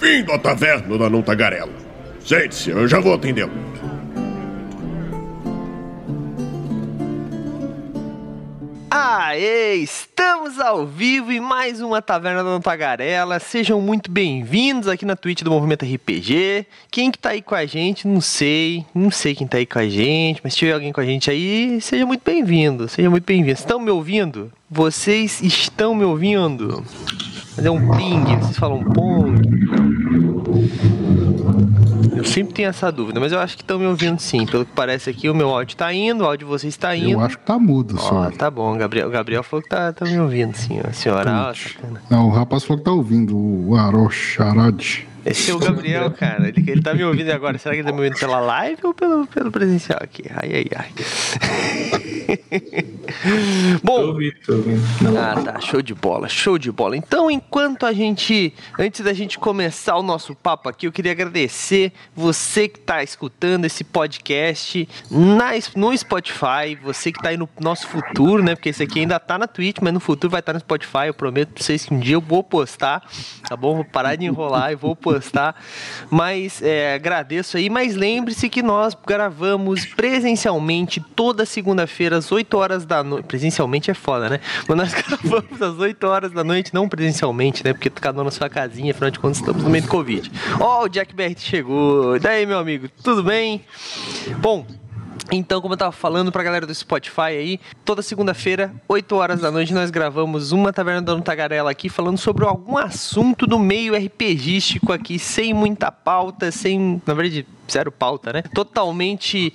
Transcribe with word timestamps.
Bem-vindo 0.00 0.32
à 0.32 0.38
taverna 0.38 0.96
da 0.96 1.10
Não 1.10 1.20
Tagarela. 1.20 1.72
Sente-se, 2.24 2.70
eu 2.70 2.88
já 2.88 2.98
vou 2.98 3.12
atendê-lo. 3.12 3.52
Aê, 8.90 9.74
estamos 9.76 10.58
ao 10.58 10.86
vivo 10.86 11.30
em 11.30 11.38
mais 11.38 11.82
uma 11.82 12.00
Taverna 12.00 12.42
da 12.42 12.58
Tagarela. 12.60 13.38
Sejam 13.38 13.78
muito 13.80 14.10
bem-vindos 14.10 14.88
aqui 14.88 15.04
na 15.04 15.14
Twitch 15.14 15.42
do 15.42 15.50
Movimento 15.50 15.84
RPG. 15.84 16.66
Quem 16.90 17.10
que 17.10 17.18
tá 17.18 17.30
aí 17.30 17.42
com 17.42 17.54
a 17.54 17.66
gente, 17.66 18.08
não 18.08 18.22
sei. 18.22 18.86
Não 18.94 19.10
sei 19.10 19.34
quem 19.34 19.46
tá 19.46 19.58
aí 19.58 19.66
com 19.66 19.78
a 19.78 19.88
gente, 19.88 20.40
mas 20.42 20.54
se 20.54 20.60
tiver 20.60 20.72
alguém 20.72 20.92
com 20.92 21.00
a 21.00 21.04
gente 21.04 21.30
aí, 21.30 21.78
seja 21.80 22.06
muito 22.06 22.22
bem-vindo. 22.24 22.88
Seja 22.88 23.10
muito 23.10 23.24
bem-vindo. 23.24 23.52
Estão 23.52 23.78
me 23.78 23.90
ouvindo? 23.90 24.50
Vocês 24.68 25.42
estão 25.42 25.94
me 25.94 26.04
ouvindo? 26.04 26.82
Fazer 27.54 27.68
um 27.68 27.96
ping, 27.96 28.24
vocês 28.38 28.56
falam 28.56 28.82
pong. 28.82 29.89
Eu 32.20 32.24
sempre 32.26 32.52
tenho 32.52 32.68
essa 32.68 32.92
dúvida, 32.92 33.18
mas 33.18 33.32
eu 33.32 33.38
acho 33.40 33.56
que 33.56 33.62
estão 33.62 33.78
me 33.78 33.86
ouvindo 33.86 34.20
sim. 34.20 34.44
Pelo 34.44 34.64
que 34.66 34.72
parece 34.72 35.08
aqui, 35.08 35.28
o 35.30 35.34
meu 35.34 35.48
áudio 35.48 35.74
tá 35.76 35.92
indo, 35.92 36.22
o 36.22 36.26
áudio 36.26 36.46
de 36.46 36.50
vocês 36.52 36.74
está 36.74 36.94
indo. 36.94 37.12
Eu 37.12 37.20
acho 37.20 37.38
que 37.38 37.44
tá 37.46 37.58
mudo, 37.58 37.96
Ó, 37.98 38.08
senhor. 38.08 38.32
tá 38.32 38.50
bom, 38.50 38.76
Gabriel. 38.76 39.08
O 39.08 39.10
Gabriel 39.10 39.42
falou 39.42 39.62
que 39.62 39.68
tá, 39.70 39.90
tá 39.92 40.04
me 40.04 40.18
ouvindo, 40.20 40.54
sim. 40.54 40.78
A 40.86 40.92
senhora, 40.92 41.48
ó, 41.48 41.54
sacana. 41.54 42.02
Não, 42.10 42.26
o 42.28 42.30
rapaz 42.30 42.62
falou 42.64 42.78
que 42.78 42.84
tá 42.84 42.92
ouvindo 42.92 43.36
o 43.36 43.74
Arocharad. 43.74 45.06
Esse 45.24 45.50
é 45.50 45.54
o 45.54 45.58
Gabriel, 45.58 46.10
cara. 46.10 46.48
Ele, 46.48 46.70
ele 46.70 46.82
tá 46.82 46.94
me 46.94 47.04
ouvindo 47.04 47.30
agora. 47.30 47.58
Será 47.58 47.74
que 47.74 47.80
ele 47.80 47.88
tá 47.88 47.92
me 47.92 48.00
ouvindo 48.00 48.18
pela 48.18 48.40
live 48.40 48.80
ou 48.84 48.94
pelo, 48.94 49.26
pelo 49.26 49.50
presencial 49.50 49.98
aqui? 50.02 50.24
Ai, 50.30 50.50
ai, 50.54 50.66
ai. 50.76 50.90
Tô 53.10 53.80
Bom, 53.82 54.06
ouvindo, 54.06 54.34
tô 54.46 54.54
ouvindo. 54.54 54.80
Ah, 55.18 55.42
tá. 55.42 55.60
Show 55.60 55.82
de 55.82 55.94
bola, 55.94 56.28
show 56.28 56.56
de 56.58 56.70
bola. 56.70 56.96
Então, 56.96 57.30
enquanto 57.30 57.84
a 57.84 57.92
gente. 57.92 58.54
Antes 58.78 59.00
da 59.00 59.12
gente 59.12 59.38
começar 59.38 59.96
o 59.96 60.02
nosso 60.02 60.34
papo 60.34 60.68
aqui, 60.68 60.86
eu 60.86 60.92
queria 60.92 61.12
agradecer 61.12 61.92
você 62.14 62.68
que 62.68 62.78
tá 62.78 63.02
escutando 63.02 63.64
esse 63.64 63.82
podcast 63.82 64.88
na, 65.10 65.50
no 65.74 65.96
Spotify, 65.96 66.76
você 66.82 67.10
que 67.10 67.20
tá 67.20 67.30
aí 67.30 67.36
no 67.36 67.48
nosso 67.60 67.86
futuro, 67.88 68.42
né? 68.42 68.54
Porque 68.54 68.68
esse 68.68 68.82
aqui 68.82 69.00
ainda 69.00 69.18
tá 69.18 69.36
na 69.36 69.46
Twitch, 69.46 69.78
mas 69.82 69.92
no 69.92 70.00
futuro 70.00 70.30
vai 70.30 70.40
estar 70.40 70.52
no 70.52 70.60
Spotify. 70.60 71.06
Eu 71.06 71.14
prometo 71.14 71.50
pra 71.52 71.62
vocês 71.62 71.84
que 71.84 71.92
um 71.92 71.98
dia 71.98 72.14
eu 72.14 72.20
vou 72.20 72.44
postar, 72.44 73.02
tá 73.48 73.56
bom? 73.56 73.74
Vou 73.74 73.84
parar 73.84 74.14
de 74.14 74.24
enrolar 74.24 74.72
e 74.72 74.76
vou 74.76 74.94
postar. 74.94 75.09
Mas 76.10 76.62
é, 76.62 76.94
agradeço 76.94 77.56
aí. 77.56 77.68
Mas 77.70 77.94
lembre-se 77.94 78.48
que 78.48 78.62
nós 78.62 78.96
gravamos 79.06 79.84
presencialmente 79.84 81.00
toda 81.00 81.44
segunda-feira 81.44 82.16
às 82.16 82.30
8 82.30 82.56
horas 82.56 82.84
da 82.84 83.02
noite. 83.02 83.26
Presencialmente 83.26 83.90
é 83.90 83.94
foda, 83.94 84.28
né? 84.28 84.40
Mas 84.68 84.76
nós 84.76 84.94
gravamos 84.94 85.62
às 85.62 85.78
8 85.78 86.06
horas 86.06 86.32
da 86.32 86.44
noite, 86.44 86.74
não 86.74 86.88
presencialmente, 86.88 87.64
né? 87.64 87.72
Porque 87.72 87.90
cada 87.90 88.20
um 88.20 88.24
na 88.24 88.30
sua 88.30 88.48
casinha, 88.48 88.92
afinal 88.92 89.10
de 89.10 89.18
contas 89.18 89.38
estamos 89.38 89.62
no 89.62 89.70
meio 89.70 89.84
do 89.84 89.88
Covid. 89.88 90.30
Ó, 90.58 90.84
o 90.84 90.88
Jack 90.88 91.14
BRT 91.14 91.40
chegou. 91.40 92.16
E 92.16 92.18
daí, 92.18 92.46
meu 92.46 92.58
amigo, 92.58 92.88
tudo 93.02 93.22
bem? 93.22 93.64
Bom, 94.38 94.66
então, 95.30 95.60
como 95.60 95.74
eu 95.74 95.78
tava 95.78 95.92
falando 95.92 96.32
pra 96.32 96.42
galera 96.42 96.66
do 96.66 96.74
Spotify 96.74 97.20
aí, 97.20 97.60
toda 97.84 98.02
segunda-feira, 98.02 98.74
8 98.88 99.14
horas 99.14 99.40
da 99.40 99.50
noite, 99.50 99.72
nós 99.72 99.90
gravamos 99.90 100.52
uma 100.52 100.72
Taverna 100.72 101.02
da 101.02 101.20
Tagarela 101.20 101.70
aqui, 101.70 101.88
falando 101.88 102.18
sobre 102.18 102.44
algum 102.44 102.76
assunto 102.76 103.46
do 103.46 103.58
meio 103.58 103.94
RPGístico 103.96 104.92
aqui, 104.92 105.18
sem 105.18 105.54
muita 105.54 105.92
pauta, 105.92 106.50
sem, 106.50 107.00
na 107.06 107.14
verdade, 107.14 107.46
zero 107.72 107.92
pauta, 107.92 108.32
né? 108.32 108.42
Totalmente, 108.54 109.52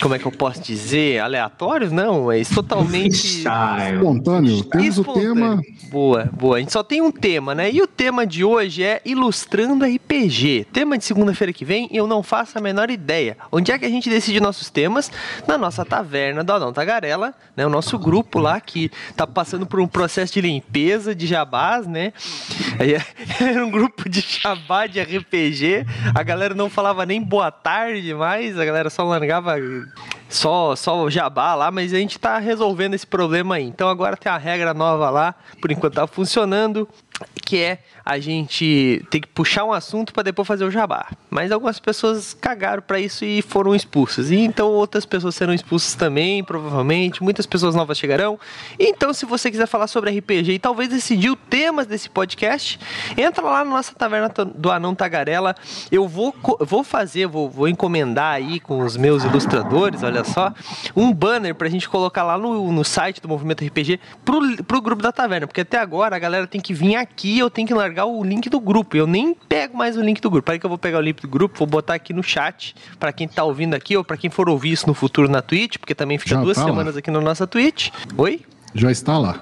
como 0.00 0.14
é 0.14 0.18
que 0.18 0.26
eu 0.26 0.32
posso 0.32 0.60
dizer? 0.62 1.20
Aleatório? 1.20 1.90
Não, 1.90 2.26
mas 2.26 2.48
totalmente... 2.48 3.40
Ensaio. 3.40 3.96
Espontâneo, 3.96 4.64
temos 4.64 4.98
o 4.98 5.00
Espontâneo. 5.00 5.34
tema. 5.34 5.62
Boa, 5.90 6.24
boa. 6.32 6.56
A 6.56 6.60
gente 6.60 6.72
só 6.72 6.82
tem 6.82 7.00
um 7.00 7.10
tema, 7.10 7.54
né? 7.54 7.70
E 7.70 7.80
o 7.80 7.86
tema 7.86 8.26
de 8.26 8.44
hoje 8.44 8.82
é 8.82 9.00
Ilustrando 9.04 9.84
RPG. 9.84 10.66
Tema 10.72 10.98
de 10.98 11.04
segunda-feira 11.04 11.52
que 11.52 11.64
vem, 11.64 11.88
eu 11.92 12.06
não 12.06 12.22
faço 12.22 12.58
a 12.58 12.60
menor 12.60 12.90
ideia. 12.90 13.36
Onde 13.50 13.72
é 13.72 13.78
que 13.78 13.84
a 13.84 13.88
gente 13.88 14.08
decide 14.08 14.40
nossos 14.40 14.70
temas? 14.70 15.10
Na 15.46 15.56
nossa 15.56 15.84
taverna 15.84 16.42
do 16.42 16.52
Adão 16.52 16.72
Tagarela, 16.72 17.34
né? 17.56 17.66
O 17.66 17.70
nosso 17.70 17.98
grupo 17.98 18.38
lá 18.38 18.60
que 18.60 18.90
tá 19.16 19.26
passando 19.26 19.66
por 19.66 19.80
um 19.80 19.86
processo 19.86 20.34
de 20.34 20.40
limpeza 20.40 21.14
de 21.14 21.26
jabás, 21.26 21.86
né? 21.86 22.12
Era 23.40 23.64
um 23.64 23.70
grupo 23.70 24.08
de 24.08 24.20
jabá 24.20 24.86
de 24.86 25.00
RPG. 25.00 25.86
A 26.14 26.22
galera 26.22 26.54
não 26.54 26.68
falava 26.68 27.06
nem 27.06 27.22
boa 27.22 27.50
tarde 27.62 28.14
mais, 28.14 28.58
a 28.58 28.64
galera 28.64 28.88
só 28.90 29.04
largava 29.04 29.56
só, 30.28 30.74
só 30.76 31.08
jabá 31.08 31.54
lá, 31.54 31.70
mas 31.70 31.92
a 31.92 31.98
gente 31.98 32.18
tá 32.18 32.38
resolvendo 32.38 32.94
esse 32.94 33.06
problema 33.06 33.56
aí. 33.56 33.64
Então 33.64 33.88
agora 33.88 34.16
tem 34.16 34.30
a 34.30 34.36
regra 34.36 34.74
nova 34.74 35.10
lá, 35.10 35.34
por 35.60 35.70
enquanto 35.70 35.94
tá 35.94 36.06
funcionando, 36.06 36.88
que 37.44 37.62
é 37.62 37.78
a 38.04 38.18
gente 38.18 39.04
ter 39.10 39.20
que 39.20 39.28
puxar 39.28 39.64
um 39.64 39.72
assunto 39.72 40.12
para 40.12 40.24
depois 40.24 40.46
fazer 40.46 40.64
o 40.64 40.70
jabá. 40.70 41.08
Mas 41.30 41.52
algumas 41.52 41.78
pessoas 41.78 42.34
cagaram 42.34 42.82
para 42.82 42.98
isso 42.98 43.24
e 43.24 43.42
foram 43.42 43.74
expulsas. 43.74 44.30
E 44.30 44.36
então 44.36 44.68
outras 44.68 45.06
pessoas 45.06 45.34
serão 45.34 45.52
expulsas 45.52 45.94
também, 45.94 46.42
provavelmente. 46.42 47.22
Muitas 47.22 47.46
pessoas 47.46 47.74
novas 47.74 47.98
chegarão. 47.98 48.38
Então, 48.78 49.12
se 49.12 49.24
você 49.24 49.50
quiser 49.50 49.66
falar 49.66 49.86
sobre 49.86 50.16
RPG 50.18 50.52
e 50.52 50.58
talvez 50.58 50.88
decidir 50.88 51.30
o 51.30 51.36
tema 51.36 51.84
desse 51.84 52.10
podcast, 52.10 52.78
entra 53.16 53.44
lá 53.44 53.64
na 53.64 53.70
nossa 53.70 53.94
taverna 53.94 54.32
do 54.54 54.70
Anão 54.70 54.94
Tagarela. 54.94 55.54
Eu 55.90 56.08
vou, 56.08 56.34
vou 56.60 56.82
fazer, 56.82 57.26
vou, 57.26 57.48
vou 57.48 57.68
encomendar 57.68 58.34
aí 58.34 58.60
com 58.60 58.80
os 58.80 58.96
meus 58.96 59.24
ilustradores, 59.24 60.02
olha 60.02 60.24
só, 60.24 60.52
um 60.94 61.12
banner 61.12 61.54
pra 61.54 61.68
gente 61.68 61.88
colocar 61.88 62.22
lá 62.22 62.36
no, 62.38 62.72
no 62.72 62.84
site 62.84 63.20
do 63.20 63.28
Movimento 63.28 63.64
RPG 63.64 64.00
pro, 64.24 64.64
pro 64.64 64.80
grupo 64.80 65.02
da 65.02 65.12
taverna. 65.12 65.46
Porque 65.46 65.60
até 65.60 65.78
agora 65.78 66.16
a 66.16 66.18
galera 66.18 66.46
tem 66.46 66.60
que 66.60 66.74
vir 66.74 66.96
aqui, 66.96 67.05
eu 67.38 67.50
tenho 67.50 67.66
que 67.66 67.74
largar 67.74 68.06
o 68.06 68.22
link 68.22 68.48
do 68.48 68.60
grupo. 68.60 68.96
Eu 68.96 69.06
nem 69.06 69.34
pego 69.34 69.76
mais 69.76 69.96
o 69.96 70.00
link 70.00 70.20
do 70.20 70.30
grupo. 70.30 70.50
Aí 70.50 70.58
que 70.58 70.66
eu 70.66 70.70
vou 70.70 70.78
pegar 70.78 70.98
o 70.98 71.00
link 71.00 71.20
do 71.20 71.28
grupo, 71.28 71.58
vou 71.58 71.66
botar 71.66 71.94
aqui 71.94 72.12
no 72.12 72.22
chat 72.22 72.74
pra 72.98 73.12
quem 73.12 73.26
tá 73.28 73.44
ouvindo 73.44 73.74
aqui 73.74 73.96
ou 73.96 74.04
pra 74.04 74.16
quem 74.16 74.30
for 74.30 74.48
ouvir 74.48 74.72
isso 74.72 74.86
no 74.86 74.94
futuro 74.94 75.28
na 75.28 75.42
Twitch, 75.42 75.78
porque 75.78 75.94
também 75.94 76.18
fica 76.18 76.30
Já 76.36 76.40
duas 76.42 76.56
tá 76.56 76.62
lá. 76.64 76.68
semanas 76.68 76.96
aqui 76.96 77.10
na 77.10 77.20
nossa 77.20 77.46
Twitch. 77.46 77.90
Oi? 78.16 78.42
Já 78.74 78.90
está 78.90 79.16
lá. 79.18 79.40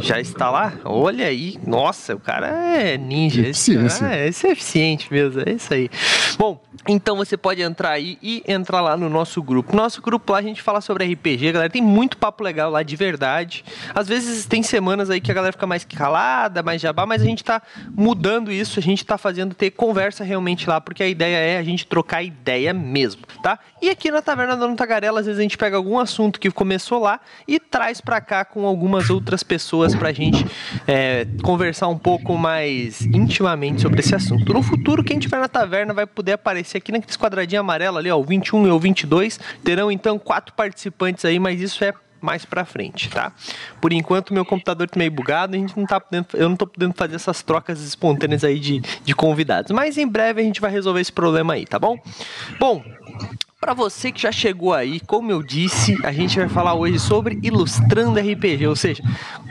Já 0.00 0.20
está 0.20 0.50
lá? 0.50 0.72
Olha 0.84 1.26
aí. 1.26 1.58
Nossa, 1.66 2.14
o 2.14 2.20
cara 2.20 2.48
é 2.48 2.96
ninja. 2.96 3.46
Esse, 3.48 3.76
cara, 3.76 4.16
é, 4.16 4.28
esse 4.28 4.46
é 4.46 4.52
eficiente 4.52 5.12
mesmo. 5.12 5.42
É 5.44 5.52
isso 5.52 5.72
aí. 5.72 5.90
Bom, 6.38 6.60
então 6.88 7.16
você 7.16 7.36
pode 7.36 7.62
entrar 7.62 7.90
aí 7.90 8.18
e 8.22 8.42
entrar 8.46 8.80
lá 8.80 8.96
no 8.96 9.08
nosso 9.08 9.42
grupo. 9.42 9.74
Nosso 9.76 10.00
grupo 10.00 10.32
lá 10.32 10.38
a 10.38 10.42
gente 10.42 10.62
fala 10.62 10.80
sobre 10.80 11.04
RPG, 11.12 11.52
galera. 11.52 11.70
Tem 11.70 11.82
muito 11.82 12.16
papo 12.16 12.42
legal 12.42 12.70
lá 12.70 12.82
de 12.82 12.96
verdade. 12.96 13.64
Às 13.94 14.08
vezes 14.08 14.46
tem 14.46 14.62
semanas 14.62 15.10
aí 15.10 15.20
que 15.20 15.30
a 15.30 15.34
galera 15.34 15.52
fica 15.52 15.66
mais 15.66 15.84
calada, 15.84 16.62
mais 16.62 16.80
jabá, 16.80 17.04
mas 17.04 17.22
a 17.22 17.24
gente 17.24 17.44
tá 17.44 17.60
mudando 17.90 18.50
isso. 18.50 18.78
A 18.78 18.82
gente 18.82 19.04
tá 19.04 19.18
fazendo 19.18 19.54
ter 19.54 19.70
conversa 19.70 20.24
realmente 20.24 20.68
lá, 20.68 20.80
porque 20.80 21.02
a 21.02 21.08
ideia 21.08 21.36
é 21.36 21.58
a 21.58 21.62
gente 21.62 21.86
trocar 21.86 22.22
ideia 22.22 22.72
mesmo, 22.72 23.22
tá? 23.42 23.58
E 23.80 23.90
aqui 23.90 24.10
na 24.10 24.22
Taverna 24.22 24.56
do 24.56 24.74
Tagarela, 24.74 25.20
às 25.20 25.26
vezes 25.26 25.38
a 25.38 25.42
gente 25.42 25.58
pega 25.58 25.76
algum 25.76 25.98
assunto 25.98 26.40
que 26.40 26.50
começou 26.50 26.98
lá 27.00 27.20
e 27.46 27.60
traz 27.60 28.00
pra 28.00 28.20
cá 28.20 28.44
com 28.44 28.66
algumas 28.66 29.10
outras 29.10 29.41
pessoas 29.42 29.94
pra 29.94 30.12
gente 30.12 30.44
é, 30.86 31.26
conversar 31.42 31.88
um 31.88 31.98
pouco 31.98 32.36
mais 32.36 33.02
intimamente 33.02 33.82
sobre 33.82 34.00
esse 34.00 34.14
assunto. 34.14 34.52
No 34.52 34.62
futuro, 34.62 35.02
quem 35.02 35.18
tiver 35.18 35.38
na 35.38 35.48
taverna 35.48 35.92
vai 35.92 36.06
poder 36.06 36.32
aparecer 36.32 36.78
aqui 36.78 36.92
naquele 36.92 37.16
quadradinho 37.18 37.60
amarelo 37.60 37.98
ali, 37.98 38.10
ó, 38.10 38.18
o 38.18 38.24
21 38.24 38.66
e 38.66 38.70
o 38.70 38.78
22. 38.78 39.38
Terão 39.64 39.90
então 39.90 40.18
quatro 40.18 40.54
participantes 40.54 41.24
aí, 41.24 41.38
mas 41.38 41.60
isso 41.60 41.84
é 41.84 41.92
mais 42.22 42.44
pra 42.44 42.64
frente, 42.64 43.10
tá? 43.10 43.32
Por 43.80 43.92
enquanto, 43.92 44.32
meu 44.32 44.44
computador 44.44 44.88
tá 44.88 44.96
meio 44.96 45.10
bugado, 45.10 45.56
a 45.56 45.58
gente 45.58 45.76
não 45.76 45.84
tá 45.84 46.00
podendo, 46.00 46.26
eu 46.34 46.48
não 46.48 46.56
tô 46.56 46.66
podendo 46.66 46.94
fazer 46.94 47.16
essas 47.16 47.42
trocas 47.42 47.80
espontâneas 47.80 48.44
aí 48.44 48.58
de, 48.60 48.80
de 49.04 49.14
convidados. 49.14 49.72
Mas 49.72 49.98
em 49.98 50.06
breve 50.06 50.40
a 50.40 50.44
gente 50.44 50.60
vai 50.60 50.70
resolver 50.70 51.00
esse 51.00 51.12
problema 51.12 51.54
aí, 51.54 51.66
tá 51.66 51.78
bom? 51.78 51.98
Bom, 52.60 52.82
Pra 53.62 53.74
você 53.74 54.10
que 54.10 54.20
já 54.20 54.32
chegou 54.32 54.74
aí, 54.74 54.98
como 54.98 55.30
eu 55.30 55.40
disse, 55.40 55.96
a 56.04 56.10
gente 56.10 56.36
vai 56.36 56.48
falar 56.48 56.74
hoje 56.74 56.98
sobre 56.98 57.38
ilustrando 57.44 58.18
RPG, 58.18 58.66
ou 58.66 58.74
seja, 58.74 59.00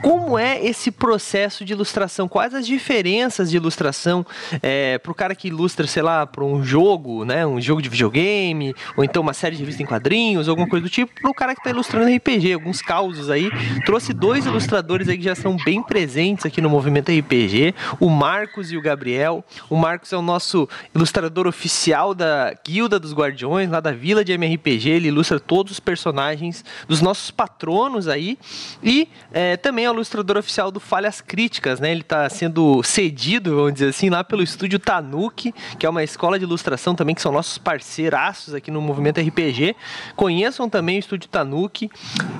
como 0.01 0.37
é 0.37 0.61
esse 0.61 0.91
processo 0.91 1.63
de 1.63 1.71
ilustração, 1.71 2.27
quais 2.27 2.53
as 2.53 2.67
diferenças 2.67 3.49
de 3.49 3.55
ilustração 3.55 4.25
é, 4.61 4.97
pro 4.97 5.15
cara 5.15 5.33
que 5.33 5.47
ilustra, 5.47 5.87
sei 5.87 6.03
lá, 6.03 6.27
para 6.27 6.43
um 6.43 6.61
jogo, 6.61 7.23
né, 7.23 7.47
um 7.47 7.61
jogo 7.61 7.81
de 7.81 7.87
videogame, 7.87 8.75
ou 8.97 9.03
então 9.05 9.21
uma 9.21 9.31
série 9.31 9.55
de 9.55 9.61
revista 9.61 9.81
em 9.81 9.85
quadrinhos, 9.85 10.49
alguma 10.49 10.67
coisa 10.67 10.83
do 10.83 10.89
tipo, 10.89 11.13
pro 11.21 11.33
cara 11.33 11.55
que 11.55 11.63
tá 11.63 11.69
ilustrando 11.69 12.13
RPG, 12.13 12.51
alguns 12.51 12.81
causos 12.81 13.29
aí. 13.29 13.49
Trouxe 13.85 14.11
dois 14.11 14.45
ilustradores 14.45 15.07
aí 15.07 15.17
que 15.17 15.23
já 15.23 15.35
são 15.35 15.55
bem 15.63 15.81
presentes 15.81 16.45
aqui 16.45 16.59
no 16.59 16.69
movimento 16.69 17.13
RPG, 17.13 17.73
o 17.97 18.09
Marcos 18.09 18.73
e 18.73 18.77
o 18.77 18.81
Gabriel. 18.81 19.41
O 19.69 19.77
Marcos 19.77 20.11
é 20.11 20.17
o 20.17 20.21
nosso 20.21 20.67
ilustrador 20.93 21.47
oficial 21.47 22.13
da 22.13 22.53
Guilda 22.67 22.99
dos 22.99 23.13
Guardiões, 23.13 23.69
lá 23.69 23.79
da 23.79 24.00
Vila 24.01 24.25
de 24.25 24.31
MRPG, 24.31 24.89
ele 24.89 25.09
ilustra 25.09 25.39
todos 25.39 25.73
os 25.73 25.79
personagens 25.79 26.65
dos 26.87 27.01
nossos 27.01 27.29
patronos 27.29 28.07
aí. 28.07 28.35
E 28.81 29.07
é, 29.31 29.55
também 29.55 29.85
é 29.85 29.91
o 29.91 29.93
ilustrador 29.93 30.37
oficial 30.37 30.71
do 30.71 30.79
Falhas 30.79 31.21
Críticas, 31.21 31.79
né? 31.79 31.91
Ele 31.91 32.01
está 32.01 32.27
sendo 32.27 32.81
cedido, 32.81 33.55
vamos 33.55 33.73
dizer 33.73 33.89
assim, 33.89 34.09
lá 34.09 34.23
pelo 34.23 34.41
estúdio 34.41 34.79
Tanuki, 34.79 35.53
que 35.77 35.85
é 35.85 35.89
uma 35.89 36.03
escola 36.03 36.39
de 36.39 36.45
ilustração 36.45 36.95
também, 36.95 37.13
que 37.13 37.21
são 37.21 37.31
nossos 37.31 37.59
parceiraços 37.59 38.55
aqui 38.55 38.71
no 38.71 38.81
movimento 38.81 39.21
RPG. 39.21 39.75
Conheçam 40.15 40.67
também 40.67 40.97
o 40.97 40.99
estúdio 40.99 41.29
Tanuki. 41.29 41.87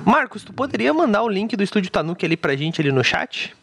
Marcos, 0.04 0.42
tu 0.42 0.52
poderia 0.52 0.92
mandar 0.92 1.22
o 1.22 1.28
link 1.28 1.54
do 1.54 1.62
estúdio 1.62 1.92
Tanuki 1.92 2.26
ali 2.26 2.36
pra 2.36 2.56
gente 2.56 2.80
ali 2.80 2.90
no 2.90 3.04
chat? 3.04 3.54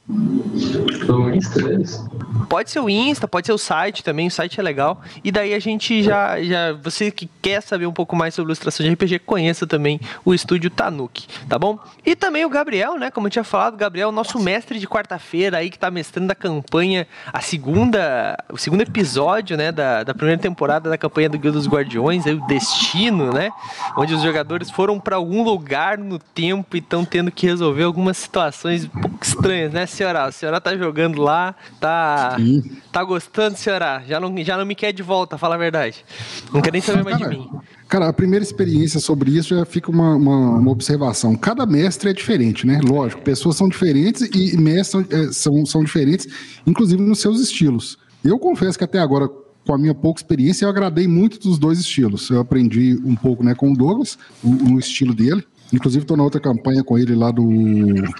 Estrelas. 1.35 2.03
Pode 2.49 2.71
ser 2.71 2.79
o 2.79 2.89
Insta, 2.89 3.27
pode 3.27 3.45
ser 3.45 3.53
o 3.53 3.57
site 3.57 4.03
também, 4.03 4.27
o 4.27 4.31
site 4.31 4.59
é 4.59 4.63
legal. 4.63 5.01
E 5.23 5.31
daí 5.31 5.53
a 5.53 5.59
gente 5.59 6.01
já, 6.01 6.41
já 6.41 6.73
você 6.73 7.11
que 7.11 7.29
quer 7.41 7.61
saber 7.61 7.85
um 7.89 7.93
pouco 7.93 8.15
mais 8.15 8.33
sobre 8.33 8.49
ilustração 8.49 8.85
de 8.85 8.91
RPG, 8.93 9.19
conheça 9.19 9.65
também 9.67 9.99
o 10.23 10.33
estúdio 10.33 10.69
Tanuki, 10.69 11.27
tá 11.47 11.57
bom? 11.57 11.79
E 12.05 12.15
também 12.15 12.45
o 12.45 12.49
Gabriel, 12.49 12.97
né? 12.97 13.11
Como 13.11 13.27
eu 13.27 13.31
tinha 13.31 13.43
falado, 13.43 13.73
o 13.73 13.77
Gabriel, 13.77 14.11
nosso 14.11 14.39
mestre 14.39 14.79
de 14.79 14.87
quarta-feira 14.87 15.57
aí 15.57 15.69
que 15.69 15.77
tá 15.77 15.91
mestrando 15.91 16.31
a 16.31 16.35
campanha, 16.35 17.07
a 17.31 17.41
segunda, 17.41 18.37
o 18.51 18.57
segundo 18.57 18.81
episódio, 18.81 19.57
né, 19.57 19.71
da, 19.71 20.03
da 20.03 20.13
primeira 20.13 20.41
temporada 20.41 20.89
da 20.89 20.97
campanha 20.97 21.29
do 21.29 21.37
Guilda 21.37 21.57
dos 21.57 21.67
Guardiões, 21.67 22.25
aí 22.25 22.33
o 22.33 22.45
Destino, 22.47 23.31
né? 23.33 23.51
Onde 23.97 24.13
os 24.13 24.21
jogadores 24.21 24.69
foram 24.69 24.99
para 24.99 25.15
algum 25.15 25.43
lugar 25.43 25.97
no 25.97 26.19
tempo 26.19 26.75
e 26.75 26.79
estão 26.79 27.03
tendo 27.03 27.31
que 27.31 27.45
resolver 27.45 27.83
algumas 27.83 28.17
situações 28.17 28.85
um 28.85 28.89
pouco 28.89 29.23
estranhas, 29.23 29.73
né, 29.73 29.85
senhora? 29.85 30.25
A 30.25 30.31
senhora 30.31 30.61
tá 30.61 30.75
jogando 30.75 31.21
lá, 31.21 31.55
tá 31.79 32.35
Sim. 32.37 32.77
tá 32.91 33.03
gostando, 33.03 33.57
senhora? 33.57 34.03
Já 34.07 34.19
não, 34.19 34.35
já 34.43 34.57
não 34.57 34.65
me 34.65 34.75
quer 34.75 34.91
de 34.91 35.03
volta, 35.03 35.37
fala 35.37 35.55
a 35.55 35.57
verdade. 35.57 36.05
Não 36.53 36.61
quer 36.61 36.71
nem 36.71 36.81
saber 36.81 37.03
mais 37.03 37.17
de 37.17 37.27
mim. 37.27 37.49
Cara, 37.89 38.07
a 38.07 38.13
primeira 38.13 38.43
experiência 38.43 38.99
sobre 38.99 39.31
isso 39.35 39.49
já 39.55 39.65
fica 39.65 39.89
uma, 39.89 40.15
uma, 40.15 40.37
uma 40.59 40.71
observação. 40.71 41.35
Cada 41.35 41.65
mestre 41.65 42.11
é 42.11 42.13
diferente, 42.13 42.65
né? 42.67 42.79
Lógico, 42.87 43.21
pessoas 43.23 43.55
são 43.55 43.67
diferentes 43.67 44.21
e 44.33 44.55
mestres 44.55 44.89
são, 45.09 45.19
é, 45.19 45.31
são, 45.33 45.65
são 45.65 45.83
diferentes, 45.83 46.27
inclusive 46.67 47.01
nos 47.01 47.19
seus 47.19 47.41
estilos. 47.41 47.97
Eu 48.23 48.37
confesso 48.37 48.77
que 48.77 48.83
até 48.83 48.99
agora, 48.99 49.27
com 49.27 49.73
a 49.73 49.77
minha 49.77 49.95
pouca 49.95 50.19
experiência, 50.21 50.65
eu 50.65 50.69
agradei 50.69 51.07
muito 51.07 51.39
dos 51.39 51.57
dois 51.57 51.79
estilos. 51.79 52.29
Eu 52.29 52.39
aprendi 52.39 52.99
um 53.03 53.15
pouco 53.15 53.43
né, 53.43 53.55
com 53.55 53.71
o 53.71 53.75
Douglas, 53.75 54.19
no 54.43 54.77
estilo 54.77 55.15
dele. 55.15 55.43
Inclusive, 55.73 56.03
estou 56.03 56.17
na 56.17 56.23
outra 56.23 56.39
campanha 56.41 56.83
com 56.83 56.97
ele 56.97 57.13
lá 57.15 57.29
do 57.31 57.47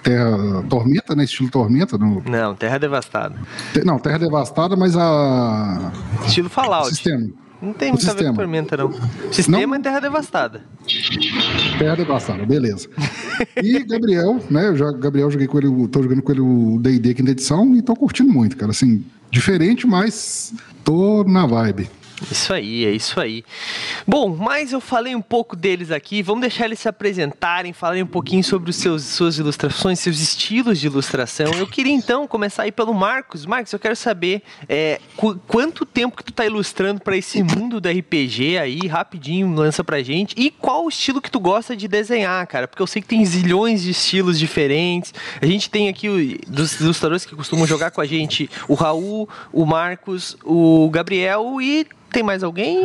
Terra 0.04 0.64
Tormenta, 0.70 1.16
né? 1.16 1.24
Estilo 1.24 1.50
Tormenta. 1.50 1.98
No, 1.98 2.24
Não, 2.28 2.54
Terra 2.56 2.78
Devastada. 2.78 3.36
te- 3.74 3.84
não, 3.84 3.98
Terra 4.00 4.20
Devastada, 4.20 4.76
mas 4.76 4.96
a. 4.96 5.92
Estilo 6.28 6.48
Fallout. 6.50 6.90
sistema. 6.90 7.28
Não 7.62 7.74
tem 7.74 7.92
muito 7.92 8.04
a 8.04 8.14
ver 8.14 8.14
com 8.14 8.18
sistema. 8.18 8.36
Tormenta, 8.36 8.78
não. 8.78 8.94
Sistema 9.32 9.68
Não? 9.68 9.76
é 9.76 9.80
Terra 9.80 10.00
Devastada. 10.00 10.62
Terra 11.78 11.96
Devastada, 11.96 12.46
beleza. 12.46 12.88
E 13.62 13.84
Gabriel, 13.84 14.40
né? 14.50 14.68
Eu 14.70 14.78
já, 14.78 14.92
Gabriel, 14.92 15.30
joguei 15.30 15.48
com 15.48 15.58
ele, 15.58 15.88
tô 15.90 16.02
jogando 16.02 16.22
com 16.22 16.32
ele 16.32 16.42
o 16.42 16.80
DD 16.80 17.14
quinta 17.14 17.32
edição 17.32 17.76
e 17.76 17.82
tô 17.82 17.94
curtindo 17.96 18.32
muito, 18.32 18.56
cara. 18.56 18.72
Assim, 18.72 19.04
diferente, 19.30 19.86
mas 19.86 20.54
tô 20.84 21.24
na 21.26 21.46
vibe. 21.46 21.90
Isso 22.32 22.54
aí, 22.54 22.86
é 22.86 22.92
isso 22.92 23.20
aí. 23.20 23.44
Bom, 24.08 24.36
mas 24.36 24.72
eu 24.74 24.82
falei 24.82 25.16
um 25.16 25.22
pouco 25.22 25.56
deles 25.56 25.92
aqui. 25.92 26.22
Vamos 26.22 26.42
deixar 26.42 26.66
eles 26.66 26.80
se 26.80 26.88
apresentarem, 26.90 27.72
falarem 27.74 28.04
um 28.04 28.08
pouquinho 28.08 28.44
sobre 28.44 28.70
os 28.70 28.76
seus 28.76 29.04
suas 29.04 29.38
ilustrações, 29.38 30.00
seus 30.00 30.20
estilos 30.20 30.80
de 30.80 30.88
ilustração. 30.88 31.52
Eu 31.54 31.68
queria 31.68 31.94
então 31.94 32.28
começar 32.28 32.64
aí 32.64 32.72
pelo 32.72 32.94
Marcos. 32.94 33.46
Marcos, 33.46 33.72
eu 33.74 33.80
quero 33.80 33.96
saber 33.96 34.42
é, 34.68 35.00
qu- 35.16 35.40
quanto 35.48 35.86
tempo 35.86 36.18
que 36.18 36.24
tu 36.24 36.32
tá 36.34 36.46
ilustrando 36.46 37.00
para 37.02 37.16
esse 37.18 37.42
mundo 37.42 37.80
do 37.80 37.90
RPG 37.90 38.58
aí, 38.58 38.88
rapidinho, 38.88 39.54
lança 39.54 39.84
pra 39.84 40.02
gente. 40.04 40.34
E 40.38 40.52
qual 40.52 40.86
o 40.86 40.90
estilo 40.90 41.22
que 41.22 41.32
tu 41.32 41.40
gosta 41.40 41.76
de 41.76 41.88
desenhar, 41.88 42.46
cara? 42.48 42.68
Porque 42.68 42.82
eu 42.82 42.88
sei 42.88 43.02
que 43.02 43.08
tem 43.08 43.24
zilhões 43.26 43.84
de 43.84 43.92
estilos 43.92 44.38
diferentes. 44.40 45.14
A 45.42 45.46
gente 45.46 45.70
tem 45.70 45.88
aqui 45.90 46.10
o- 46.10 46.52
dos 46.52 46.80
ilustradores 46.80 47.26
que 47.26 47.36
costumam 47.36 47.66
jogar 47.66 47.92
com 47.92 48.02
a 48.02 48.06
gente, 48.06 48.50
o 48.68 48.74
Raul, 48.74 49.28
o 49.52 49.66
Marcos, 49.66 50.36
o 50.44 50.90
Gabriel 50.92 51.62
e 51.62 51.86
tem 52.10 52.24
mais 52.24 52.44
alguém? 52.44 52.80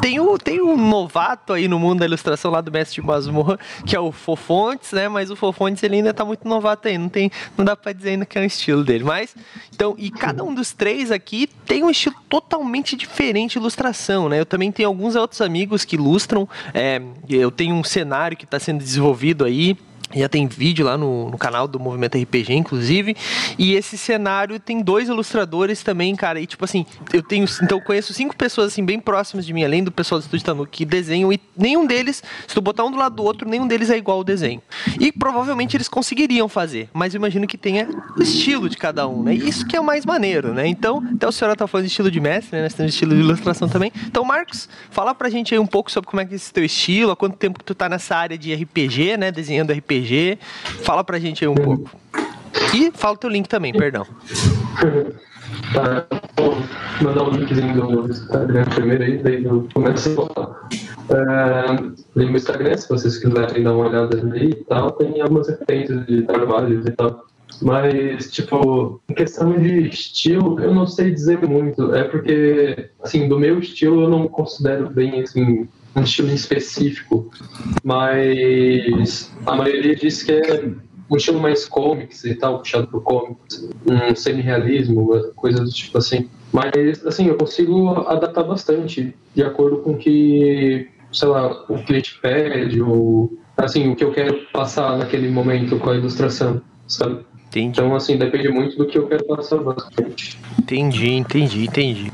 Tem 0.00 0.20
o, 0.20 0.38
tem 0.38 0.60
um 0.60 0.76
novato 0.76 1.52
aí 1.52 1.68
no 1.68 1.78
mundo 1.78 2.00
da 2.00 2.06
ilustração 2.06 2.50
lá 2.50 2.60
do 2.60 2.70
Mestre 2.70 3.00
de 3.00 3.06
Masmorra, 3.06 3.58
que 3.86 3.96
é 3.96 4.00
o 4.00 4.12
Fofontes, 4.12 4.92
né? 4.92 5.08
Mas 5.08 5.30
o 5.30 5.36
Fofontes 5.36 5.82
ele 5.82 5.96
ainda 5.96 6.14
tá 6.14 6.24
muito 6.24 6.46
novato 6.46 6.88
aí, 6.88 6.96
não, 6.96 7.08
tem, 7.08 7.30
não 7.56 7.64
dá 7.64 7.76
pra 7.76 7.92
dizer 7.92 8.10
ainda 8.10 8.24
que 8.24 8.38
é 8.38 8.40
um 8.40 8.44
estilo 8.44 8.84
dele. 8.84 9.04
Mas, 9.04 9.34
então, 9.74 9.94
e 9.98 10.10
cada 10.10 10.44
um 10.44 10.54
dos 10.54 10.72
três 10.72 11.10
aqui 11.10 11.48
tem 11.66 11.82
um 11.82 11.90
estilo 11.90 12.16
totalmente 12.28 12.96
diferente 12.96 13.52
de 13.52 13.58
ilustração, 13.58 14.28
né? 14.28 14.40
Eu 14.40 14.46
também 14.46 14.70
tenho 14.70 14.88
alguns 14.88 15.16
outros 15.16 15.40
amigos 15.40 15.84
que 15.84 15.96
ilustram, 15.96 16.48
é, 16.72 17.00
eu 17.28 17.50
tenho 17.50 17.74
um 17.74 17.84
cenário 17.84 18.36
que 18.36 18.44
está 18.44 18.58
sendo 18.58 18.78
desenvolvido 18.78 19.44
aí, 19.44 19.76
já 20.14 20.28
tem 20.28 20.46
vídeo 20.46 20.86
lá 20.86 20.96
no, 20.96 21.30
no 21.30 21.38
canal 21.38 21.66
do 21.66 21.78
Movimento 21.80 22.18
RPG, 22.18 22.54
inclusive. 22.54 23.16
E 23.58 23.74
esse 23.74 23.96
cenário 23.96 24.58
tem 24.60 24.82
dois 24.82 25.08
ilustradores 25.08 25.82
também, 25.82 26.14
cara. 26.14 26.40
E 26.40 26.46
tipo 26.46 26.64
assim, 26.64 26.84
eu 27.12 27.22
tenho. 27.22 27.46
Então 27.62 27.78
eu 27.78 27.84
conheço 27.84 28.12
cinco 28.12 28.36
pessoas 28.36 28.68
assim, 28.68 28.84
bem 28.84 29.00
próximas 29.00 29.46
de 29.46 29.52
mim, 29.52 29.64
além 29.64 29.82
do 29.82 29.90
pessoal 29.90 30.20
do 30.20 30.24
Estúdio 30.24 30.44
Tanuki, 30.44 30.78
que 30.78 30.84
desenham. 30.84 31.32
E 31.32 31.40
nenhum 31.56 31.86
deles, 31.86 32.22
se 32.46 32.54
tu 32.54 32.60
botar 32.60 32.84
um 32.84 32.90
do 32.90 32.96
lado 32.96 33.16
do 33.16 33.22
outro, 33.22 33.48
nenhum 33.48 33.66
deles 33.66 33.90
é 33.90 33.96
igual 33.96 34.18
ao 34.18 34.24
desenho. 34.24 34.62
E 35.00 35.10
provavelmente 35.10 35.76
eles 35.76 35.88
conseguiriam 35.88 36.48
fazer. 36.48 36.88
Mas 36.92 37.14
eu 37.14 37.18
imagino 37.18 37.46
que 37.46 37.58
tenha 37.58 37.88
o 38.16 38.22
estilo 38.22 38.68
de 38.68 38.76
cada 38.76 39.06
um, 39.06 39.22
né? 39.22 39.34
Isso 39.34 39.66
que 39.66 39.76
é 39.76 39.80
o 39.80 39.84
mais 39.84 40.04
maneiro, 40.04 40.52
né? 40.52 40.66
Então, 40.66 41.02
até 41.14 41.26
o 41.26 41.32
senhor 41.32 41.56
tá 41.56 41.66
falando 41.66 41.86
de 41.86 41.90
estilo 41.90 42.10
de 42.10 42.20
mestre, 42.20 42.56
né? 42.56 42.64
Nós 42.64 42.74
temos 42.74 42.92
estilo 42.92 43.14
de 43.14 43.20
ilustração 43.20 43.68
também. 43.68 43.92
Então, 44.06 44.24
Marcos, 44.24 44.68
fala 44.90 45.14
pra 45.14 45.30
gente 45.30 45.54
aí 45.54 45.58
um 45.58 45.66
pouco 45.66 45.90
sobre 45.90 46.08
como 46.08 46.20
é 46.20 46.24
que 46.24 46.32
é 46.32 46.36
esse 46.36 46.52
teu 46.52 46.64
estilo, 46.64 47.10
há 47.10 47.16
quanto 47.16 47.36
tempo 47.36 47.58
que 47.58 47.64
tu 47.64 47.74
tá 47.74 47.88
nessa 47.88 48.16
área 48.16 48.36
de 48.36 48.54
RPG, 48.54 49.16
né? 49.16 49.30
Desenhando 49.30 49.72
RPG. 49.72 50.01
Fala 50.82 51.02
pra 51.04 51.18
gente 51.18 51.44
aí 51.44 51.48
um 51.48 51.54
pouco. 51.54 51.90
E 52.74 52.90
fala 52.92 53.14
o 53.14 53.18
teu 53.18 53.30
link 53.30 53.48
também, 53.48 53.72
perdão. 53.72 54.06
Tá, 55.74 56.06
vou 56.36 56.56
mandar 57.02 57.24
o 57.24 57.30
linkzinho 57.30 57.74
do 57.74 58.10
Instagram 58.10 58.64
primeiro 58.64 59.04
aí, 59.04 59.18
daí 59.18 59.44
eu 59.44 59.68
começo 59.72 60.10
a 60.10 60.26
falar. 60.26 60.68
É, 61.10 61.76
tem 62.14 62.26
meu 62.26 62.36
Instagram, 62.36 62.76
se 62.76 62.88
vocês 62.88 63.18
quiserem 63.18 63.62
dar 63.62 63.74
uma 63.74 63.86
olhada 63.88 64.18
ali 64.18 64.50
e 64.50 64.64
tal, 64.64 64.92
tem 64.92 65.20
algumas 65.20 65.48
referências 65.48 66.06
de 66.06 66.22
trabalhos 66.22 66.86
e 66.86 66.90
tal. 66.92 67.26
Mas, 67.60 68.30
tipo, 68.30 69.00
em 69.08 69.14
questão 69.14 69.58
de 69.58 69.88
estilo, 69.88 70.58
eu 70.60 70.74
não 70.74 70.86
sei 70.86 71.10
dizer 71.10 71.46
muito. 71.46 71.94
É 71.94 72.04
porque, 72.04 72.90
assim, 73.02 73.28
do 73.28 73.38
meu 73.38 73.58
estilo 73.58 74.02
eu 74.02 74.08
não 74.08 74.26
considero 74.26 74.90
bem, 74.90 75.22
assim, 75.22 75.68
um 75.94 76.02
estilo 76.02 76.30
específico. 76.30 77.30
Mas 77.82 79.32
a 79.46 79.56
maioria 79.56 79.94
diz 79.94 80.22
que 80.22 80.32
é 80.32 80.70
um 81.10 81.16
estilo 81.16 81.40
mais 81.40 81.66
comics 81.66 82.24
e 82.24 82.34
tal, 82.34 82.58
puxado 82.58 82.86
por 82.86 83.02
comics, 83.02 83.68
um 83.86 84.14
semi-realismo, 84.14 85.32
coisas 85.36 85.60
do 85.60 85.70
tipo 85.70 85.98
assim. 85.98 86.28
Mas, 86.52 87.04
assim, 87.06 87.26
eu 87.26 87.36
consigo 87.36 87.88
adaptar 88.08 88.44
bastante 88.44 89.14
de 89.34 89.42
acordo 89.42 89.78
com 89.78 89.96
que, 89.96 90.88
sei 91.12 91.28
lá, 91.28 91.64
o 91.68 91.82
cliente 91.84 92.18
pede, 92.20 92.80
ou, 92.80 93.32
assim, 93.56 93.90
o 93.90 93.96
que 93.96 94.04
eu 94.04 94.12
quero 94.12 94.38
passar 94.52 94.98
naquele 94.98 95.28
momento 95.28 95.78
com 95.78 95.90
a 95.90 95.96
ilustração, 95.96 96.62
sabe? 96.86 97.24
Entendi, 97.52 97.68
Então, 97.80 97.94
assim, 97.94 98.16
depende 98.16 98.48
muito 98.48 98.78
do 98.78 98.86
que 98.86 98.96
eu 98.96 99.06
quero 99.06 99.24
passar 99.24 99.58
bastante. 99.58 100.38
entendi, 100.58 101.10
entendi, 101.10 101.64
entendi. 101.66 102.10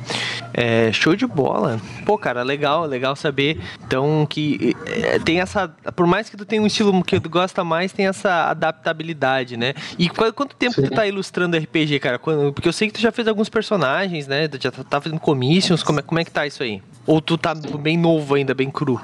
É, 0.52 0.90
show 0.92 1.14
de 1.14 1.24
bola. 1.28 1.80
Pô, 2.04 2.18
cara, 2.18 2.42
legal, 2.42 2.84
legal 2.86 3.14
saber. 3.14 3.60
Então, 3.86 4.26
que 4.28 4.74
é, 4.86 5.20
tem 5.20 5.40
essa. 5.40 5.68
Por 5.94 6.08
mais 6.08 6.28
que 6.28 6.36
tu 6.36 6.44
tenha 6.44 6.60
um 6.60 6.66
estilo 6.66 7.04
que 7.04 7.20
tu 7.20 7.28
gosta 7.30 7.62
mais, 7.62 7.92
tem 7.92 8.08
essa 8.08 8.50
adaptabilidade, 8.50 9.56
né? 9.56 9.74
E 9.96 10.08
qu- 10.08 10.32
quanto 10.32 10.56
tempo 10.56 10.74
Sim. 10.74 10.82
tu 10.82 10.90
tá 10.90 11.06
ilustrando 11.06 11.56
RPG, 11.56 12.00
cara? 12.00 12.18
Quando- 12.18 12.52
porque 12.52 12.68
eu 12.68 12.72
sei 12.72 12.88
que 12.88 12.94
tu 12.94 13.00
já 13.00 13.12
fez 13.12 13.28
alguns 13.28 13.48
personagens, 13.48 14.26
né? 14.26 14.48
Tu 14.48 14.60
já 14.60 14.72
tá- 14.72 14.82
tá 14.82 15.00
fazendo 15.00 15.20
commissions. 15.20 15.84
Como 15.84 16.00
é, 16.00 16.02
como 16.02 16.18
é 16.18 16.24
que 16.24 16.30
tá 16.32 16.44
isso 16.44 16.64
aí? 16.64 16.82
Ou 17.06 17.20
tu 17.20 17.38
tá 17.38 17.54
bem 17.54 17.96
novo 17.96 18.34
ainda, 18.34 18.52
bem 18.54 18.70
cru? 18.70 19.00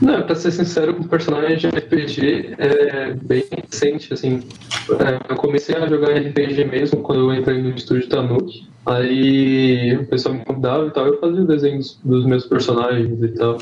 Não, 0.00 0.22
pra 0.22 0.34
ser 0.34 0.50
sincero, 0.50 0.92
o 0.98 1.08
personagem 1.08 1.56
de 1.56 1.66
RPG 1.68 2.54
é 2.58 3.14
bem 3.14 3.44
recente, 3.50 4.12
assim. 4.12 4.40
É, 4.90 5.32
eu 5.32 5.36
comecei 5.36 5.74
a 5.74 5.86
jogar 5.86 6.10
RPG 6.16 6.64
mesmo 6.66 7.00
quando 7.02 7.20
eu 7.30 7.34
entrei 7.34 7.62
no 7.62 7.70
estúdio 7.70 8.08
Tanuki. 8.08 8.68
Aí 8.84 9.96
o 9.96 10.06
pessoal 10.06 10.34
me 10.34 10.44
convidava 10.44 10.86
e 10.86 10.90
tal, 10.90 11.06
eu 11.06 11.18
fazia 11.18 11.42
desenhos 11.44 11.98
dos 12.04 12.26
meus 12.26 12.44
personagens 12.46 13.22
e 13.22 13.28
tal. 13.28 13.58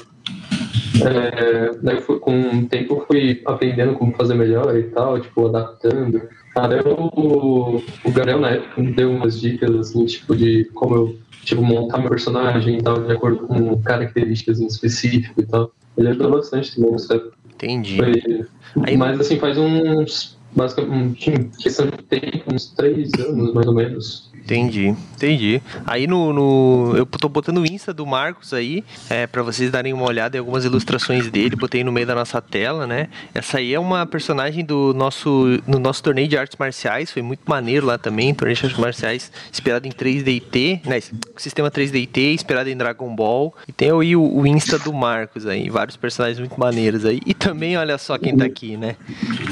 É, 1.04 1.70
daí 1.82 2.00
fui- 2.00 2.18
com 2.18 2.38
o 2.40 2.66
tempo 2.66 2.94
eu 2.94 3.06
fui 3.06 3.42
aprendendo 3.46 3.94
como 3.94 4.12
fazer 4.14 4.34
melhor 4.34 4.76
e 4.76 4.84
tal, 4.84 5.20
tipo, 5.20 5.46
adaptando. 5.46 6.20
Até 6.54 6.80
o, 6.88 7.82
o 8.04 8.12
Gabriel 8.12 8.40
na 8.40 8.50
época 8.50 8.80
me 8.80 8.92
deu 8.92 9.10
umas 9.10 9.40
dicas 9.40 9.70
assim, 9.74 10.04
tipo, 10.06 10.36
de 10.36 10.64
como 10.74 10.94
eu 10.94 11.16
tipo, 11.44 11.62
montar 11.62 11.98
meu 11.98 12.08
personagem 12.08 12.78
e 12.78 12.82
tal, 12.82 13.02
de 13.02 13.12
acordo 13.12 13.46
com 13.46 13.80
características 13.82 14.60
em 14.60 14.66
específico 14.66 15.40
e 15.40 15.46
tal. 15.46 15.70
Ele 15.96 16.08
ajudou 16.08 16.30
bastante 16.32 16.74
também, 16.74 16.98
sabe? 16.98 17.30
Entendi. 17.54 17.96
Foi... 17.96 18.82
Aí- 18.86 18.96
Mas 18.96 19.20
assim, 19.20 19.38
faz 19.38 19.56
uns. 19.58 20.34
Basicamente, 20.56 21.32
questão 21.58 21.86
de 21.86 21.96
tempo, 22.04 22.54
uns 22.54 22.66
três 22.74 23.10
anos 23.18 23.52
mais 23.52 23.66
ou 23.66 23.74
menos. 23.74 24.30
Entendi, 24.44 24.88
entendi. 25.16 25.62
Aí 25.86 26.06
no, 26.06 26.30
no- 26.30 26.94
Eu 26.98 27.06
tô 27.06 27.30
botando 27.30 27.58
o 27.58 27.64
Insta 27.66 27.94
do 27.94 28.04
Marcos 28.04 28.52
aí, 28.52 28.84
é, 29.08 29.26
para 29.26 29.42
vocês 29.42 29.70
darem 29.70 29.94
uma 29.94 30.04
olhada 30.04 30.36
em 30.36 30.40
algumas 30.40 30.66
ilustrações 30.66 31.30
dele, 31.30 31.56
botei 31.56 31.82
no 31.82 31.90
meio 31.90 32.06
da 32.06 32.14
nossa 32.14 32.42
tela, 32.42 32.86
né? 32.86 33.08
Essa 33.34 33.56
aí 33.56 33.72
é 33.72 33.80
uma 33.80 34.04
personagem 34.04 34.62
do 34.62 34.92
nosso. 34.92 35.58
No 35.66 35.78
nosso 35.78 36.02
torneio 36.02 36.28
de 36.28 36.36
artes 36.36 36.58
marciais, 36.58 37.10
foi 37.10 37.22
muito 37.22 37.40
maneiro 37.46 37.86
lá 37.86 37.96
também, 37.96 38.34
torneio 38.34 38.54
de 38.58 38.66
artes 38.66 38.78
marciais 38.78 39.32
inspirado 39.50 39.88
em 39.88 39.90
3DT, 39.90 40.80
né? 40.84 41.00
Sistema 41.38 41.70
3DT, 41.70 42.34
inspirado 42.34 42.68
em 42.68 42.76
Dragon 42.76 43.16
Ball. 43.16 43.54
E 43.66 43.72
tem 43.72 43.90
aí 43.98 44.14
o, 44.14 44.22
o 44.22 44.46
Insta 44.46 44.78
do 44.78 44.92
Marcos 44.92 45.46
aí, 45.46 45.70
vários 45.70 45.96
personagens 45.96 46.38
muito 46.38 46.60
maneiros 46.60 47.06
aí. 47.06 47.18
E 47.24 47.32
também, 47.32 47.78
olha 47.78 47.96
só 47.96 48.18
quem 48.18 48.36
tá 48.36 48.44
aqui, 48.44 48.76
né? 48.76 48.96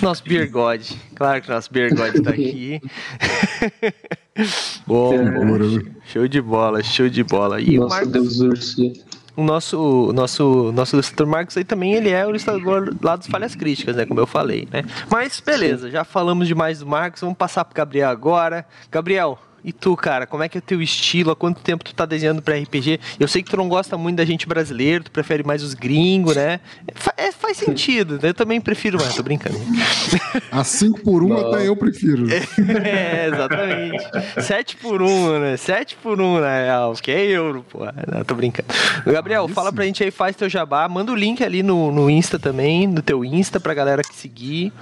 Nosso 0.03 0.23
Beer 0.23 0.51
God. 0.51 0.83
Claro 1.15 1.41
que 1.41 1.49
nosso 1.49 1.73
Beer 1.73 1.95
God 1.95 2.23
tá 2.23 2.29
aqui. 2.37 2.79
Bom, 4.87 5.13
show 6.07 6.27
de 6.27 6.41
bola, 6.41 6.83
show 6.83 7.09
de 7.09 7.23
bola. 7.23 7.61
E 7.61 7.79
Nossa, 7.79 8.05
o 8.05 8.11
Marcos... 8.11 8.13
Deus 8.13 9.03
o 9.37 9.43
nosso, 9.43 9.79
o 9.79 10.13
nosso, 10.13 10.73
nosso 10.73 10.95
ilustrador 10.95 11.27
Marcos 11.27 11.57
aí 11.57 11.65
também, 11.65 11.95
ele 11.95 12.11
é 12.11 12.27
o 12.27 12.31
ilustrador 12.31 12.95
lá 13.01 13.17
dos 13.17 13.27
Falhas 13.27 13.55
Críticas, 13.55 13.97
né? 13.97 14.05
Como 14.05 14.21
eu 14.21 14.27
falei, 14.27 14.69
né? 14.71 14.85
Mas 15.11 15.41
beleza, 15.41 15.91
já 15.91 16.05
falamos 16.05 16.47
demais 16.47 16.81
do 16.81 16.87
Marcos, 16.87 17.23
vamos 17.23 17.37
passar 17.37 17.65
pro 17.65 17.75
Gabriel 17.75 18.11
agora. 18.11 18.67
Gabriel, 18.91 19.39
e 19.65 19.73
tu, 19.73 19.97
cara, 19.97 20.27
como 20.27 20.43
é 20.43 20.49
que 20.49 20.59
é 20.59 20.61
o 20.61 20.63
teu 20.63 20.83
estilo? 20.83 21.31
Há 21.31 21.37
quanto 21.37 21.61
tempo 21.61 21.85
tu 21.85 21.95
tá 21.95 22.05
desenhando 22.05 22.43
pra 22.43 22.57
RPG? 22.57 22.99
Eu 23.19 23.29
sei 23.29 23.43
que 23.43 23.51
tu 23.51 23.57
não 23.57 23.69
gosta 23.69 23.97
muito 23.97 24.17
da 24.17 24.25
gente 24.25 24.47
brasileiro, 24.47 25.05
tu 25.05 25.11
prefere 25.11 25.45
mais 25.45 25.63
os 25.63 25.75
gringos, 25.75 26.35
né? 26.35 26.61
Fa 26.95 27.15
é, 27.17 27.31
faz 27.31 27.59
sentido, 27.59 28.15
né? 28.15 28.31
eu 28.31 28.35
também 28.35 28.61
prefiro 28.61 28.99
mais, 28.99 29.15
tô 29.15 29.23
brincando. 29.23 29.57
A 30.51 30.65
5 30.65 31.01
por 31.03 31.23
1 31.23 31.27
um, 31.27 31.37
até 31.37 31.69
eu 31.69 31.77
prefiro. 31.77 32.27
É, 32.83 33.29
exatamente. 33.29 34.43
7 34.43 34.77
por 34.77 35.03
1, 35.03 35.07
um, 35.07 35.39
né? 35.39 35.57
7 35.57 35.97
por 36.03 36.21
1 36.21 36.25
um, 36.25 36.41
na 36.41 36.59
real, 36.59 36.95
que 36.95 37.11
é 37.11 37.25
euro, 37.27 37.65
pô. 37.69 37.81
Não, 37.85 38.25
tô 38.25 38.35
brincando. 38.35 38.69
Gabriel, 39.07 39.47
ah, 39.49 39.55
fala 39.55 39.73
pra 39.73 39.85
gente 39.85 40.03
aí, 40.03 40.11
faz 40.11 40.35
teu 40.37 40.49
jabá, 40.49 40.89
manda 40.89 41.13
o 41.13 41.15
link 41.15 41.43
ali 41.43 41.63
no, 41.63 41.93
no 41.93 42.11
Insta 42.11 42.39
também, 42.39 42.87
no 42.87 43.03
teu 43.03 43.25
Insta 43.25 43.61
pra 43.61 43.75
galera 43.75 44.03
que 44.03 44.15
seguir. 44.15 44.73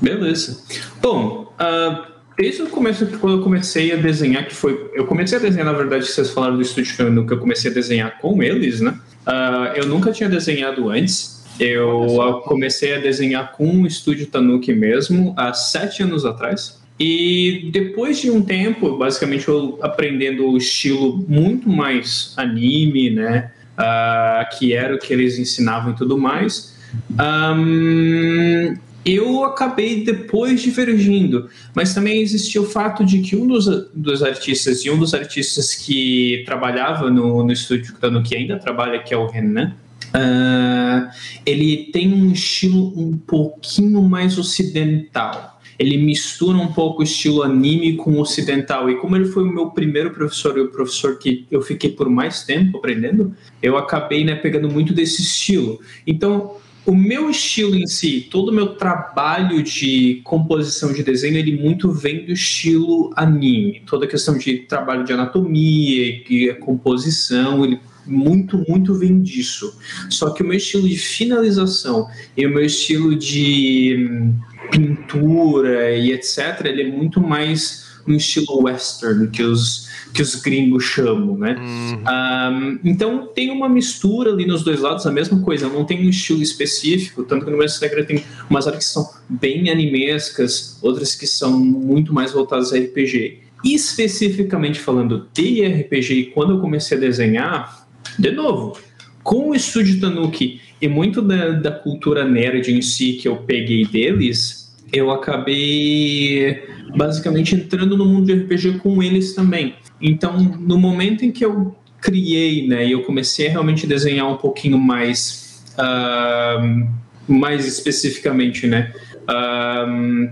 Beleza. 0.00 0.62
Bom, 1.00 1.54
uh 1.58 2.19
Desde 2.40 2.62
o 2.62 2.70
começo, 2.70 3.06
quando 3.18 3.36
eu 3.36 3.42
comecei 3.42 3.92
a 3.92 3.96
desenhar, 3.96 4.46
que 4.46 4.54
foi. 4.54 4.90
Eu 4.94 5.04
comecei 5.04 5.36
a 5.36 5.40
desenhar, 5.42 5.66
na 5.66 5.74
verdade, 5.74 6.06
vocês 6.06 6.30
falaram 6.30 6.56
do 6.56 6.62
Estúdio 6.62 6.96
Cano, 6.96 7.26
que 7.26 7.34
eu 7.34 7.38
comecei 7.38 7.70
a 7.70 7.74
desenhar 7.74 8.18
com 8.18 8.42
eles, 8.42 8.80
né? 8.80 8.98
Uh, 9.26 9.76
eu 9.76 9.86
nunca 9.86 10.10
tinha 10.10 10.26
desenhado 10.26 10.88
antes. 10.88 11.44
Eu 11.60 12.40
comecei 12.46 12.94
a 12.94 12.98
desenhar 12.98 13.52
com 13.52 13.82
o 13.82 13.86
Estúdio 13.86 14.26
Tanuki 14.26 14.72
mesmo, 14.72 15.34
há 15.36 15.52
sete 15.52 16.02
anos 16.02 16.24
atrás. 16.24 16.80
E 16.98 17.68
depois 17.74 18.18
de 18.18 18.30
um 18.30 18.40
tempo, 18.40 18.96
basicamente 18.96 19.46
eu 19.46 19.78
aprendendo 19.82 20.48
o 20.48 20.56
estilo 20.56 21.22
muito 21.28 21.68
mais 21.68 22.32
anime, 22.38 23.10
né? 23.10 23.50
Uh, 23.78 24.58
que 24.58 24.72
era 24.72 24.94
o 24.94 24.98
que 24.98 25.12
eles 25.12 25.38
ensinavam 25.38 25.92
e 25.92 25.94
tudo 25.94 26.16
mais. 26.16 26.74
Um, 27.10 28.74
eu 29.04 29.44
acabei 29.44 30.04
depois 30.04 30.60
divergindo, 30.60 31.48
mas 31.74 31.94
também 31.94 32.20
existia 32.20 32.60
o 32.60 32.66
fato 32.66 33.04
de 33.04 33.20
que 33.20 33.34
um 33.34 33.46
dos, 33.46 33.66
dos 33.94 34.22
artistas 34.22 34.84
e 34.84 34.90
um 34.90 34.98
dos 34.98 35.14
artistas 35.14 35.74
que 35.74 36.42
trabalhava 36.44 37.10
no, 37.10 37.42
no 37.42 37.52
estúdio 37.52 37.94
no 38.10 38.22
que 38.22 38.36
ainda 38.36 38.58
trabalha, 38.58 39.02
que 39.02 39.14
é 39.14 39.16
o 39.16 39.26
Renan, 39.26 39.74
uh, 40.14 41.10
ele 41.46 41.88
tem 41.92 42.12
um 42.12 42.30
estilo 42.32 42.92
um 42.96 43.16
pouquinho 43.16 44.02
mais 44.02 44.38
ocidental. 44.38 45.58
Ele 45.78 45.96
mistura 45.96 46.58
um 46.58 46.70
pouco 46.74 47.00
o 47.00 47.02
estilo 47.02 47.42
anime 47.42 47.96
com 47.96 48.12
o 48.12 48.20
ocidental. 48.20 48.90
E 48.90 48.96
como 48.96 49.16
ele 49.16 49.24
foi 49.24 49.44
o 49.44 49.46
meu 49.46 49.70
primeiro 49.70 50.10
professor 50.10 50.58
e 50.58 50.60
o 50.60 50.68
professor 50.68 51.18
que 51.18 51.46
eu 51.50 51.62
fiquei 51.62 51.90
por 51.90 52.06
mais 52.10 52.44
tempo 52.44 52.76
aprendendo, 52.76 53.34
eu 53.62 53.78
acabei 53.78 54.22
né, 54.22 54.34
pegando 54.34 54.68
muito 54.68 54.92
desse 54.92 55.22
estilo. 55.22 55.80
Então, 56.06 56.56
o 56.86 56.94
meu 56.94 57.30
estilo 57.30 57.76
em 57.76 57.86
si, 57.86 58.26
todo 58.30 58.48
o 58.48 58.52
meu 58.52 58.74
trabalho 58.74 59.62
de 59.62 60.20
composição 60.24 60.92
de 60.92 61.02
desenho, 61.02 61.36
ele 61.36 61.60
muito 61.60 61.92
vem 61.92 62.24
do 62.24 62.32
estilo 62.32 63.10
anime. 63.16 63.82
Toda 63.86 64.06
a 64.06 64.08
questão 64.08 64.36
de 64.36 64.60
trabalho 64.60 65.04
de 65.04 65.12
anatomia 65.12 66.22
e 66.28 66.54
composição, 66.60 67.64
ele 67.64 67.78
muito, 68.06 68.64
muito 68.68 68.94
vem 68.94 69.20
disso. 69.20 69.78
Só 70.08 70.30
que 70.30 70.42
o 70.42 70.46
meu 70.46 70.56
estilo 70.56 70.88
de 70.88 70.96
finalização 70.96 72.08
e 72.36 72.46
o 72.46 72.50
meu 72.50 72.64
estilo 72.64 73.14
de 73.14 74.08
hum, 74.10 74.40
pintura 74.70 75.96
e 75.96 76.12
etc., 76.12 76.64
ele 76.64 76.82
é 76.82 76.90
muito 76.90 77.20
mais 77.20 77.89
um 78.06 78.14
estilo 78.14 78.62
western 78.62 79.28
que 79.28 79.42
os 79.42 79.90
que 80.12 80.22
os 80.22 80.34
gringos 80.34 80.84
chamam, 80.84 81.36
né? 81.36 81.56
Uhum. 81.58 82.02
Um, 82.02 82.78
então 82.84 83.28
tem 83.28 83.50
uma 83.50 83.68
mistura 83.68 84.32
ali 84.32 84.46
nos 84.46 84.62
dois 84.62 84.80
lados, 84.80 85.06
a 85.06 85.12
mesma 85.12 85.40
coisa, 85.40 85.68
não 85.68 85.84
tem 85.84 86.04
um 86.06 86.10
estilo 86.10 86.42
específico, 86.42 87.22
tanto 87.22 87.44
que 87.44 87.50
no 87.50 87.58
Mestre 87.58 87.88
Negra 87.88 88.04
tem 88.04 88.24
umas 88.48 88.66
áreas 88.66 88.84
que 88.84 88.90
são 88.90 89.08
bem 89.28 89.70
animescas, 89.70 90.78
outras 90.82 91.14
que 91.14 91.26
são 91.26 91.58
muito 91.58 92.12
mais 92.12 92.32
voltadas 92.32 92.72
a 92.72 92.78
RPG. 92.78 93.38
Especificamente 93.64 94.80
falando 94.80 95.28
de 95.32 95.64
RPG, 95.64 96.32
quando 96.34 96.54
eu 96.54 96.60
comecei 96.60 96.96
a 96.96 97.00
desenhar, 97.00 97.86
de 98.18 98.30
novo, 98.30 98.76
com 99.22 99.50
o 99.50 99.54
estúdio 99.54 100.00
Tanuki 100.00 100.60
e 100.80 100.88
muito 100.88 101.20
da, 101.20 101.50
da 101.50 101.70
cultura 101.70 102.24
nerd 102.24 102.72
em 102.72 102.80
si 102.80 103.12
que 103.14 103.28
eu 103.28 103.36
peguei 103.36 103.84
deles, 103.84 104.59
eu 104.92 105.10
acabei 105.10 106.62
basicamente 106.96 107.54
entrando 107.54 107.96
no 107.96 108.04
mundo 108.04 108.26
de 108.26 108.34
RPG 108.34 108.78
com 108.78 109.02
eles 109.02 109.34
também. 109.34 109.76
Então, 110.00 110.38
no 110.38 110.78
momento 110.78 111.24
em 111.24 111.30
que 111.30 111.44
eu 111.44 111.74
criei, 112.00 112.66
né, 112.66 112.86
e 112.86 112.92
eu 112.92 113.02
comecei 113.02 113.48
a 113.48 113.50
realmente 113.50 113.86
desenhar 113.86 114.26
um 114.26 114.36
pouquinho 114.36 114.78
mais, 114.78 115.62
uh, 115.74 116.88
mais 117.28 117.66
especificamente, 117.66 118.66
né, 118.66 118.92
uh, 119.22 120.28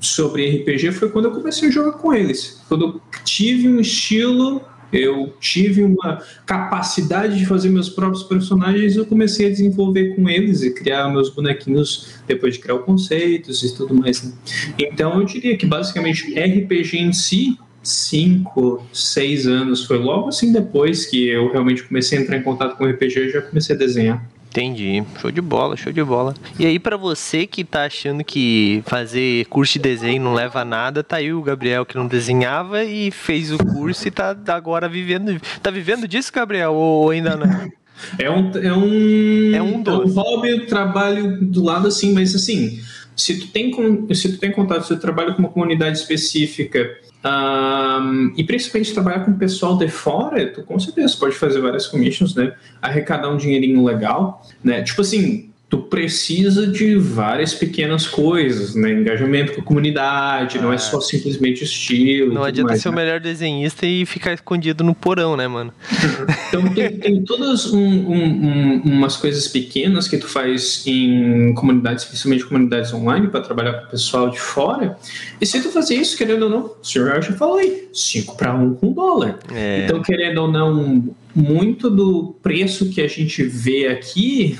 sobre 0.00 0.62
RPG, 0.62 0.92
foi 0.92 1.08
quando 1.10 1.26
eu 1.26 1.32
comecei 1.32 1.68
a 1.68 1.72
jogar 1.72 1.92
com 1.92 2.12
eles. 2.12 2.62
Quando 2.68 2.84
eu 2.86 3.00
tive 3.24 3.68
um 3.68 3.80
estilo 3.80 4.62
eu 4.96 5.32
tive 5.40 5.82
uma 5.82 6.22
capacidade 6.44 7.38
de 7.38 7.46
fazer 7.46 7.68
meus 7.68 7.88
próprios 7.88 8.22
personagens 8.22 8.94
e 8.94 8.98
eu 8.98 9.06
comecei 9.06 9.46
a 9.46 9.50
desenvolver 9.50 10.14
com 10.14 10.28
eles 10.28 10.62
e 10.62 10.72
criar 10.72 11.08
meus 11.10 11.30
bonequinhos 11.30 12.14
depois 12.26 12.54
de 12.54 12.60
criar 12.60 12.76
os 12.76 12.84
conceitos 12.84 13.62
e 13.62 13.74
tudo 13.74 13.94
mais. 13.94 14.22
Né? 14.22 14.32
Então 14.78 15.20
eu 15.20 15.24
diria 15.24 15.56
que 15.56 15.66
basicamente 15.66 16.34
RPG 16.38 16.98
em 16.98 17.12
si 17.12 17.58
cinco, 17.82 18.84
seis 18.92 19.46
anos. 19.46 19.84
Foi 19.84 19.98
logo 19.98 20.28
assim 20.28 20.52
depois 20.52 21.06
que 21.06 21.28
eu 21.28 21.50
realmente 21.50 21.84
comecei 21.84 22.18
a 22.18 22.22
entrar 22.22 22.36
em 22.36 22.42
contato 22.42 22.76
com 22.76 22.84
RPG 22.84 23.20
e 23.20 23.30
já 23.30 23.42
comecei 23.42 23.76
a 23.76 23.78
desenhar. 23.78 24.35
Entendi. 24.56 25.04
Show 25.20 25.30
de 25.30 25.42
bola, 25.42 25.76
show 25.76 25.92
de 25.92 26.02
bola. 26.02 26.32
E 26.58 26.64
aí, 26.64 26.78
para 26.78 26.96
você 26.96 27.46
que 27.46 27.62
tá 27.62 27.84
achando 27.84 28.24
que 28.24 28.82
fazer 28.86 29.44
curso 29.46 29.74
de 29.74 29.80
desenho 29.80 30.22
não 30.22 30.32
leva 30.32 30.60
a 30.60 30.64
nada, 30.64 31.04
tá 31.04 31.16
aí 31.16 31.30
o 31.30 31.42
Gabriel 31.42 31.84
que 31.84 31.94
não 31.94 32.06
desenhava 32.06 32.82
e 32.82 33.10
fez 33.10 33.52
o 33.52 33.58
curso 33.58 34.08
e 34.08 34.10
tá 34.10 34.34
agora 34.48 34.88
vivendo. 34.88 35.38
Tá 35.62 35.70
vivendo 35.70 36.08
disso, 36.08 36.32
Gabriel? 36.32 36.72
Ou 36.72 37.10
ainda 37.10 37.36
não? 37.36 37.70
É 38.18 38.30
um, 38.30 38.50
é 38.50 38.72
um, 38.74 39.54
é 39.54 39.62
um, 39.62 39.82
é 39.82 39.90
um 39.90 40.08
hobby, 40.12 40.66
trabalho 40.66 41.40
do 41.40 41.64
lado 41.64 41.88
assim, 41.88 42.12
mas 42.12 42.34
assim, 42.34 42.78
se 43.16 43.40
tu 43.40 43.48
tem, 43.48 43.72
se 44.14 44.32
tu 44.32 44.38
tem 44.38 44.52
contato, 44.52 44.82
se 44.82 44.94
tu 44.94 45.00
trabalha 45.00 45.32
com 45.32 45.38
uma 45.40 45.48
comunidade 45.48 45.98
específica 45.98 46.98
um, 47.24 48.32
e 48.36 48.44
principalmente 48.44 48.92
trabalhar 48.92 49.20
com 49.24 49.32
pessoal 49.32 49.76
de 49.76 49.88
fora, 49.88 50.46
tu 50.52 50.62
com 50.62 50.78
certeza 50.78 51.16
pode 51.18 51.34
fazer 51.34 51.60
várias 51.60 51.86
commissions, 51.86 52.34
né? 52.34 52.54
Arrecadar 52.80 53.30
um 53.30 53.36
dinheirinho 53.36 53.82
legal, 53.82 54.46
né? 54.62 54.82
Tipo 54.82 55.00
assim, 55.00 55.50
tu 55.68 55.78
precisa 55.78 56.64
de 56.64 56.94
várias 56.94 57.52
pequenas 57.52 58.06
coisas, 58.06 58.76
né? 58.76 58.92
Engajamento 58.92 59.52
com 59.52 59.60
a 59.60 59.64
comunidade, 59.64 60.58
ah, 60.58 60.62
não 60.62 60.72
é 60.72 60.78
só 60.78 61.00
simplesmente 61.00 61.64
estilo. 61.64 62.32
Não 62.32 62.44
adianta 62.44 62.70
mais, 62.70 62.82
ser 62.82 62.90
né? 62.90 62.94
o 62.94 62.96
melhor 62.96 63.18
desenhista 63.18 63.84
e 63.84 64.06
ficar 64.06 64.32
escondido 64.32 64.84
no 64.84 64.94
porão, 64.94 65.36
né, 65.36 65.48
mano? 65.48 65.72
então 66.48 66.68
tem, 66.72 66.96
tem 66.98 67.24
todas 67.24 67.72
um, 67.72 67.80
um, 67.80 68.24
um, 68.24 68.82
umas 68.84 69.16
coisas 69.16 69.48
pequenas 69.48 70.06
que 70.06 70.16
tu 70.18 70.28
faz 70.28 70.84
em 70.86 71.52
comunidades, 71.54 72.04
especialmente 72.04 72.46
comunidades 72.46 72.92
online, 72.94 73.26
para 73.26 73.40
trabalhar 73.40 73.72
com 73.72 73.86
o 73.86 73.90
pessoal 73.90 74.30
de 74.30 74.38
fora. 74.38 74.96
E 75.40 75.46
se 75.46 75.60
tu 75.60 75.70
fazer 75.70 75.96
isso, 75.96 76.16
querendo 76.16 76.44
ou 76.44 76.50
não, 76.50 76.60
o 76.80 76.84
senhor 76.84 77.20
já 77.20 77.32
falou 77.32 77.56
aí, 77.56 77.88
5 77.92 78.36
para 78.36 78.54
1 78.54 78.74
com 78.76 78.92
dólar. 78.92 79.40
É. 79.52 79.82
Então, 79.84 80.00
querendo 80.00 80.42
ou 80.42 80.50
não, 80.50 81.12
muito 81.34 81.90
do 81.90 82.36
preço 82.40 82.88
que 82.88 83.00
a 83.00 83.08
gente 83.08 83.42
vê 83.42 83.88
aqui 83.88 84.56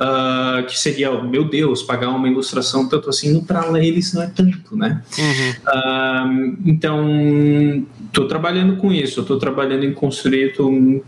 uh, 0.00 0.66
que 0.66 0.78
seria, 0.78 1.22
meu 1.22 1.44
Deus, 1.44 1.82
pagar 1.82 2.08
uma 2.08 2.28
ilustração 2.28 2.88
tanto 2.88 3.10
assim, 3.10 3.40
para 3.40 3.84
eles 3.84 4.12
não 4.14 4.22
é 4.22 4.26
tanto, 4.26 4.76
né? 4.76 5.02
Uhum. 5.18 5.50
Uh, 5.68 6.58
então, 6.64 7.86
estou 8.06 8.26
trabalhando 8.26 8.76
com 8.76 8.92
isso, 8.92 9.20
estou 9.20 9.38
trabalhando 9.38 9.84
em 9.84 9.92
construir 9.92 10.54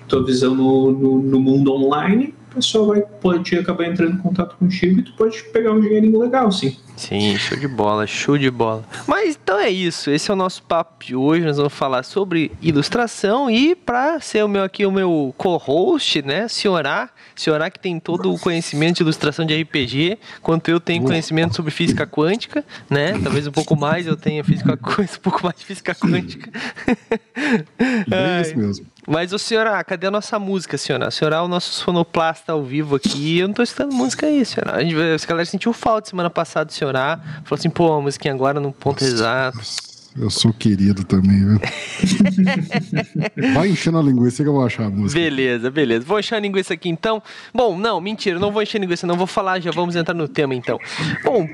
tua 0.07 0.25
visão 0.25 0.55
no, 0.55 0.93
no, 0.93 1.23
no 1.23 1.41
mundo 1.41 1.73
online 1.73 2.35
o 2.53 2.57
pessoal 2.57 2.87
vai, 2.87 3.01
pode 3.01 3.57
acabar 3.57 3.87
entrando 3.87 4.15
em 4.15 4.19
contato 4.19 4.57
contigo 4.57 5.01
e 5.01 5.03
tu 5.03 5.13
pode 5.15 5.43
pegar 5.45 5.73
um 5.73 5.81
dinheirinho 5.81 6.19
legal, 6.19 6.51
sim. 6.53 6.77
Sim, 6.97 7.37
show 7.37 7.59
de 7.59 7.67
bola, 7.67 8.07
show 8.07 8.37
de 8.37 8.51
bola. 8.51 8.85
Mas 9.09 9.39
então 9.43 9.59
é 9.59 9.71
isso, 9.71 10.11
esse 10.11 10.31
é 10.31 10.35
o 10.35 10.37
nosso 10.37 10.63
papo 10.63 11.05
de 11.05 11.17
hoje. 11.17 11.45
Nós 11.45 11.57
vamos 11.57 11.73
falar 11.73 12.03
sobre 12.03 12.53
ilustração 12.61 13.51
e 13.51 13.75
para 13.75 14.21
ser 14.21 14.45
o 14.45 14.49
meu 14.49 14.63
aqui 14.63 14.85
o 14.85 14.93
meu 14.93 15.35
co-host, 15.37 16.23
né, 16.23 16.47
senhorá, 16.49 17.09
senhorá 17.35 17.71
que 17.71 17.81
tem 17.81 17.99
todo 17.99 18.33
o 18.33 18.39
conhecimento 18.39 18.99
de 18.99 19.03
ilustração 19.03 19.45
de 19.45 19.61
RPG, 19.61 20.19
quanto 20.43 20.69
eu 20.69 20.79
tenho 20.79 21.03
conhecimento 21.03 21.57
sobre 21.57 21.71
física 21.71 22.07
quântica, 22.07 22.65
né? 22.89 23.19
Talvez 23.23 23.47
um 23.47 23.53
pouco 23.53 23.75
mais 23.75 24.07
eu 24.07 24.17
tenha 24.17 24.45
física 24.45 24.75
um 24.79 25.21
pouco 25.23 25.43
mais 25.43 25.57
de 25.57 25.65
física 25.65 25.95
quântica. 25.95 26.51
É 28.11 28.43
isso 28.43 28.59
mesmo. 28.59 28.87
Mas 29.07 29.33
o 29.33 29.39
senhora, 29.39 29.83
cadê 29.83 30.07
a 30.07 30.11
nossa 30.11 30.39
música, 30.39 30.79
senhora? 30.79 31.09
A 31.09 31.11
senhora 31.11 31.37
é 31.37 31.41
o 31.41 31.49
nosso 31.49 31.73
sonoplasta 31.73 32.53
ao 32.53 32.63
vivo 32.63 32.95
aqui. 32.97 33.39
Eu 33.39 33.49
não 33.49 33.55
tô 33.55 33.63
escutando 33.63 33.93
música 33.93 34.27
aí, 34.27 34.45
senhora. 34.45 34.79
A 34.79 35.27
galera 35.27 35.45
sentiu 35.45 35.73
falta 35.73 36.09
semana 36.09 36.31
passada, 36.31 36.71
senhora. 36.71 37.21
Falou 37.45 37.59
assim, 37.59 37.69
pô, 37.71 37.93
a 37.93 38.01
musiquinha 38.01 38.33
agora 38.33 38.61
no 38.61 38.73
ponto 38.73 39.03
exato. 39.03 39.59
Eu 40.19 40.29
sou 40.29 40.53
querido 40.53 41.05
também, 41.05 41.39
viu? 41.39 41.61
Vai 43.55 43.69
enchendo 43.69 43.99
a 43.99 44.03
linguiça 44.03 44.43
que 44.43 44.49
eu 44.49 44.53
vou 44.53 44.65
achar 44.65 44.85
a 44.85 44.91
música. 44.91 45.19
Beleza, 45.19 45.71
beleza. 45.71 46.05
Vou 46.05 46.19
encher 46.19 46.35
a 46.35 46.41
linguiça 46.41 46.75
aqui 46.75 46.89
então. 46.89 47.23
Bom, 47.55 47.79
não, 47.79 48.01
mentira, 48.01 48.39
não 48.39 48.53
vou 48.53 48.63
encher 48.63 48.79
a 48.79 48.81
linguiça, 48.81 49.07
não 49.07 49.17
vou 49.17 49.27
falar, 49.27 49.61
já 49.61 49.71
vamos 49.71 49.97
entrar 49.97 50.15
no 50.15 50.29
tema 50.29 50.55
então. 50.55 50.79
Bom, 51.25 51.49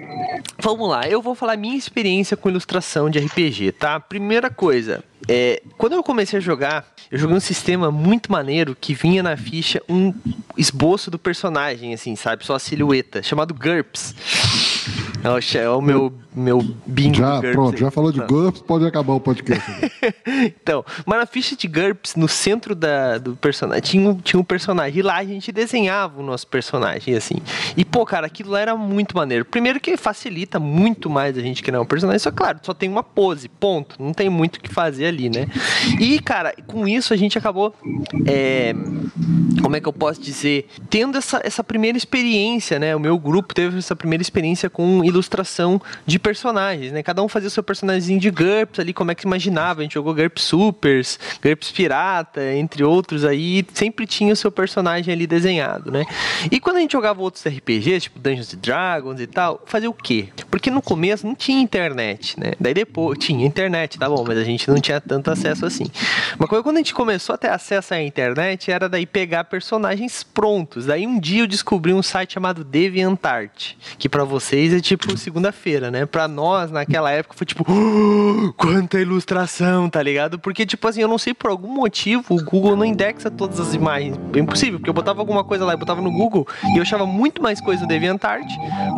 vamos 0.60 0.88
lá, 0.88 1.08
eu 1.08 1.22
vou 1.22 1.34
falar 1.34 1.56
minha 1.56 1.76
experiência 1.76 2.36
com 2.36 2.48
ilustração 2.48 3.08
de 3.08 3.18
RPG, 3.20 3.72
tá? 3.72 4.00
Primeira 4.00 4.50
coisa, 4.50 5.04
é, 5.28 5.62
quando 5.76 5.92
eu 5.92 6.02
comecei 6.02 6.38
a 6.38 6.42
jogar, 6.42 6.86
eu 7.10 7.18
joguei 7.18 7.36
um 7.36 7.40
sistema 7.40 7.90
muito 7.90 8.30
maneiro 8.30 8.76
que 8.78 8.92
vinha 8.92 9.22
na 9.22 9.36
ficha 9.36 9.82
um 9.88 10.12
esboço 10.56 11.10
do 11.10 11.18
personagem, 11.18 11.94
assim, 11.94 12.16
sabe? 12.16 12.44
Só 12.44 12.54
a 12.54 12.58
silhueta, 12.58 13.22
chamado 13.22 13.54
GURPS. 13.54 14.14
É 15.22 15.28
o, 15.28 15.58
é 15.58 15.70
o 15.70 15.80
meu, 15.80 16.14
meu 16.38 16.64
bingo 16.86 17.16
Já, 17.16 17.40
pronto, 17.40 17.74
aí. 17.74 17.80
já 17.80 17.90
falou 17.90 18.12
de 18.12 18.18
Não. 18.18 18.26
GURPS, 18.26 18.60
pode 18.62 18.86
acabar 18.86 19.12
o 19.14 19.20
podcast. 19.20 19.70
então, 20.26 20.84
mas 21.06 21.18
na 21.18 21.26
ficha 21.26 21.56
de 21.56 21.66
GURPS, 21.68 22.14
no 22.16 22.28
centro 22.28 22.74
da, 22.74 23.18
do 23.18 23.36
personagem, 23.36 23.82
tinha, 23.82 24.08
um- 24.10 24.14
tinha 24.16 24.40
um 24.40 24.44
personagem. 24.44 24.98
E 24.98 25.02
lá 25.02 25.16
a 25.16 25.24
gente 25.24 25.50
desenhava 25.52 26.20
o 26.20 26.22
nosso 26.24 26.46
personagem, 26.46 27.14
assim. 27.14 27.36
E, 27.76 27.84
pô, 27.84 28.04
cara, 28.06 28.26
aquilo 28.26 28.50
lá 28.50 28.60
era 28.60 28.76
muito 28.76 29.16
maneiro. 29.16 29.44
Primeiro 29.44 29.80
que 29.80 29.96
facilita 29.96 30.58
muito 30.60 31.08
mais 31.10 31.36
a 31.36 31.40
gente 31.40 31.62
criar 31.62 31.80
um 31.80 31.86
personagem. 31.86 32.18
Só, 32.20 32.30
claro, 32.30 32.58
só 32.62 32.72
tem 32.74 32.88
uma 32.88 33.02
pose, 33.02 33.48
ponto. 33.48 33.96
Não 34.02 34.12
tem 34.12 34.28
muito 34.28 34.56
o 34.56 34.60
que 34.60 34.72
fazer 34.72 35.06
ali, 35.06 35.28
né? 35.28 35.46
E, 36.00 36.18
cara, 36.20 36.54
com 36.66 36.86
isso 36.86 37.12
a 37.12 37.16
gente 37.16 37.36
acabou. 37.38 37.74
é, 38.26 38.74
como 39.62 39.76
é 39.76 39.80
que 39.80 39.88
eu 39.88 39.92
posso 39.92 40.20
dizer? 40.20 40.68
Tendo 40.88 41.18
essa, 41.18 41.40
essa 41.44 41.64
primeira 41.64 41.98
experiência, 41.98 42.78
né? 42.78 42.94
O 42.94 43.00
meu 43.00 43.18
grupo 43.18 43.54
teve 43.54 43.78
essa 43.78 43.96
primeira 43.96 44.22
experiência 44.22 44.70
com 44.70 45.04
ilustração 45.04 45.80
de 46.06 46.18
personagens, 46.18 46.27
né? 46.92 47.02
Cada 47.02 47.22
um 47.22 47.28
fazia 47.28 47.48
o 47.48 47.50
seu 47.50 47.62
personagemzinho 47.62 48.20
de 48.20 48.30
GURPS 48.30 48.80
ali, 48.80 48.92
como 48.92 49.10
é 49.10 49.14
que 49.14 49.26
imaginava. 49.26 49.80
A 49.80 49.82
gente 49.82 49.94
jogou 49.94 50.14
GURPS 50.14 50.42
Supers, 50.42 51.18
GURPS 51.42 51.70
Pirata, 51.70 52.42
entre 52.54 52.84
outros 52.84 53.24
aí. 53.24 53.64
Sempre 53.72 54.06
tinha 54.06 54.32
o 54.32 54.36
seu 54.36 54.50
personagem 54.50 55.12
ali 55.12 55.26
desenhado, 55.26 55.90
né? 55.90 56.04
E 56.50 56.60
quando 56.60 56.76
a 56.76 56.80
gente 56.80 56.92
jogava 56.92 57.20
outros 57.20 57.44
RPGs, 57.46 58.00
tipo 58.02 58.18
Dungeons 58.18 58.54
Dragons 58.54 59.20
e 59.20 59.26
tal, 59.26 59.62
fazia 59.66 59.90
o 59.90 59.94
quê? 59.94 60.28
Porque 60.50 60.70
no 60.70 60.82
começo 60.82 61.26
não 61.26 61.34
tinha 61.34 61.60
internet, 61.60 62.38
né? 62.38 62.52
Daí 62.58 62.74
depois 62.74 63.18
tinha 63.18 63.46
internet, 63.46 63.98
tá 63.98 64.08
bom, 64.08 64.24
mas 64.26 64.38
a 64.38 64.44
gente 64.44 64.68
não 64.68 64.80
tinha 64.80 65.00
tanto 65.00 65.30
acesso 65.30 65.64
assim. 65.64 65.86
Mas 66.38 66.48
quando 66.48 66.76
a 66.76 66.78
gente 66.78 66.94
começou 66.94 67.34
a 67.34 67.38
ter 67.38 67.50
acesso 67.50 67.94
à 67.94 68.02
internet, 68.02 68.70
era 68.70 68.88
daí 68.88 69.06
pegar 69.06 69.44
personagens 69.44 70.22
prontos. 70.22 70.86
Daí 70.86 71.06
um 71.06 71.18
dia 71.18 71.42
eu 71.42 71.46
descobri 71.46 71.92
um 71.92 72.02
site 72.02 72.34
chamado 72.34 72.64
DeviantArt, 72.64 73.74
que 73.98 74.08
pra 74.08 74.24
vocês 74.24 74.72
é 74.72 74.80
tipo 74.80 75.16
segunda-feira, 75.16 75.90
né? 75.90 76.06
Pra 76.10 76.26
nós, 76.26 76.70
naquela 76.70 77.10
época, 77.10 77.34
foi 77.36 77.46
tipo, 77.46 77.64
"Oh, 77.68 78.52
quanta 78.54 79.00
ilustração, 79.00 79.88
tá 79.88 80.02
ligado? 80.02 80.38
Porque, 80.38 80.64
tipo 80.64 80.86
assim, 80.88 81.00
eu 81.00 81.08
não 81.08 81.18
sei 81.18 81.34
por 81.34 81.50
algum 81.50 81.72
motivo, 81.72 82.24
o 82.34 82.42
Google 82.42 82.76
não 82.76 82.84
indexa 82.84 83.30
todas 83.30 83.60
as 83.60 83.74
imagens. 83.74 84.18
É 84.34 84.38
impossível, 84.38 84.78
porque 84.78 84.90
eu 84.90 84.94
botava 84.94 85.20
alguma 85.20 85.44
coisa 85.44 85.64
lá, 85.64 85.72
eu 85.74 85.78
botava 85.78 86.00
no 86.00 86.10
Google 86.10 86.46
e 86.72 86.76
eu 86.76 86.82
achava 86.82 87.06
muito 87.06 87.42
mais 87.42 87.60
coisa 87.60 87.82
no 87.82 87.88
DeviantArt 87.88 88.46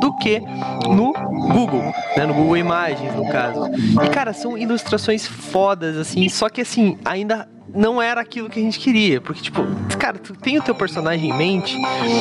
do 0.01 0.17
que 0.19 0.41
no 0.89 1.13
Google, 1.53 1.93
né? 2.17 2.27
No 2.27 2.35
Google 2.35 2.57
Imagens, 2.57 3.15
no 3.15 3.29
caso. 3.29 3.63
E, 4.05 4.09
cara, 4.09 4.33
são 4.33 4.57
ilustrações 4.57 5.27
fodas, 5.27 5.97
assim, 5.97 6.29
só 6.29 6.49
que, 6.49 6.61
assim, 6.61 6.99
ainda 7.05 7.49
não 7.75 8.03
era 8.03 8.21
aquilo 8.21 8.51
que 8.51 8.59
a 8.59 8.63
gente 8.63 8.79
queria. 8.81 9.21
Porque, 9.21 9.43
tipo, 9.43 9.63
cara, 9.99 10.19
tu 10.19 10.35
tem 10.35 10.59
o 10.59 10.63
teu 10.63 10.75
personagem 10.75 11.31
em 11.31 11.33
mente. 11.37 11.77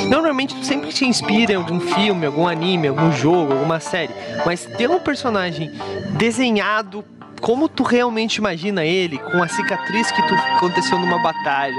Normalmente 0.07 0.55
tu 0.55 0.63
sempre 0.63 0.89
te 0.89 1.05
inspira 1.05 1.53
em 1.53 1.55
algum 1.55 1.79
filme, 1.79 2.25
algum 2.25 2.47
anime, 2.47 2.87
algum 2.87 3.11
jogo, 3.11 3.53
alguma 3.53 3.79
série. 3.79 4.13
Mas 4.45 4.65
ter 4.79 4.89
um 4.89 4.99
personagem 4.99 5.69
desenhado 6.11 7.03
como 7.41 7.69
tu 7.69 7.83
realmente 7.83 8.35
imagina 8.35 8.83
ele, 8.83 9.17
com 9.17 9.41
a 9.41 9.47
cicatriz 9.47 10.11
que 10.11 10.21
tu 10.27 10.33
aconteceu 10.33 10.99
numa 10.99 11.19
batalha, 11.19 11.73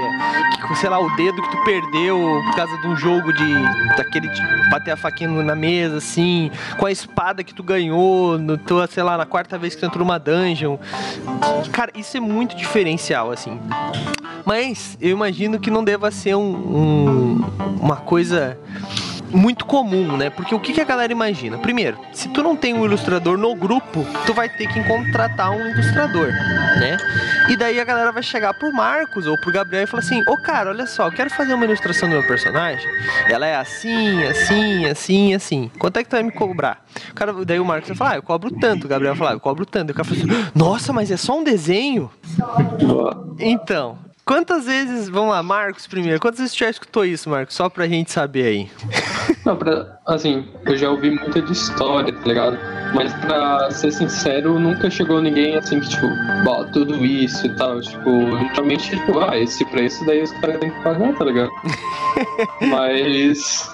que, 0.67 0.75
sei 0.75 0.89
lá, 0.89 0.99
o 0.99 1.07
dedo 1.15 1.39
que 1.39 1.51
tu 1.51 1.63
perdeu 1.63 2.41
por 2.47 2.55
causa 2.55 2.77
de 2.79 2.87
um 2.87 2.95
jogo 2.95 3.31
de 3.31 3.53
daquele 3.95 4.27
de 4.27 4.41
bater 4.71 4.91
a 4.91 4.97
faquinha 4.97 5.29
na 5.29 5.55
mesa, 5.55 5.97
assim, 5.97 6.49
com 6.79 6.87
a 6.87 6.91
espada 6.91 7.43
que 7.43 7.53
tu 7.53 7.61
ganhou, 7.61 8.39
no 8.39 8.57
tua, 8.57 8.87
sei 8.87 9.03
lá, 9.03 9.15
na 9.17 9.25
quarta 9.27 9.55
vez 9.57 9.75
que 9.75 9.81
tu 9.81 9.85
entrou 9.85 10.03
numa 10.03 10.17
dungeon. 10.17 10.77
Cara, 11.71 11.91
isso 11.95 12.17
é 12.17 12.19
muito 12.19 12.55
diferencial, 12.55 13.31
assim. 13.31 13.59
Mas 14.43 14.97
eu 14.99 15.11
imagino 15.11 15.59
que 15.59 15.69
não 15.69 15.83
deva 15.83 16.09
ser 16.09 16.33
um, 16.33 16.41
um- 16.41 17.45
uma 17.79 17.97
coisa 17.97 18.57
muito 19.31 19.65
comum, 19.65 20.17
né? 20.17 20.29
Porque 20.29 20.53
o 20.53 20.59
que, 20.59 20.73
que 20.73 20.81
a 20.81 20.85
galera 20.85 21.11
imagina? 21.11 21.57
Primeiro, 21.57 21.97
se 22.13 22.29
tu 22.29 22.43
não 22.43 22.55
tem 22.55 22.73
um 22.73 22.85
ilustrador 22.85 23.37
no 23.37 23.55
grupo, 23.55 24.05
tu 24.25 24.33
vai 24.33 24.49
ter 24.49 24.67
que 24.67 24.83
contratar 24.83 25.51
um 25.51 25.69
ilustrador, 25.69 26.27
né? 26.27 26.97
E 27.49 27.55
daí 27.55 27.79
a 27.79 27.83
galera 27.83 28.11
vai 28.11 28.23
chegar 28.23 28.53
pro 28.53 28.71
Marcos 28.71 29.27
ou 29.27 29.39
pro 29.39 29.51
Gabriel 29.51 29.83
e 29.83 29.87
falar 29.87 30.03
assim: 30.03 30.21
Ô 30.27 30.37
cara, 30.37 30.69
olha 30.69 30.85
só, 30.85 31.07
eu 31.07 31.11
quero 31.11 31.29
fazer 31.29 31.53
uma 31.53 31.65
ilustração 31.65 32.09
do 32.09 32.13
meu 32.13 32.27
personagem. 32.27 32.87
Ela 33.27 33.47
é 33.47 33.55
assim, 33.55 34.23
assim, 34.23 34.85
assim, 34.85 35.33
assim. 35.33 35.71
Quanto 35.79 35.97
é 35.97 36.03
que 36.03 36.09
tu 36.09 36.13
vai 36.13 36.23
me 36.23 36.31
cobrar? 36.31 36.85
O 37.09 37.13
cara, 37.13 37.33
daí 37.45 37.59
o 37.59 37.65
Marcos 37.65 37.89
vai 37.89 37.97
falar: 37.97 38.11
ah, 38.11 38.15
eu 38.15 38.23
cobro 38.23 38.51
tanto. 38.51 38.85
O 38.85 38.87
Gabriel 38.87 39.13
vai 39.13 39.19
falar: 39.19 39.33
eu 39.33 39.39
cobro 39.39 39.65
tanto. 39.65 39.91
O 39.91 39.93
cara 39.93 40.07
fala 40.07 40.19
assim: 40.19 40.51
nossa, 40.53 40.93
mas 40.93 41.11
é 41.11 41.17
só 41.17 41.37
um 41.37 41.43
desenho? 41.43 42.09
Então, 43.39 43.97
quantas 44.31 44.65
vezes, 44.65 45.09
vamos 45.09 45.31
lá, 45.31 45.43
Marcos 45.43 45.85
primeiro, 45.85 46.17
quantas 46.17 46.39
vezes 46.39 46.55
tu 46.55 46.59
já 46.59 46.69
escutou 46.69 47.03
isso, 47.03 47.29
Marcos? 47.29 47.53
Só 47.53 47.67
pra 47.67 47.85
gente 47.85 48.13
saber 48.13 48.45
aí. 48.45 48.71
Não, 49.45 49.57
pra, 49.57 49.99
assim, 50.07 50.47
eu 50.65 50.77
já 50.77 50.89
ouvi 50.89 51.11
muita 51.11 51.41
de 51.41 51.51
história, 51.51 52.13
tá 52.13 52.25
ligado? 52.25 52.57
Mas 52.95 53.13
pra 53.15 53.69
ser 53.71 53.91
sincero, 53.91 54.57
nunca 54.57 54.89
chegou 54.89 55.21
ninguém 55.21 55.57
assim 55.57 55.81
que, 55.81 55.89
tipo, 55.89 56.07
bó, 56.45 56.63
tudo 56.71 57.03
isso 57.03 57.45
e 57.45 57.55
tal. 57.57 57.81
Tipo, 57.81 58.09
geralmente, 58.53 58.91
tipo, 58.91 59.19
ah, 59.19 59.37
esse 59.37 59.65
preço 59.65 60.05
daí 60.05 60.23
os 60.23 60.31
caras 60.31 60.59
têm 60.59 60.71
que 60.71 60.81
pagar, 60.81 61.13
tá 61.13 61.25
ligado? 61.25 61.51
mas. 62.71 63.69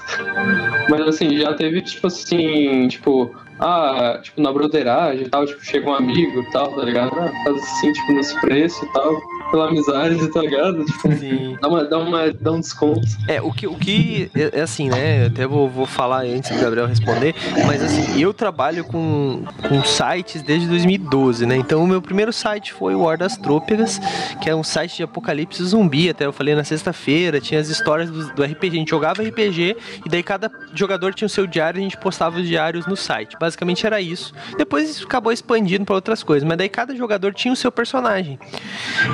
Mas 0.90 1.02
assim, 1.02 1.38
já 1.38 1.54
teve, 1.54 1.82
tipo 1.84 2.08
assim, 2.08 2.88
tipo, 2.88 3.32
ah, 3.60 4.20
tipo, 4.24 4.42
na 4.42 4.52
broderagem 4.52 5.26
e 5.26 5.30
tal, 5.30 5.46
tipo, 5.46 5.64
chega 5.64 5.88
um 5.88 5.94
amigo 5.94 6.42
e 6.42 6.52
tal, 6.52 6.72
tá 6.74 6.84
ligado? 6.84 7.12
Ah, 7.20 7.32
faz 7.44 7.62
assim, 7.62 7.92
tipo, 7.94 8.14
nos 8.14 8.34
preços 8.34 8.82
e 8.82 8.94
tal, 8.94 9.14
pela 9.52 9.68
amizade, 9.68 10.28
tá 10.30 10.42
ligado? 10.42 10.86
Tipo, 10.86 11.16
Sim. 11.16 11.58
dá, 11.62 11.68
uma, 11.68 11.84
dá, 11.86 11.98
uma, 11.98 12.34
dá 12.34 12.52
um 12.52 12.60
desconto. 12.60 13.08
É, 13.28 13.42
o 13.42 13.52
que, 13.52 13.68
o 13.68 13.76
que 13.76 14.30
é, 14.36 14.60
é 14.60 14.62
assim, 14.62 14.90
né? 14.90 15.24
Eu 15.24 15.28
até 15.28 15.48
vou, 15.48 15.70
vou 15.70 15.86
falar 15.86 16.24
antes 16.24 16.52
do 16.52 16.62
Gabriel 16.62 16.86
responder, 16.86 17.36
mas 17.66 17.82
assim, 17.82 18.20
eu 18.20 18.34
trabalho 18.34 18.84
com, 18.84 19.44
com 19.68 19.84
sites 19.84 20.42
desde 20.42 20.68
2012, 20.68 21.46
né? 21.46 21.56
Então 21.56 21.84
o 21.84 21.88
meu 21.88 22.02
primeiro 22.02 22.34
site 22.34 22.74
foi 22.74 22.96
o 22.96 23.02
War 23.02 23.18
das 23.18 23.38
Trôpegas, 23.38 24.00
que 24.42 24.50
é 24.50 24.56
um 24.56 24.64
site 24.64 24.98
de 24.98 25.04
apocalipse 25.04 25.64
zumbi, 25.64 26.10
até 26.10 26.26
eu 26.26 26.34
falei 26.34 26.56
na 26.56 26.64
sexta-feira, 26.64 27.40
tinha 27.40 27.60
as 27.60 27.70
histórias 27.70 28.10
do, 28.10 28.34
do 28.34 28.44
RPG, 28.44 28.68
a 28.68 28.80
gente 28.80 28.90
jogava 28.90 29.24
RPG 29.24 29.78
e 30.06 30.10
daí 30.10 30.24
cada 30.24 30.52
jogador 30.74 31.14
tinha 31.14 31.26
o 31.26 31.30
seu 31.30 31.48
diário 31.48 31.80
e 31.80 31.82
a 31.82 31.84
gente 31.84 31.98
postava 31.98 32.40
os 32.40 32.48
diários 32.48 32.86
no 32.86 32.96
site. 32.96 33.38
Basicamente 33.40 33.86
era 33.86 34.02
isso. 34.02 34.34
Depois 34.58 34.90
isso 34.90 35.06
acabou 35.06 35.32
expandindo 35.32 35.86
para 35.86 35.96
outras 35.96 36.24
coisas, 36.24 36.48
mas 36.48 36.58
daí 36.58 36.70
cada 36.70 36.96
jogador 36.96 37.34
tinha 37.34 37.54
o 37.54 37.56
seu 37.56 37.72
personagem. 37.72 38.40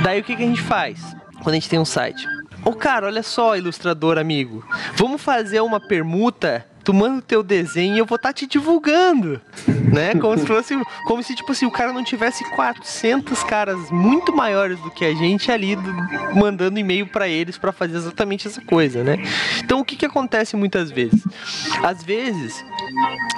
Daí 0.04 0.23
o 0.24 0.26
que, 0.26 0.38
que 0.38 0.44
a 0.44 0.48
gente 0.48 0.62
faz? 0.62 1.16
Quando 1.44 1.50
a 1.50 1.54
gente 1.56 1.70
tem 1.70 1.78
um 1.78 1.84
site, 1.84 2.26
Ô 2.66 2.72
cara, 2.72 3.08
olha 3.08 3.22
só, 3.22 3.58
ilustrador 3.58 4.18
amigo. 4.18 4.66
Vamos 4.96 5.22
fazer 5.22 5.60
uma 5.60 5.82
permuta. 5.82 6.66
Tu 6.84 6.94
manda 6.94 7.20
o 7.20 7.22
teu 7.22 7.42
desenho 7.42 7.96
e 7.96 8.00
eu 8.00 8.06
vou 8.06 8.18
estar 8.18 8.34
te 8.34 8.46
divulgando, 8.46 9.40
né? 9.92 10.14
Como 10.16 10.38
se 10.38 10.46
fosse, 10.46 10.78
como 11.06 11.24
se 11.24 11.34
tipo 11.34 11.52
assim, 11.54 11.66
o 11.66 11.72
cara 11.72 11.94
não 11.94 12.04
tivesse 12.04 12.44
400 12.56 13.42
caras 13.44 13.90
muito 13.90 14.36
maiores 14.36 14.78
do 14.82 14.92
que 14.92 15.06
a 15.06 15.14
gente 15.14 15.50
ali 15.50 15.76
do- 15.78 16.36
mandando 16.36 16.78
e-mail 16.78 17.08
pra 17.08 17.28
eles 17.28 17.58
pra 17.58 17.72
fazer 17.72 17.96
exatamente 17.96 18.48
essa 18.48 18.60
coisa, 18.62 19.02
né? 19.04 19.18
Então 19.64 19.80
o 19.80 19.86
que 19.86 19.96
que 19.96 20.06
acontece 20.06 20.56
muitas 20.58 20.92
vezes? 20.92 21.24
Às 21.82 22.04
vezes 22.04 22.64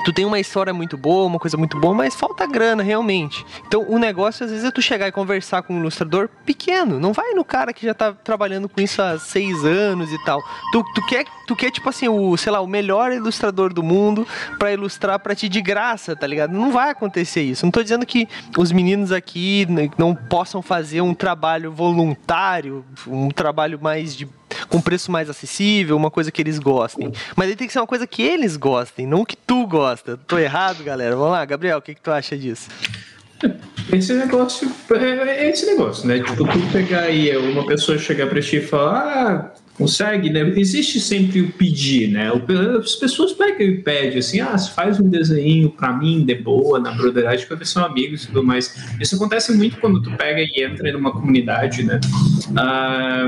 tu 0.03 0.11
tem 0.11 0.25
uma 0.25 0.39
história 0.39 0.73
muito 0.73 0.97
boa, 0.97 1.25
uma 1.25 1.39
coisa 1.39 1.55
muito 1.55 1.79
boa, 1.79 1.93
mas 1.93 2.15
falta 2.15 2.47
grana 2.47 2.81
realmente. 2.81 3.45
Então 3.67 3.85
o 3.87 3.99
negócio 3.99 4.43
às 4.43 4.49
vezes 4.51 4.65
é 4.65 4.71
tu 4.71 4.81
chegar 4.81 5.07
e 5.07 5.11
conversar 5.11 5.61
com 5.61 5.75
um 5.75 5.79
ilustrador 5.79 6.29
pequeno. 6.45 6.99
Não 6.99 7.13
vai 7.13 7.33
no 7.33 7.45
cara 7.45 7.71
que 7.73 7.85
já 7.85 7.93
tá 7.93 8.11
trabalhando 8.11 8.67
com 8.67 8.81
isso 8.81 9.01
há 9.03 9.19
seis 9.19 9.63
anos 9.63 10.11
e 10.11 10.17
tal. 10.25 10.41
Tu, 10.71 10.83
tu 10.95 11.05
quer, 11.05 11.25
tu 11.45 11.55
quer 11.55 11.71
tipo 11.71 11.89
assim 11.89 12.07
o, 12.07 12.35
sei 12.37 12.51
lá, 12.51 12.61
o 12.61 12.67
melhor 12.67 13.11
ilustrador 13.11 13.73
do 13.73 13.83
mundo 13.83 14.27
pra 14.57 14.71
ilustrar 14.71 15.19
pra 15.19 15.35
ti 15.35 15.47
de 15.47 15.61
graça, 15.61 16.15
tá 16.15 16.25
ligado? 16.27 16.51
Não 16.51 16.71
vai 16.71 16.89
acontecer 16.89 17.41
isso. 17.41 17.65
Não 17.65 17.71
tô 17.71 17.81
dizendo 17.81 18.05
que 18.05 18.27
os 18.57 18.71
meninos 18.71 19.11
aqui 19.11 19.67
não 19.97 20.15
possam 20.15 20.61
fazer 20.61 21.01
um 21.01 21.13
trabalho 21.13 21.71
voluntário, 21.71 22.85
um 23.07 23.29
trabalho 23.29 23.79
mais 23.81 24.15
de 24.15 24.27
com 24.69 24.79
preço 24.79 25.11
mais 25.11 25.29
acessível, 25.29 25.97
uma 25.97 26.09
coisa 26.09 26.31
que 26.31 26.41
eles 26.41 26.59
gostem. 26.59 27.11
Mas 27.35 27.49
aí 27.49 27.55
tem 27.55 27.67
que 27.67 27.73
ser 27.73 27.79
uma 27.79 27.87
coisa 27.87 28.07
que 28.07 28.21
eles 28.21 28.55
gostem, 28.55 29.05
não 29.05 29.25
que 29.25 29.35
tu 29.35 29.65
gosta. 29.67 30.17
Tô 30.17 30.37
errado, 30.37 30.83
galera? 30.83 31.15
Vamos 31.15 31.31
lá, 31.31 31.43
Gabriel, 31.45 31.77
o 31.77 31.81
que, 31.81 31.93
que 31.93 32.01
tu 32.01 32.11
acha 32.11 32.37
disso? 32.37 32.69
Esse 33.91 34.13
negócio 34.13 34.71
é 34.91 35.45
é 35.45 35.49
esse 35.49 35.65
negócio, 35.65 36.07
né? 36.07 36.19
Tipo, 36.19 36.35
tu 36.35 36.71
pegar 36.71 37.01
aí 37.01 37.35
uma 37.37 37.65
pessoa 37.65 37.97
chegar 37.97 38.27
pra 38.27 38.41
ti 38.41 38.57
e 38.57 38.61
falar, 38.61 38.97
ah, 38.97 39.64
consegue, 39.77 40.29
né? 40.29 40.41
Existe 40.55 40.99
sempre 40.99 41.41
o 41.41 41.51
pedir, 41.51 42.07
né? 42.07 42.31
As 42.79 42.95
pessoas 42.95 43.33
pegam 43.33 43.67
e 43.67 43.77
pedem 43.81 44.17
assim, 44.17 44.39
ah, 44.39 44.57
faz 44.57 44.99
um 44.99 45.09
desenho 45.09 45.69
para 45.69 45.91
mim, 45.93 46.25
de 46.25 46.35
boa, 46.35 46.79
na 46.79 46.91
broderagem, 46.91 47.45
porque 47.47 47.65
são 47.65 47.83
amigos 47.85 48.23
e 48.23 48.27
tudo 48.27 48.43
mais. 48.43 48.75
Isso 48.99 49.15
acontece 49.15 49.53
muito 49.53 49.77
quando 49.79 50.01
tu 50.01 50.11
pega 50.11 50.41
e 50.41 50.63
entra 50.63 50.91
numa 50.93 51.11
comunidade, 51.11 51.83
né? 51.83 51.99
Ah, 52.55 53.25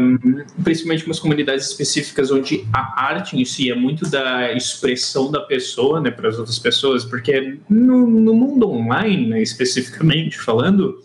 principalmente 0.63 1.05
umas 1.05 1.19
comunidades 1.19 1.67
específicas 1.67 2.31
onde 2.31 2.65
a 2.73 3.05
arte 3.07 3.37
em 3.37 3.45
si 3.45 3.69
é 3.69 3.75
muito 3.75 4.09
da 4.09 4.53
expressão 4.53 5.29
da 5.29 5.41
pessoa, 5.41 5.99
né, 5.99 6.11
para 6.11 6.29
as 6.29 6.37
outras 6.37 6.59
pessoas, 6.59 7.03
porque 7.03 7.57
no, 7.69 8.07
no 8.07 8.33
mundo 8.33 8.69
online, 8.69 9.27
né, 9.27 9.41
especificamente 9.41 10.37
falando, 10.39 11.01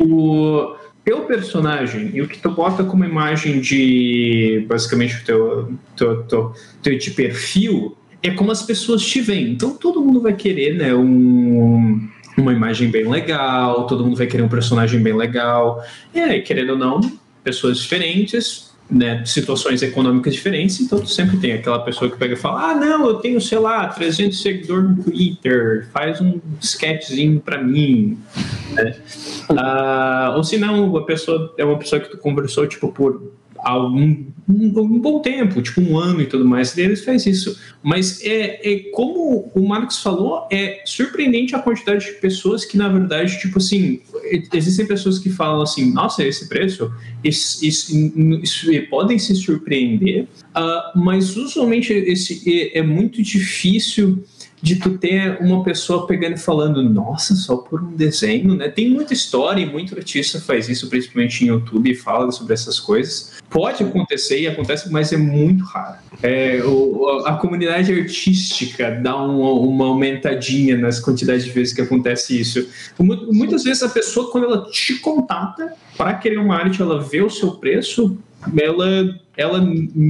o 0.00 0.76
teu 1.06 1.20
personagem 1.20 2.10
e 2.12 2.20
o 2.20 2.26
que 2.26 2.36
tu 2.36 2.50
bota 2.50 2.82
como 2.82 3.04
imagem 3.04 3.60
de 3.60 4.66
basicamente 4.68 5.14
o 5.14 5.24
teu, 5.24 5.72
teu, 5.96 6.22
teu, 6.24 6.52
teu 6.82 6.98
de 6.98 7.12
perfil 7.12 7.96
é 8.20 8.30
como 8.30 8.50
as 8.50 8.64
pessoas 8.64 9.06
te 9.06 9.20
veem. 9.20 9.52
Então 9.52 9.76
todo 9.76 10.00
mundo 10.00 10.20
vai 10.20 10.34
querer, 10.34 10.74
né, 10.74 10.92
um, 10.92 12.08
uma 12.36 12.52
imagem 12.52 12.90
bem 12.90 13.08
legal, 13.08 13.86
todo 13.86 14.04
mundo 14.04 14.16
vai 14.16 14.26
querer 14.26 14.42
um 14.42 14.48
personagem 14.48 15.00
bem 15.00 15.14
legal. 15.14 15.80
E 16.12 16.18
aí, 16.18 16.42
querendo 16.42 16.70
ou 16.70 16.76
não, 16.76 17.00
pessoas 17.44 17.78
diferentes, 17.78 18.65
né, 18.90 19.24
situações 19.24 19.82
econômicas 19.82 20.34
diferentes, 20.34 20.80
então 20.80 21.00
tu 21.00 21.08
sempre 21.08 21.36
tem 21.38 21.52
aquela 21.52 21.80
pessoa 21.80 22.10
que 22.10 22.16
pega 22.16 22.34
e 22.34 22.36
fala: 22.36 22.70
"Ah, 22.70 22.74
não, 22.74 23.06
eu 23.06 23.14
tenho, 23.14 23.40
sei 23.40 23.58
lá, 23.58 23.88
300 23.88 24.40
seguidores 24.40 24.90
no 24.90 25.02
Twitter, 25.02 25.88
faz 25.92 26.20
um 26.20 26.40
sketchzinho 26.60 27.40
para 27.40 27.62
mim". 27.62 28.18
Né? 28.72 28.96
Ah, 29.50 30.34
ou 30.36 30.44
se 30.44 30.56
não, 30.56 30.96
a 30.96 31.04
pessoa 31.04 31.52
é 31.58 31.64
uma 31.64 31.78
pessoa 31.78 32.00
que 32.00 32.10
tu 32.10 32.18
conversou 32.18 32.66
tipo 32.66 32.92
por 32.92 33.32
algum 33.66 34.24
um, 34.48 34.80
um, 34.80 35.00
bom 35.00 35.20
tempo, 35.20 35.60
tipo 35.60 35.80
um 35.80 35.98
ano 35.98 36.20
e 36.20 36.26
tudo 36.26 36.44
mais, 36.44 36.78
eles 36.78 37.04
faz 37.04 37.26
isso. 37.26 37.58
Mas 37.82 38.22
é, 38.22 38.60
é 38.62 38.78
como 38.92 39.50
o 39.52 39.66
Marcos 39.66 40.00
falou, 40.00 40.46
é 40.52 40.82
surpreendente 40.84 41.54
a 41.56 41.58
quantidade 41.58 42.06
de 42.06 42.12
pessoas 42.20 42.64
que, 42.64 42.76
na 42.76 42.88
verdade, 42.88 43.40
tipo 43.40 43.58
assim, 43.58 44.00
existem 44.52 44.86
pessoas 44.86 45.18
que 45.18 45.30
falam 45.30 45.62
assim, 45.62 45.92
nossa, 45.92 46.24
esse 46.24 46.48
preço, 46.48 46.92
isso, 47.24 47.64
isso, 47.64 47.92
isso 48.40 48.66
podem 48.88 49.18
se 49.18 49.34
surpreender, 49.34 50.28
uh, 50.54 50.98
mas 50.98 51.36
usualmente 51.36 51.92
esse, 51.92 52.48
é, 52.48 52.78
é 52.78 52.82
muito 52.82 53.20
difícil 53.20 54.24
de 54.66 54.74
tu 54.74 54.98
ter 54.98 55.38
uma 55.40 55.62
pessoa 55.62 56.08
pegando 56.08 56.34
e 56.34 56.40
falando, 56.40 56.82
nossa, 56.82 57.36
só 57.36 57.56
por 57.56 57.80
um 57.80 57.94
desenho, 57.94 58.56
né? 58.56 58.68
Tem 58.68 58.90
muita 58.90 59.12
história 59.12 59.62
e 59.62 59.64
muito 59.64 59.96
artista 59.96 60.40
faz 60.40 60.68
isso, 60.68 60.88
principalmente 60.88 61.44
em 61.44 61.46
YouTube, 61.46 61.88
e 61.88 61.94
fala 61.94 62.32
sobre 62.32 62.52
essas 62.52 62.80
coisas. 62.80 63.34
Pode 63.48 63.84
acontecer 63.84 64.40
e 64.40 64.48
acontece, 64.48 64.90
mas 64.90 65.12
é 65.12 65.16
muito 65.16 65.62
raro. 65.62 65.98
É, 66.20 66.60
o, 66.64 67.22
a 67.26 67.34
comunidade 67.34 67.92
artística 67.92 68.90
dá 68.90 69.14
uma, 69.14 69.52
uma, 69.52 69.86
aumentadinha 69.86 70.76
nas 70.76 70.98
quantidades 70.98 71.44
de 71.44 71.52
vezes 71.52 71.72
que 71.72 71.82
acontece 71.82 72.40
isso. 72.40 72.68
Muitas 72.98 73.62
vezes 73.62 73.84
a 73.84 73.88
pessoa, 73.88 74.32
quando 74.32 74.46
ela 74.46 74.68
te 74.68 74.96
contata 74.96 75.74
para 75.96 76.14
querer 76.14 76.38
uma 76.38 76.56
arte, 76.56 76.82
ela 76.82 77.00
vê 77.00 77.22
o 77.22 77.30
seu 77.30 77.52
preço, 77.52 78.18
ela 78.60 79.16
ela 79.36 79.62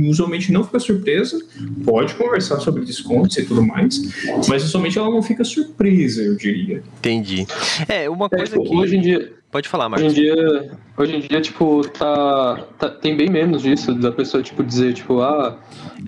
usualmente 0.09 0.53
não 0.53 0.63
fica 0.63 0.79
surpresa, 0.79 1.39
pode 1.85 2.15
conversar 2.15 2.61
sobre 2.61 2.85
descontos 2.85 3.37
e 3.37 3.45
tudo 3.45 3.63
mais, 3.63 4.01
mas 4.49 4.65
usualmente 4.65 4.99
ela 4.99 5.11
não 5.11 5.23
fica 5.23 5.43
surpresa, 5.43 6.23
eu 6.23 6.37
diria. 6.37 6.83
Entendi. 6.99 7.47
É, 7.89 8.09
uma 8.09 8.27
é, 8.27 8.37
coisa 8.37 8.57
é, 8.57 8.63
que. 8.63 8.75
Hoje 8.75 8.97
em 8.97 9.01
dia. 9.01 9.33
Pode 9.51 9.69
falar, 9.69 9.89
Marcos. 9.89 10.13
Hoje 10.13 10.21
em 10.21 10.25
dia, 10.25 10.71
hoje 10.99 11.17
em 11.17 11.21
dia 11.21 11.41
tipo, 11.41 11.89
tá, 11.89 12.65
tá, 12.79 12.91
tem 12.91 13.17
bem 13.17 13.31
menos 13.31 13.63
disso, 13.63 13.95
da 13.95 14.13
pessoa, 14.13 14.43
tipo, 14.43 14.63
dizer, 14.63 14.93
tipo, 14.93 15.21
ah. 15.23 15.59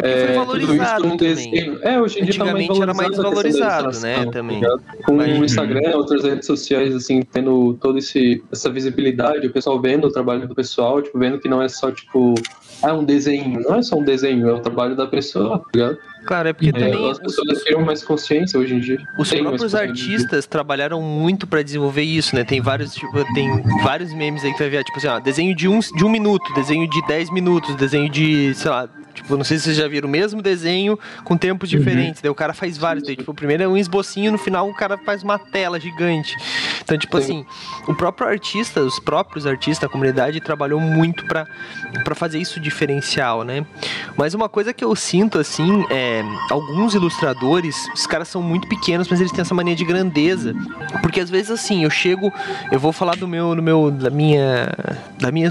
É, 0.02 0.35
tudo 0.44 0.61
isso 1.24 1.50
não. 1.50 1.83
É, 1.83 2.00
hoje 2.00 2.20
em 2.20 2.24
dia 2.24 2.35
tá 2.37 2.44
Antigamente 2.44 2.76
tá 2.76 2.83
era 2.83 2.94
mais 2.94 3.16
valorizado, 3.16 4.00
né? 4.00 4.24
Tá 4.26 4.31
também. 4.33 4.61
Com 5.04 5.16
o 5.16 5.44
Instagram, 5.44 5.96
outras 5.96 6.24
redes 6.24 6.46
sociais, 6.46 6.94
assim, 6.94 7.22
tendo 7.22 7.74
toda 7.81 7.98
esse, 8.00 8.42
essa 8.52 8.68
visibilidade, 8.68 9.46
o 9.46 9.52
pessoal 9.52 9.81
vendo 9.81 10.09
o 10.09 10.12
trabalho 10.12 10.46
do 10.46 10.54
pessoal, 10.54 11.00
tipo, 11.00 11.18
vendo 11.18 11.38
que 11.38 11.48
não 11.48 11.62
é 11.62 11.68
só, 11.68 11.90
tipo, 11.90 12.35
é 12.82 12.92
um 12.92 13.04
desenho, 13.04 13.60
não 13.60 13.76
é 13.76 13.82
só 13.82 13.96
um 13.96 14.04
desenho, 14.04 14.48
é 14.48 14.52
o 14.52 14.60
trabalho 14.60 14.94
da 14.94 15.06
pessoa, 15.06 15.58
tá 15.58 15.64
ligado? 15.74 15.98
Claro, 16.26 16.48
é 16.48 16.52
porque 16.52 16.68
é, 16.68 16.72
também. 16.72 17.10
As 17.10 17.18
pessoas 17.18 17.62
criam 17.64 17.82
mais 17.82 18.02
consciência 18.04 18.58
hoje 18.58 18.74
em 18.74 18.80
dia. 18.80 18.98
Os 19.18 19.30
tem 19.30 19.42
próprios 19.42 19.74
artistas 19.74 20.46
trabalharam 20.46 21.00
muito 21.00 21.46
para 21.46 21.62
desenvolver 21.62 22.02
isso, 22.02 22.34
né? 22.34 22.44
Tem 22.44 22.60
vários, 22.60 22.94
tipo, 22.94 23.34
tem 23.34 23.62
vários 23.82 24.12
memes 24.12 24.44
aí 24.44 24.52
que 24.52 24.58
vai 24.58 24.68
ver, 24.68 24.84
tipo 24.84 24.98
assim, 24.98 25.08
ó, 25.08 25.18
desenho 25.18 25.54
de 25.54 25.66
um, 25.66 25.78
de 25.80 26.04
um 26.04 26.08
minuto, 26.08 26.52
desenho 26.54 26.88
de 26.88 27.06
10 27.06 27.30
minutos, 27.30 27.74
desenho 27.76 28.08
de, 28.10 28.54
sei 28.54 28.70
lá, 28.70 28.88
Tipo, 29.22 29.37
não 29.37 29.44
sei 29.44 29.59
se 29.59 29.64
vocês 29.64 29.76
já 29.76 29.88
viram 29.88 30.09
o 30.09 30.11
mesmo 30.11 30.40
desenho 30.40 30.98
com 31.24 31.37
tempos 31.37 31.70
uhum. 31.72 31.78
diferentes. 31.78 32.22
Daí 32.22 32.31
o 32.31 32.35
cara 32.35 32.52
faz 32.52 32.78
vários. 32.78 33.04
Daí, 33.04 33.16
tipo, 33.16 33.31
o 33.31 33.35
primeiro 33.35 33.62
é 33.62 33.68
um 33.68 33.76
esbocinho, 33.76 34.33
no 34.33 34.38
final 34.38 34.68
o 34.68 34.74
cara 34.74 34.96
faz 34.98 35.22
uma 35.22 35.38
tela 35.38 35.78
gigante. 35.78 36.35
Então, 36.83 36.96
tipo 36.96 37.20
Sim. 37.20 37.22
assim, 37.22 37.46
o 37.87 37.94
próprio 37.94 38.28
artista, 38.28 38.81
os 38.81 38.98
próprios 38.98 39.46
artistas, 39.46 39.88
a 39.88 39.92
comunidade 39.92 40.40
trabalhou 40.40 40.81
muito 40.81 41.24
para 41.26 41.46
fazer 42.14 42.38
isso 42.38 42.59
diferencial, 42.61 43.42
né? 43.42 43.66
Mas 44.16 44.35
uma 44.35 44.48
coisa 44.48 44.72
que 44.72 44.85
eu 44.85 44.94
sinto, 44.96 45.38
assim, 45.38 45.85
é 45.90 46.22
alguns 46.50 46.94
ilustradores, 46.94 47.76
os 47.94 48.07
caras 48.07 48.28
são 48.28 48.40
muito 48.40 48.66
pequenos, 48.68 49.09
mas 49.09 49.20
eles 49.20 49.33
têm 49.33 49.42
essa 49.42 49.54
mania 49.54 49.76
de 49.76 49.85
grandeza. 49.85 50.54
Porque 51.02 51.20
às 51.20 51.28
vezes, 51.28 51.50
assim, 51.50 51.85
eu 51.85 51.90
chego, 51.90 52.33
eu 52.72 52.78
vou 52.78 52.92
falar 52.92 53.16
do 53.16 53.28
meu, 53.28 53.54
do 53.54 53.62
meu 53.62 53.90
da 53.90 54.11
minha, 54.11 54.72
da 55.18 55.31
minha, 55.31 55.50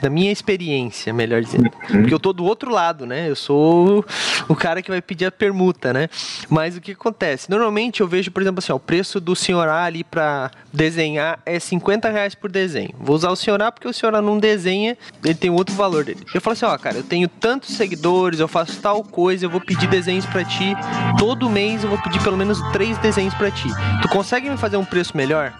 da 0.00 0.10
minha 0.10 0.32
experiência, 0.32 1.12
melhor 1.12 1.42
dizendo. 1.42 1.70
Uhum. 1.90 2.00
Porque 2.00 2.14
eu 2.14 2.20
tô 2.20 2.32
do 2.32 2.44
outro 2.44 2.70
lado, 2.70 3.06
né? 3.08 3.28
Eu 3.28 3.34
sou 3.34 4.04
o 4.48 4.54
cara 4.54 4.82
que 4.82 4.90
vai 4.90 5.02
pedir 5.02 5.26
a 5.26 5.32
permuta, 5.32 5.92
né? 5.92 6.08
Mas 6.48 6.76
o 6.76 6.80
que 6.80 6.92
acontece? 6.92 7.50
Normalmente 7.50 8.00
eu 8.00 8.06
vejo, 8.06 8.30
por 8.30 8.42
exemplo, 8.42 8.60
assim, 8.60 8.72
ó, 8.72 8.76
o 8.76 8.80
preço 8.80 9.20
do 9.20 9.34
senhor 9.34 9.68
A 9.68 9.84
ali 9.84 10.04
para 10.04 10.50
desenhar 10.72 11.40
é 11.44 11.58
50 11.58 12.08
reais 12.10 12.34
por 12.34 12.50
desenho. 12.50 12.90
Vou 13.00 13.16
usar 13.16 13.30
o 13.30 13.36
senhor 13.36 13.60
A 13.62 13.72
porque 13.72 13.88
o 13.88 13.92
senhor 13.92 14.14
A 14.14 14.22
não 14.22 14.38
desenha, 14.38 14.96
ele 15.24 15.34
tem 15.34 15.50
outro 15.50 15.74
valor 15.74 16.04
dele. 16.04 16.24
Eu 16.34 16.40
falo 16.40 16.52
assim, 16.52 16.66
ó, 16.66 16.76
cara, 16.78 16.98
eu 16.98 17.02
tenho 17.02 17.28
tantos 17.28 17.74
seguidores, 17.74 18.40
eu 18.40 18.48
faço 18.48 18.80
tal 18.80 19.02
coisa, 19.02 19.46
eu 19.46 19.50
vou 19.50 19.60
pedir 19.60 19.88
desenhos 19.88 20.26
para 20.26 20.44
ti. 20.44 20.76
Todo 21.18 21.50
mês 21.50 21.82
eu 21.82 21.88
vou 21.88 21.98
pedir 21.98 22.22
pelo 22.22 22.36
menos 22.36 22.60
três 22.72 22.98
desenhos 22.98 23.34
para 23.34 23.50
ti. 23.50 23.68
Tu 24.02 24.08
consegue 24.08 24.48
me 24.50 24.56
fazer 24.56 24.76
um 24.76 24.84
preço 24.84 25.16
melhor? 25.16 25.54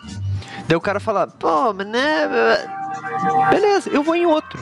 Daí 0.69 0.77
o 0.77 0.81
cara 0.81 1.01
fala, 1.01 1.27
pô, 1.27 1.73
mas 1.73 1.87
né. 1.87 2.29
Beleza, 3.51 3.89
eu 3.91 4.03
vou 4.03 4.15
em 4.15 4.27
outro. 4.27 4.59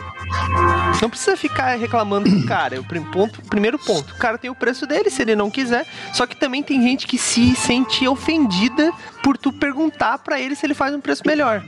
Não 1.00 1.10
precisa 1.10 1.36
ficar 1.36 1.76
reclamando 1.76 2.28
do 2.28 2.46
cara. 2.46 2.76
É 2.76 2.78
o 2.78 2.84
ponto, 2.84 3.42
primeiro 3.42 3.78
ponto. 3.78 4.12
O 4.12 4.18
cara 4.18 4.38
tem 4.38 4.50
o 4.50 4.54
preço 4.54 4.86
dele, 4.86 5.10
se 5.10 5.22
ele 5.22 5.36
não 5.36 5.50
quiser. 5.50 5.86
Só 6.12 6.26
que 6.26 6.36
também 6.36 6.62
tem 6.62 6.80
gente 6.82 7.06
que 7.06 7.18
se 7.18 7.54
sente 7.54 8.06
ofendida 8.08 8.92
por 9.22 9.36
tu 9.36 9.52
perguntar 9.52 10.18
para 10.18 10.40
ele 10.40 10.54
se 10.54 10.66
ele 10.66 10.74
faz 10.74 10.94
um 10.94 11.00
preço 11.00 11.22
melhor. 11.26 11.62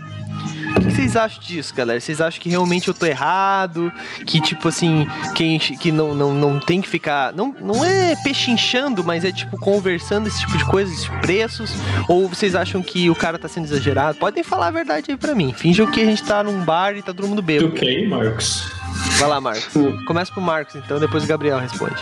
O 0.76 0.80
que 0.80 0.90
vocês 0.92 1.16
acham 1.16 1.42
disso, 1.42 1.74
galera? 1.74 2.00
Vocês 2.00 2.20
acham 2.20 2.40
que 2.40 2.48
realmente 2.48 2.88
eu 2.88 2.94
tô 2.94 3.06
errado? 3.06 3.92
Que, 4.26 4.40
tipo 4.40 4.68
assim, 4.68 5.06
quem, 5.34 5.58
que 5.58 5.90
não, 5.90 6.14
não, 6.14 6.34
não 6.34 6.60
tem 6.60 6.80
que 6.80 6.88
ficar. 6.88 7.32
Não, 7.32 7.54
não 7.60 7.84
é 7.84 8.14
pechinchando, 8.22 9.02
mas 9.02 9.24
é 9.24 9.32
tipo 9.32 9.58
conversando 9.58 10.28
esse 10.28 10.40
tipo 10.40 10.56
de 10.56 10.64
coisas, 10.64 10.94
esses 10.94 11.08
preços? 11.20 11.72
Ou 12.08 12.28
vocês 12.28 12.54
acham 12.54 12.82
que 12.82 13.10
o 13.10 13.14
cara 13.14 13.38
tá 13.38 13.48
sendo 13.48 13.64
exagerado? 13.64 14.18
Podem 14.18 14.42
falar 14.42 14.68
a 14.68 14.70
verdade 14.70 15.10
aí 15.10 15.16
pra 15.16 15.34
mim. 15.34 15.52
Finjam 15.52 15.90
que 15.90 16.00
a 16.00 16.04
gente 16.04 16.22
tá 16.22 16.42
num 16.42 16.64
bar 16.64 16.96
e 16.96 17.02
tá 17.02 17.12
todo 17.14 17.28
mundo 17.28 17.42
bêbado. 17.42 17.72
Ok, 17.72 18.06
Marcos. 18.08 18.70
Vai 19.18 19.28
lá, 19.28 19.40
Marcos. 19.40 19.68
Começa 20.06 20.32
pro 20.32 20.40
Marcos, 20.40 20.76
então, 20.76 21.00
depois 21.00 21.24
o 21.24 21.26
Gabriel 21.26 21.58
responde. 21.58 21.96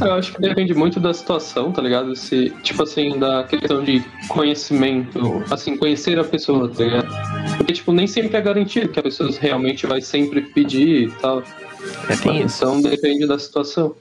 Eu 0.00 0.14
acho 0.14 0.32
que 0.32 0.40
depende 0.40 0.74
muito 0.74 0.98
da 0.98 1.14
situação, 1.14 1.70
tá 1.70 1.80
ligado? 1.80 2.14
Se, 2.16 2.50
tipo 2.62 2.82
assim, 2.82 3.18
da 3.18 3.44
questão 3.44 3.84
de 3.84 4.04
conhecimento, 4.28 5.44
assim, 5.50 5.76
conhecer 5.76 6.18
a 6.18 6.24
pessoa, 6.24 6.68
tá 6.68 6.82
ligado? 6.82 7.08
Porque, 7.56 7.72
tipo, 7.72 7.92
nem 7.92 8.06
sempre 8.06 8.36
é 8.36 8.40
garantido 8.40 8.88
que 8.88 8.98
a 8.98 9.02
pessoa 9.02 9.30
realmente 9.40 9.86
vai 9.86 10.00
sempre 10.00 10.42
pedir 10.42 11.08
e 11.08 11.10
tal. 11.12 11.42
É, 12.08 12.16
tem 12.16 12.42
isso. 12.42 12.64
Então 12.64 12.82
depende 12.82 13.26
da 13.26 13.38
situação. 13.38 13.94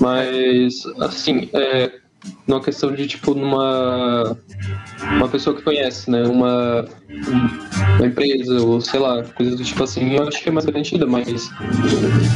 Mas, 0.00 0.82
assim, 1.00 1.48
é, 1.52 1.92
numa 2.46 2.60
questão 2.60 2.92
de, 2.92 3.06
tipo, 3.06 3.34
numa. 3.34 4.36
Uma 5.12 5.28
pessoa 5.28 5.54
que 5.54 5.62
conhece, 5.62 6.10
né? 6.10 6.22
Uma, 6.24 6.84
uma 7.96 8.06
empresa, 8.06 8.60
ou 8.60 8.80
sei 8.80 9.00
lá, 9.00 9.22
coisas 9.22 9.56
do 9.56 9.64
tipo 9.64 9.82
assim, 9.82 10.14
eu 10.14 10.26
acho 10.26 10.42
que 10.42 10.48
é 10.48 10.52
mais 10.52 10.66
garantida, 10.66 11.06
mas. 11.06 11.50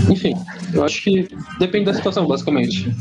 Enfim, 0.09 0.35
eu 0.73 0.85
acho 0.85 1.03
que 1.03 1.29
depende 1.59 1.87
da 1.87 1.95
situação, 1.95 2.27
basicamente. 2.27 2.95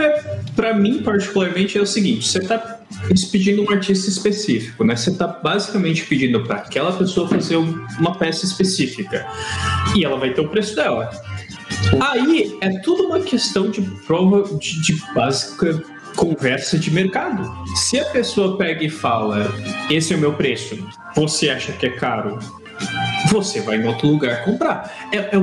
É, 0.00 0.36
pra 0.54 0.74
mim, 0.74 1.02
particularmente, 1.02 1.78
é 1.78 1.80
o 1.80 1.86
seguinte: 1.86 2.28
você 2.28 2.40
tá 2.40 2.80
pedindo 3.30 3.62
um 3.62 3.70
artista 3.70 4.08
específico, 4.08 4.84
né? 4.84 4.94
Você 4.96 5.14
tá 5.16 5.26
basicamente 5.26 6.04
pedindo 6.04 6.42
para 6.44 6.56
aquela 6.56 6.92
pessoa 6.92 7.28
fazer 7.28 7.56
uma 7.56 8.14
peça 8.16 8.44
específica. 8.44 9.26
E 9.96 10.04
ela 10.04 10.18
vai 10.18 10.32
ter 10.32 10.40
o 10.40 10.48
preço 10.48 10.76
dela. 10.76 11.10
Aí 12.00 12.56
é 12.60 12.78
tudo 12.80 13.04
uma 13.04 13.20
questão 13.20 13.70
de 13.70 13.80
prova 14.06 14.42
de, 14.58 14.82
de 14.82 14.94
básica 15.14 15.82
conversa 16.16 16.78
de 16.78 16.90
mercado. 16.90 17.50
Se 17.76 17.98
a 18.00 18.04
pessoa 18.06 18.56
pega 18.56 18.84
e 18.84 18.90
fala, 18.90 19.52
esse 19.90 20.12
é 20.12 20.16
o 20.16 20.20
meu 20.20 20.34
preço, 20.34 20.78
você 21.14 21.50
acha 21.50 21.72
que 21.72 21.86
é 21.86 21.90
caro, 21.90 22.38
você 23.30 23.60
vai 23.60 23.76
em 23.76 23.86
outro 23.86 24.08
lugar 24.08 24.44
comprar. 24.44 24.92
É, 25.12 25.16
é 25.16 25.38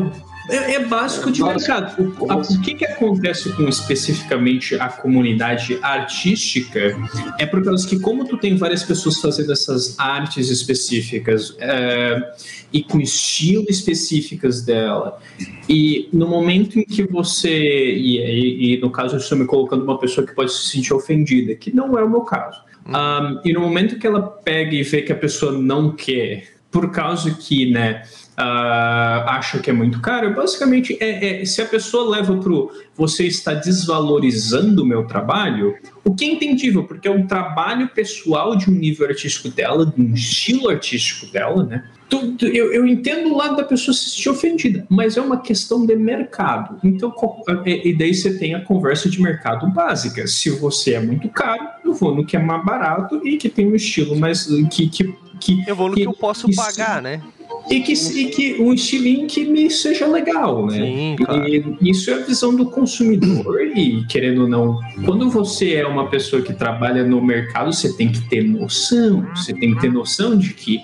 É, 0.50 0.74
é 0.74 0.86
básico 0.86 1.32
de 1.32 1.44
mercado. 1.44 2.16
O, 2.20 2.26
o 2.26 2.62
que, 2.62 2.74
que 2.74 2.86
acontece 2.86 3.52
com 3.54 3.68
especificamente 3.68 4.76
a 4.76 4.90
comunidade 4.90 5.78
artística 5.82 6.98
é 7.38 7.46
por 7.46 7.64
causa 7.64 7.88
que, 7.88 8.00
como 8.00 8.26
tu 8.26 8.38
tem 8.38 8.58
várias 8.58 8.84
pessoas 8.84 9.20
fazendo 9.20 9.52
essas 9.52 9.98
artes 10.00 10.50
específicas 10.50 11.56
é, 11.60 12.34
e 12.74 12.84
com 12.84 13.00
estilo 13.00 13.66
específicas 13.70 14.64
dela, 14.64 15.20
e 15.68 16.10
no 16.12 16.28
momento 16.28 16.80
em 16.80 16.84
que 16.84 17.04
você, 17.04 17.50
e, 17.50 18.18
e, 18.18 18.76
e 18.76 18.82
no 18.82 18.90
caso 18.90 19.16
eu 19.16 19.20
estou 19.20 19.38
me 19.38 19.46
colocando 19.46 19.84
uma 19.84 20.00
pessoa 20.00 20.26
que 20.26 20.34
pode 20.34 20.52
se 20.52 20.70
sentir 20.70 20.94
ofendida, 20.94 21.56
que 21.56 21.74
não 21.74 21.98
é 21.98 22.04
o 22.04 22.10
meu 22.10 22.22
caso, 22.22 22.62
um, 22.88 23.40
e 23.46 23.54
no 23.54 23.62
momento 23.62 24.00
que 24.00 24.08
ela 24.08 24.22
pega 24.22 24.74
e 24.74 24.82
vê 24.82 25.04
que 25.04 25.12
a 25.12 25.16
pessoa 25.16 25.52
não 25.52 25.92
quer, 25.92 26.48
por 26.72 26.92
causa 26.92 27.32
que, 27.32 27.72
né, 27.72 28.04
uh, 28.40 29.28
acha 29.28 29.60
que 29.60 29.70
é 29.70 29.74
muito 29.74 30.00
caro, 30.02 30.34
basicamente 30.34 30.98
é, 31.00 31.42
é, 31.42 31.46
se 31.46 31.62
a 31.62 31.66
pessoa 31.66 32.10
leva 32.10 32.36
para 32.38 32.54
você 32.96 33.28
está 33.28 33.54
desvalorizando 33.54 34.84
o 34.84 34.86
meu 34.86 35.06
trabalho, 35.06 35.76
o 36.04 36.16
que 36.16 36.26
é 36.26 36.34
entendível, 36.34 36.86
porque 36.86 37.08
é 37.08 37.12
um 37.12 37.28
trabalho 37.28 37.90
pessoal 37.90 38.56
de 38.56 38.70
um 38.70 38.74
nível 38.74 39.08
artístico 39.08 39.50
dela, 39.50 39.86
de 39.86 40.02
um 40.02 40.14
estilo 40.14 40.70
artístico 40.70 41.32
dela, 41.32 41.64
né? 41.66 41.84
Eu, 42.42 42.74
eu 42.74 42.88
entendo 42.88 43.32
o 43.32 43.38
lado 43.38 43.56
da 43.56 43.64
pessoa 43.64 43.94
se 43.94 44.10
sentir 44.10 44.30
ofendida, 44.30 44.86
mas 44.90 45.16
é 45.16 45.22
uma 45.22 45.40
questão 45.40 45.86
de 45.86 45.96
mercado. 45.96 46.80
Então, 46.84 47.14
é, 47.66 47.88
e 47.88 47.96
daí 47.96 48.16
você 48.16 48.36
tem 48.36 48.56
a 48.56 48.62
conversa 48.62 49.08
de 49.08 49.22
mercado 49.22 49.70
básica. 49.70 50.26
Se 50.26 50.50
você 50.50 50.96
é 50.96 51.00
muito 51.00 51.30
caro, 51.30 51.68
eu 51.86 51.94
vou 51.94 52.16
no 52.16 52.26
que 52.26 52.36
é 52.36 52.40
mais 52.40 52.66
barato 52.66 53.22
e 53.24 53.38
que 53.38 53.48
tem 53.48 53.68
um 53.68 53.76
estilo 53.76 54.16
mais. 54.16 54.48
que, 54.72 54.90
que, 54.90 55.16
que 55.40 55.64
Eu 55.68 55.76
vou 55.76 55.90
no 55.90 55.96
que, 55.96 56.02
que 56.02 56.08
eu 56.08 56.14
posso 56.14 56.48
que 56.48 56.56
pagar, 56.56 56.98
se... 56.98 57.02
né? 57.02 57.24
e 57.70 57.82
que, 57.82 57.94
e 57.94 58.26
que 58.30 58.62
um 58.62 58.74
estilinho 58.74 59.28
que 59.28 59.46
me 59.46 59.70
seja 59.70 60.08
legal, 60.08 60.66
né? 60.66 60.78
Sim, 60.78 61.16
claro. 61.18 61.48
E 61.48 61.90
isso 61.90 62.10
é 62.10 62.16
a 62.16 62.26
visão 62.26 62.56
do 62.56 62.66
consumidor 62.66 63.62
e 63.62 64.06
querendo 64.08 64.44
ou 64.44 64.48
não, 64.48 64.80
quando 65.06 65.30
você 65.30 65.76
é 65.76 65.86
uma 65.86 66.10
pessoa 66.10 66.42
que 66.42 66.54
trabalha 66.54 67.04
no 67.04 67.22
mercado, 67.22 67.72
você 67.72 67.94
tem 67.94 68.12
que 68.12 68.22
ter 68.28 68.44
noção, 68.44 69.26
você 69.36 69.54
tem 69.54 69.76
que 69.76 69.82
ter 69.82 69.92
noção 69.92 70.36
de 70.36 70.54
que 70.54 70.84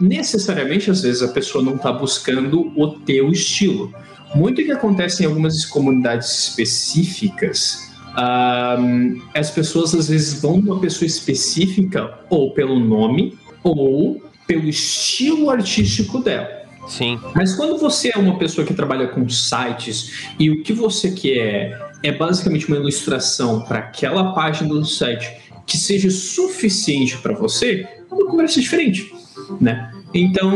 necessariamente 0.00 0.90
às 0.90 1.02
vezes 1.02 1.22
a 1.22 1.28
pessoa 1.28 1.62
não 1.62 1.76
está 1.76 1.92
buscando 1.92 2.72
o 2.76 2.88
teu 3.00 3.30
estilo. 3.30 3.92
Muito 4.34 4.64
que 4.64 4.72
acontece 4.72 5.22
em 5.22 5.26
algumas 5.26 5.64
comunidades 5.64 6.48
específicas 6.48 7.92
um, 8.12 9.22
as 9.34 9.50
pessoas 9.50 9.94
às 9.94 10.08
vezes 10.08 10.40
vão 10.40 10.58
numa 10.60 10.78
pessoa 10.80 11.06
específica 11.06 12.18
ou 12.28 12.52
pelo 12.52 12.78
nome 12.78 13.38
ou 13.62 14.22
pelo 14.46 14.68
estilo 14.68 15.50
artístico 15.50 16.18
dela. 16.18 16.62
Sim. 16.88 17.18
Mas 17.34 17.54
quando 17.54 17.78
você 17.78 18.10
é 18.14 18.18
uma 18.18 18.38
pessoa 18.38 18.66
que 18.66 18.74
trabalha 18.74 19.08
com 19.08 19.28
sites 19.28 20.28
e 20.38 20.50
o 20.50 20.62
que 20.62 20.72
você 20.72 21.12
quer 21.12 21.92
é 22.02 22.12
basicamente 22.12 22.66
uma 22.66 22.76
ilustração 22.76 23.62
para 23.62 23.78
aquela 23.78 24.32
página 24.32 24.68
do 24.68 24.84
site 24.84 25.42
que 25.66 25.76
seja 25.76 26.10
suficiente 26.10 27.16
para 27.18 27.34
você, 27.34 27.86
é 28.10 28.14
uma 28.14 28.26
conversa 28.26 28.60
diferente, 28.60 29.12
né? 29.60 29.92
Então, 30.12 30.52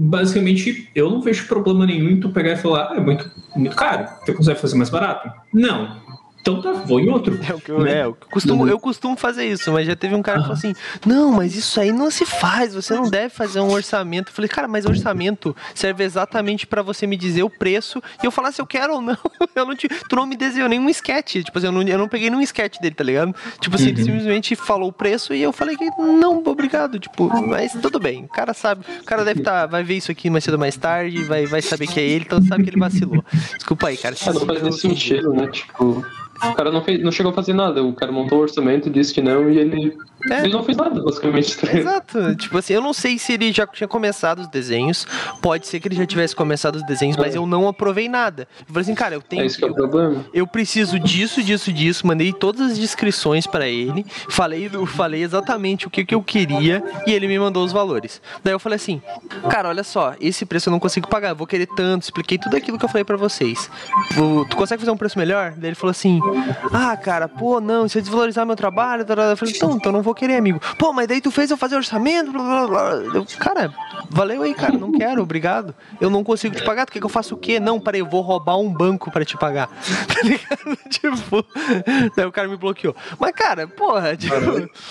basicamente, 0.00 0.90
eu 0.94 1.08
não 1.08 1.22
vejo 1.22 1.46
problema 1.46 1.86
nenhum 1.86 2.10
em 2.10 2.20
tu 2.20 2.28
pegar 2.28 2.52
e 2.52 2.56
falar, 2.56 2.90
ah, 2.92 2.96
é 2.96 3.00
muito, 3.00 3.30
muito 3.56 3.74
caro, 3.74 4.06
você 4.24 4.34
consegue 4.34 4.60
fazer 4.60 4.76
mais 4.76 4.90
barato? 4.90 5.30
Não, 5.52 6.02
então 6.44 6.60
tá, 6.60 6.72
vou 6.72 7.00
em 7.00 7.08
outro. 7.08 7.40
É 7.48 7.54
o 7.54 7.58
que 7.58 7.70
eu, 7.70 7.80
né? 7.80 8.00
é, 8.00 8.04
eu, 8.04 8.14
costumo, 8.30 8.68
eu 8.68 8.78
costumo 8.78 9.16
fazer 9.16 9.46
isso, 9.46 9.72
mas 9.72 9.86
já 9.86 9.96
teve 9.96 10.14
um 10.14 10.20
cara 10.20 10.38
que 10.38 10.44
falou 10.44 10.58
assim: 10.58 10.74
não, 11.06 11.32
mas 11.32 11.56
isso 11.56 11.80
aí 11.80 11.90
não 11.90 12.10
se 12.10 12.26
faz, 12.26 12.74
você 12.74 12.92
não 12.94 13.08
deve 13.08 13.30
fazer 13.30 13.60
um 13.60 13.70
orçamento. 13.70 14.28
Eu 14.28 14.34
falei, 14.34 14.48
cara, 14.48 14.68
mas 14.68 14.84
orçamento 14.84 15.56
serve 15.74 16.04
exatamente 16.04 16.66
para 16.66 16.82
você 16.82 17.06
me 17.06 17.16
dizer 17.16 17.44
o 17.44 17.48
preço 17.48 18.02
e 18.22 18.26
eu 18.26 18.30
falar 18.30 18.52
se 18.52 18.60
eu 18.60 18.66
quero 18.66 18.94
ou 18.94 19.00
não. 19.00 19.16
Eu 19.54 19.64
não 19.64 19.76
te, 19.76 19.88
tu 19.88 20.16
não 20.16 20.26
me 20.26 20.36
desenhou 20.36 20.68
nenhum 20.68 20.88
sketch. 20.88 21.36
Tipo 21.44 21.58
assim, 21.58 21.68
eu 21.68 21.72
não, 21.72 21.82
eu 21.82 21.98
não 21.98 22.08
peguei 22.08 22.28
nenhum 22.28 22.42
sketch 22.42 22.80
dele, 22.80 22.94
tá 22.94 23.04
ligado? 23.04 23.32
Tipo 23.60 23.76
assim, 23.76 23.84
uhum. 23.84 23.90
ele 23.90 24.02
simplesmente 24.02 24.56
falou 24.56 24.88
o 24.88 24.92
preço 24.92 25.32
e 25.32 25.40
eu 25.40 25.52
falei 25.52 25.76
que 25.76 25.88
não, 25.96 26.42
obrigado. 26.44 26.98
Tipo, 26.98 27.28
mas 27.46 27.72
tudo 27.72 28.00
bem. 28.00 28.24
O 28.24 28.28
cara 28.28 28.52
sabe, 28.52 28.84
o 29.00 29.04
cara 29.04 29.24
deve 29.24 29.40
estar, 29.40 29.62
tá, 29.62 29.66
vai 29.66 29.84
ver 29.84 29.96
isso 29.96 30.10
aqui 30.10 30.28
mais 30.28 30.42
cedo 30.42 30.54
ou 30.54 30.60
mais 30.60 30.76
tarde, 30.76 31.22
vai, 31.22 31.46
vai 31.46 31.62
saber 31.62 31.86
que 31.86 32.00
é 32.00 32.02
ele, 32.02 32.24
então 32.24 32.42
sabe 32.42 32.64
que 32.64 32.70
ele 32.70 32.80
vacilou. 32.80 33.24
Desculpa 33.54 33.88
aí, 33.88 33.96
cara. 33.96 34.16
É, 34.20 34.32
não 34.32 34.40
faz 34.40 34.80
sentido, 34.80 35.32
né? 35.32 35.46
Tipo. 35.46 36.04
O 36.42 36.54
cara 36.54 36.70
não, 36.70 36.82
fez, 36.82 37.02
não 37.02 37.12
chegou 37.12 37.30
a 37.32 37.34
fazer 37.34 37.52
nada. 37.52 37.82
O 37.82 37.92
cara 37.92 38.10
montou 38.10 38.38
o 38.38 38.42
orçamento, 38.42 38.90
disse 38.90 39.14
que 39.14 39.22
não 39.22 39.50
e 39.50 39.58
ele 39.58 39.96
é. 40.30 40.44
Ele 40.44 40.52
não 40.52 40.62
fez 40.62 40.76
nada, 40.76 41.02
basicamente. 41.02 41.56
Tá 41.56 41.72
Exato. 41.72 42.34
Tipo 42.36 42.58
assim, 42.58 42.72
eu 42.72 42.80
não 42.80 42.92
sei 42.92 43.18
se 43.18 43.32
ele 43.32 43.52
já 43.52 43.66
tinha 43.66 43.86
começado 43.86 44.40
os 44.40 44.48
desenhos. 44.48 45.06
Pode 45.42 45.66
ser 45.66 45.80
que 45.80 45.88
ele 45.88 45.96
já 45.96 46.06
tivesse 46.06 46.34
começado 46.34 46.76
os 46.76 46.82
desenhos, 46.84 47.16
mas 47.16 47.34
é. 47.34 47.38
eu 47.38 47.46
não 47.46 47.68
aprovei 47.68 48.08
nada. 48.08 48.48
Eu 48.60 48.66
falei 48.68 48.82
assim, 48.82 48.94
cara, 48.94 49.14
eu 49.14 49.22
tenho. 49.22 49.42
É 49.42 49.46
isso 49.46 49.58
que 49.58 49.64
é 49.64 49.68
o 49.68 49.74
problema. 49.74 50.24
Eu 50.32 50.46
preciso 50.46 50.98
disso, 50.98 51.42
disso, 51.42 51.72
disso. 51.72 52.06
Mandei 52.06 52.32
todas 52.32 52.72
as 52.72 52.78
descrições 52.78 53.46
para 53.46 53.68
ele. 53.68 54.04
Falei, 54.30 54.70
falei 54.86 55.22
exatamente 55.22 55.86
o 55.86 55.90
que, 55.90 56.04
que 56.04 56.14
eu 56.14 56.22
queria 56.22 56.82
e 57.06 57.12
ele 57.12 57.28
me 57.28 57.38
mandou 57.38 57.64
os 57.64 57.72
valores. 57.72 58.20
Daí 58.42 58.54
eu 58.54 58.58
falei 58.58 58.76
assim, 58.76 59.02
cara, 59.50 59.68
olha 59.68 59.84
só, 59.84 60.14
esse 60.20 60.46
preço 60.46 60.68
eu 60.68 60.72
não 60.72 60.80
consigo 60.80 61.08
pagar, 61.08 61.30
eu 61.30 61.36
vou 61.36 61.46
querer 61.46 61.66
tanto. 61.76 62.02
Expliquei 62.02 62.38
tudo 62.38 62.56
aquilo 62.56 62.78
que 62.78 62.84
eu 62.84 62.88
falei 62.88 63.04
para 63.04 63.16
vocês. 63.16 63.70
Tu 64.14 64.56
consegue 64.56 64.80
fazer 64.80 64.90
um 64.90 64.96
preço 64.96 65.18
melhor? 65.18 65.52
Daí 65.56 65.70
ele 65.70 65.74
falou 65.74 65.90
assim, 65.90 66.20
ah, 66.72 66.96
cara, 66.96 67.28
pô, 67.28 67.60
não, 67.60 67.86
isso 67.86 67.98
é 67.98 68.00
desvalorizar 68.00 68.46
meu 68.46 68.56
trabalho. 68.56 69.04
Eu 69.08 69.36
falei, 69.36 69.54
então, 69.54 69.72
então 69.72 69.92
não 69.92 70.02
vou 70.02 70.14
querer, 70.14 70.36
amigo. 70.36 70.60
Pô, 70.78 70.92
mas 70.92 71.06
daí 71.06 71.20
tu 71.20 71.30
fez 71.30 71.50
eu 71.50 71.56
fazer 71.56 71.76
orçamento, 71.76 72.32
blá, 72.32 72.42
blá, 72.42 72.66
blá. 72.66 72.90
Eu, 73.14 73.26
cara, 73.38 73.72
valeu 74.10 74.42
aí, 74.42 74.54
cara, 74.54 74.76
não 74.76 74.92
quero, 74.92 75.22
obrigado. 75.22 75.74
Eu 76.00 76.10
não 76.10 76.24
consigo 76.24 76.54
te 76.54 76.64
pagar, 76.64 76.86
tu 76.86 76.92
quer 76.92 76.98
que 76.98 77.04
eu 77.04 77.10
faça 77.10 77.34
o 77.34 77.38
quê? 77.38 77.58
Não, 77.58 77.80
peraí, 77.80 78.00
eu 78.00 78.06
vou 78.06 78.20
roubar 78.20 78.58
um 78.58 78.72
banco 78.72 79.10
pra 79.10 79.24
te 79.24 79.36
pagar. 79.36 79.68
Tá 80.14 80.20
ligado? 80.22 80.78
tipo, 80.88 81.44
daí 82.16 82.26
o 82.26 82.32
cara 82.32 82.46
me 82.46 82.56
bloqueou. 82.56 82.94
Mas, 83.18 83.32
cara, 83.32 83.66
porra, 83.66 84.16
tipo... 84.16 84.34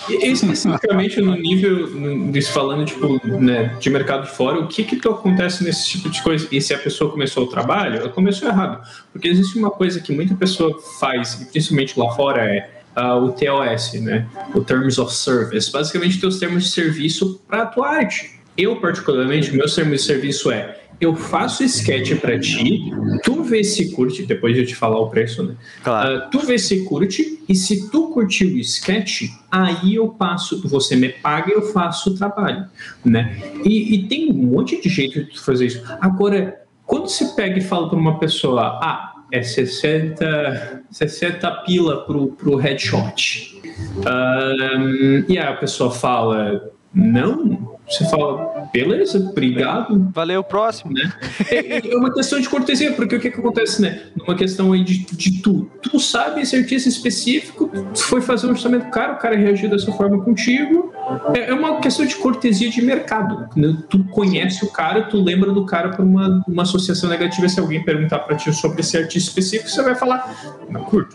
especificamente 0.08 1.20
no 1.20 1.34
nível, 1.34 2.30
disso 2.30 2.52
falando, 2.52 2.84
tipo, 2.84 3.26
né, 3.26 3.74
de 3.80 3.90
mercado 3.90 4.26
fora, 4.26 4.60
o 4.60 4.68
que 4.68 4.84
que 4.84 5.08
acontece 5.08 5.64
nesse 5.64 5.88
tipo 5.88 6.10
de 6.10 6.22
coisa? 6.22 6.46
E 6.52 6.60
se 6.60 6.74
a 6.74 6.78
pessoa 6.78 7.10
começou 7.10 7.44
o 7.44 7.46
trabalho, 7.46 8.00
ela 8.00 8.08
começou 8.08 8.48
errado. 8.48 8.86
Porque 9.12 9.28
existe 9.28 9.58
uma 9.58 9.70
coisa 9.70 10.00
que 10.00 10.12
muita 10.12 10.34
pessoa 10.34 10.78
faz, 11.00 11.34
principalmente 11.50 11.98
lá 11.98 12.12
fora, 12.14 12.42
é 12.42 12.74
uh, 12.96 13.24
o 13.24 13.32
TOS, 13.32 13.94
né? 13.94 14.26
O 14.54 14.60
Terms 14.60 14.98
of 14.98 15.12
Service. 15.12 15.70
Basicamente, 15.70 16.20
tem 16.20 16.28
os 16.28 16.38
termos 16.38 16.64
de 16.64 16.70
serviço 16.70 17.40
para 17.46 17.62
a 17.62 17.66
tua 17.66 17.88
arte. 17.88 18.40
Eu, 18.56 18.80
particularmente, 18.80 19.54
meu 19.54 19.68
serviço 19.68 20.50
é 20.50 20.80
eu 21.00 21.14
faço 21.14 21.64
sketch 21.64 22.20
para 22.20 22.38
ti, 22.38 22.90
tu 23.22 23.42
vê 23.42 23.64
se 23.64 23.92
curte, 23.92 24.24
depois 24.24 24.54
de 24.54 24.60
eu 24.60 24.66
te 24.66 24.74
falar 24.74 24.98
o 24.98 25.08
preço, 25.08 25.42
né? 25.42 25.54
Claro. 25.82 26.18
Uh, 26.18 26.30
tu 26.30 26.38
vê 26.40 26.58
se 26.58 26.84
curte, 26.84 27.42
e 27.48 27.54
se 27.54 27.90
tu 27.90 28.10
curtiu 28.10 28.48
o 28.48 28.58
sketch, 28.58 29.24
aí 29.50 29.96
eu 29.96 30.08
passo, 30.08 30.66
você 30.68 30.96
me 30.96 31.08
paga 31.08 31.50
e 31.50 31.54
eu 31.54 31.62
faço 31.62 32.10
o 32.10 32.14
trabalho, 32.14 32.64
né? 33.04 33.36
E, 33.64 33.94
e, 33.94 34.08
tem 34.08 34.30
um 34.30 34.34
monte 34.34 34.80
de 34.80 34.88
jeito 34.88 35.24
de 35.24 35.30
tu 35.32 35.42
fazer 35.42 35.66
isso. 35.66 35.82
Agora, 36.00 36.62
quando 36.86 37.08
você 37.08 37.26
pega 37.34 37.58
e 37.58 37.62
fala 37.62 37.88
para 37.88 37.98
uma 37.98 38.18
pessoa, 38.18 38.78
ah, 38.82 39.14
é 39.32 39.42
60, 39.42 40.84
60 40.90 41.50
pila 41.66 42.04
pro, 42.04 42.28
pro 42.28 42.56
headshot. 42.56 43.60
Um, 43.98 45.24
e 45.28 45.38
aí 45.38 45.46
a 45.46 45.54
pessoa 45.54 45.90
fala, 45.90 46.70
não, 46.94 47.73
você 47.88 48.04
fala, 48.06 48.66
beleza, 48.72 49.18
obrigado. 49.18 50.10
Valeu, 50.12 50.42
próximo. 50.42 50.92
Né? 50.92 51.12
É, 51.50 51.92
é, 51.92 51.96
uma 51.96 52.12
questão 52.12 52.40
de 52.40 52.48
cortesia, 52.48 52.92
porque 52.92 53.16
o 53.16 53.20
que, 53.20 53.30
que 53.30 53.38
acontece, 53.38 53.82
né? 53.82 54.04
Numa 54.16 54.34
questão 54.34 54.72
aí 54.72 54.82
de, 54.82 55.04
de 55.04 55.42
tu. 55.42 55.70
Tu 55.82 56.00
sabe 56.00 56.40
esse 56.40 56.56
artista 56.56 56.88
específico, 56.88 57.68
tu 57.68 58.02
foi 58.04 58.22
fazer 58.22 58.46
um 58.46 58.50
orçamento 58.50 58.90
caro, 58.90 59.14
o 59.14 59.18
cara 59.18 59.36
reagiu 59.36 59.68
dessa 59.68 59.92
forma 59.92 60.22
contigo. 60.24 60.92
É, 61.34 61.50
é 61.50 61.54
uma 61.54 61.78
questão 61.80 62.06
de 62.06 62.16
cortesia 62.16 62.70
de 62.70 62.80
mercado. 62.80 63.48
Né? 63.54 63.76
Tu 63.90 64.02
conhece 64.04 64.64
o 64.64 64.72
cara, 64.72 65.02
tu 65.02 65.22
lembra 65.22 65.52
do 65.52 65.66
cara 65.66 65.90
por 65.90 66.04
uma, 66.04 66.42
uma 66.48 66.62
associação 66.62 67.10
negativa. 67.10 67.48
Se 67.48 67.60
alguém 67.60 67.84
perguntar 67.84 68.20
pra 68.20 68.34
ti 68.34 68.52
sobre 68.52 68.80
esse 68.80 68.96
artista 68.96 69.28
específico, 69.28 69.68
você 69.68 69.82
vai 69.82 69.94
falar, 69.94 70.34
não 70.70 70.82
curto. 70.84 71.14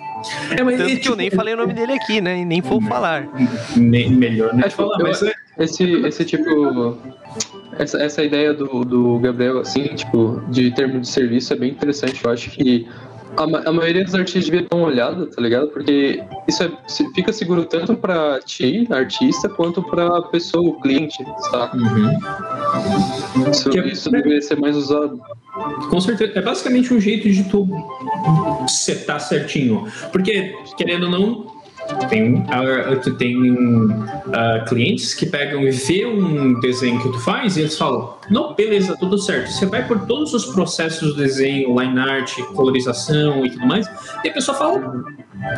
É, 0.56 0.64
mas, 0.64 0.78
Tanto 0.78 0.90
é, 0.90 0.94
tipo, 0.94 1.02
que 1.02 1.10
eu 1.10 1.16
nem 1.16 1.30
tipo, 1.30 1.38
falei 1.38 1.54
o 1.56 1.58
nome 1.58 1.74
dele 1.74 1.94
aqui, 1.94 2.22
né? 2.22 2.40
E 2.40 2.46
nem 2.46 2.62
vou 2.62 2.80
falar. 2.82 3.28
Nem, 3.76 4.12
melhor 4.12 4.54
nem 4.54 4.66
é, 4.66 4.70
falar, 4.70 5.00
mas 5.00 5.24
é 5.24 5.34
esse, 5.60 5.84
esse 6.06 6.26
tipo. 6.26 6.98
Essa, 7.78 8.02
essa 8.02 8.24
ideia 8.24 8.54
do, 8.54 8.84
do 8.84 9.20
Gabriel, 9.20 9.60
assim, 9.60 9.84
tipo, 9.96 10.42
de 10.50 10.72
termo 10.72 11.00
de 11.00 11.08
serviço 11.08 11.54
é 11.54 11.56
bem 11.56 11.72
interessante. 11.72 12.24
Eu 12.26 12.32
acho 12.32 12.50
que 12.50 12.88
a, 13.38 13.70
a 13.70 13.72
maioria 13.72 14.04
dos 14.04 14.16
artistas 14.16 14.46
devia 14.46 14.68
dar 14.70 14.76
uma 14.76 14.88
olhada, 14.88 15.28
tá 15.28 15.42
ligado? 15.42 15.68
Porque 15.70 16.22
isso 16.48 16.64
é, 16.64 16.72
fica 17.14 17.32
seguro 17.32 17.66
tanto 17.66 17.96
pra 17.96 18.40
ti, 18.40 18.88
artista, 18.90 19.48
quanto 19.48 19.82
pra 19.84 20.22
pessoa, 20.24 20.70
o 20.70 20.82
cliente, 20.82 21.24
tá? 21.52 21.72
Uhum. 21.74 23.50
Isso, 23.50 23.78
é, 23.78 23.88
isso 23.88 24.12
deveria 24.12 24.42
ser 24.42 24.58
mais 24.58 24.76
usado. 24.76 25.22
Com 25.90 26.02
certeza. 26.02 26.34
É 26.36 26.42
basicamente 26.42 26.94
um 26.94 27.00
jeito 27.00 27.30
de 27.30 27.44
tu 27.46 27.68
setar 28.68 29.20
certinho. 29.20 29.88
Porque, 30.12 30.56
querendo 30.78 31.04
ou 31.04 31.12
não, 31.12 31.59
Tem, 32.10 32.36
uh, 32.36 33.00
tu 33.02 33.14
tem 33.16 33.36
uh, 33.52 34.66
clientes 34.68 35.14
que 35.14 35.26
pegam 35.26 35.62
e 35.62 35.72
vê 35.72 36.06
um 36.06 36.60
desenho 36.60 37.02
que 37.02 37.12
tu 37.12 37.20
faz 37.20 37.58
e 37.58 37.62
eles 37.62 37.78
falam, 37.78 38.18
não, 38.30 38.54
beleza, 38.54 38.96
tudo 38.98 39.18
certo. 39.18 39.52
Você 39.52 39.66
vai 39.66 39.88
por 39.88 40.06
todos 40.06 40.34
os 40.34 40.46
processos 40.46 41.14
do 41.14 41.16
desenho, 41.16 41.80
line 41.80 42.00
art, 42.00 42.38
colorização 42.56 43.46
e 43.46 43.52
tudo 43.52 43.66
mais, 43.66 43.88
e 44.24 44.30
a 44.30 44.34
pessoa 44.34 44.58
fala, 44.58 45.04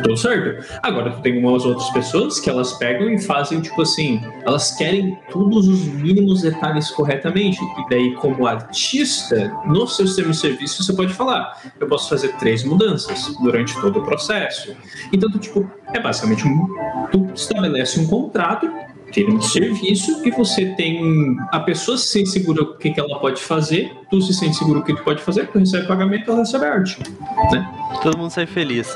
tudo 0.02 0.16
certo. 0.16 0.64
Agora 0.82 1.10
tu 1.10 1.22
tem 1.22 1.38
umas 1.38 1.64
outras 1.64 1.90
pessoas 1.90 2.38
que 2.38 2.48
elas 2.48 2.72
pegam 2.74 3.10
e 3.10 3.20
fazem, 3.20 3.60
tipo 3.60 3.82
assim, 3.82 4.22
elas 4.44 4.72
querem 4.72 5.18
todos 5.30 5.68
os 5.68 5.84
mínimos 5.86 6.42
detalhes 6.42 6.90
corretamente. 6.90 7.58
E 7.62 7.88
daí, 7.90 8.14
como 8.14 8.46
artista, 8.46 9.52
no 9.66 9.86
seu 9.86 10.06
serviço, 10.06 10.82
você 10.82 10.92
pode 10.92 11.12
falar, 11.12 11.60
eu 11.78 11.86
posso 11.86 12.08
fazer 12.08 12.28
três 12.36 12.64
mudanças 12.64 13.34
durante 13.42 13.78
todo 13.80 13.98
o 13.98 14.02
processo. 14.02 14.74
Então, 15.12 15.30
tu, 15.30 15.38
tipo, 15.38 15.70
é 15.92 16.00
basicamente 16.00 16.21
um, 16.24 17.08
tu 17.10 17.30
estabelece 17.34 18.00
um 18.00 18.06
contrato 18.06 18.70
termo 19.12 19.38
de 19.38 19.46
serviço 19.46 20.26
e 20.26 20.30
você 20.30 20.66
tem 20.74 21.36
a 21.52 21.60
pessoa 21.60 21.98
se 21.98 22.08
sente 22.08 22.30
segura 22.30 22.62
o 22.62 22.74
que, 22.76 22.90
que 22.90 22.98
ela 22.98 23.18
pode 23.20 23.42
fazer, 23.42 23.92
tu 24.10 24.20
se 24.20 24.32
sente 24.32 24.56
seguro 24.56 24.80
o 24.80 24.82
que 24.82 24.94
tu 24.94 25.02
pode 25.04 25.22
fazer, 25.22 25.46
tu 25.48 25.58
recebe 25.58 25.86
pagamento, 25.86 26.30
ela 26.30 26.40
recebe 26.40 26.64
arte, 26.64 26.98
né? 27.52 27.68
Todo 28.02 28.18
mundo 28.18 28.30
sai 28.30 28.46
feliz. 28.46 28.94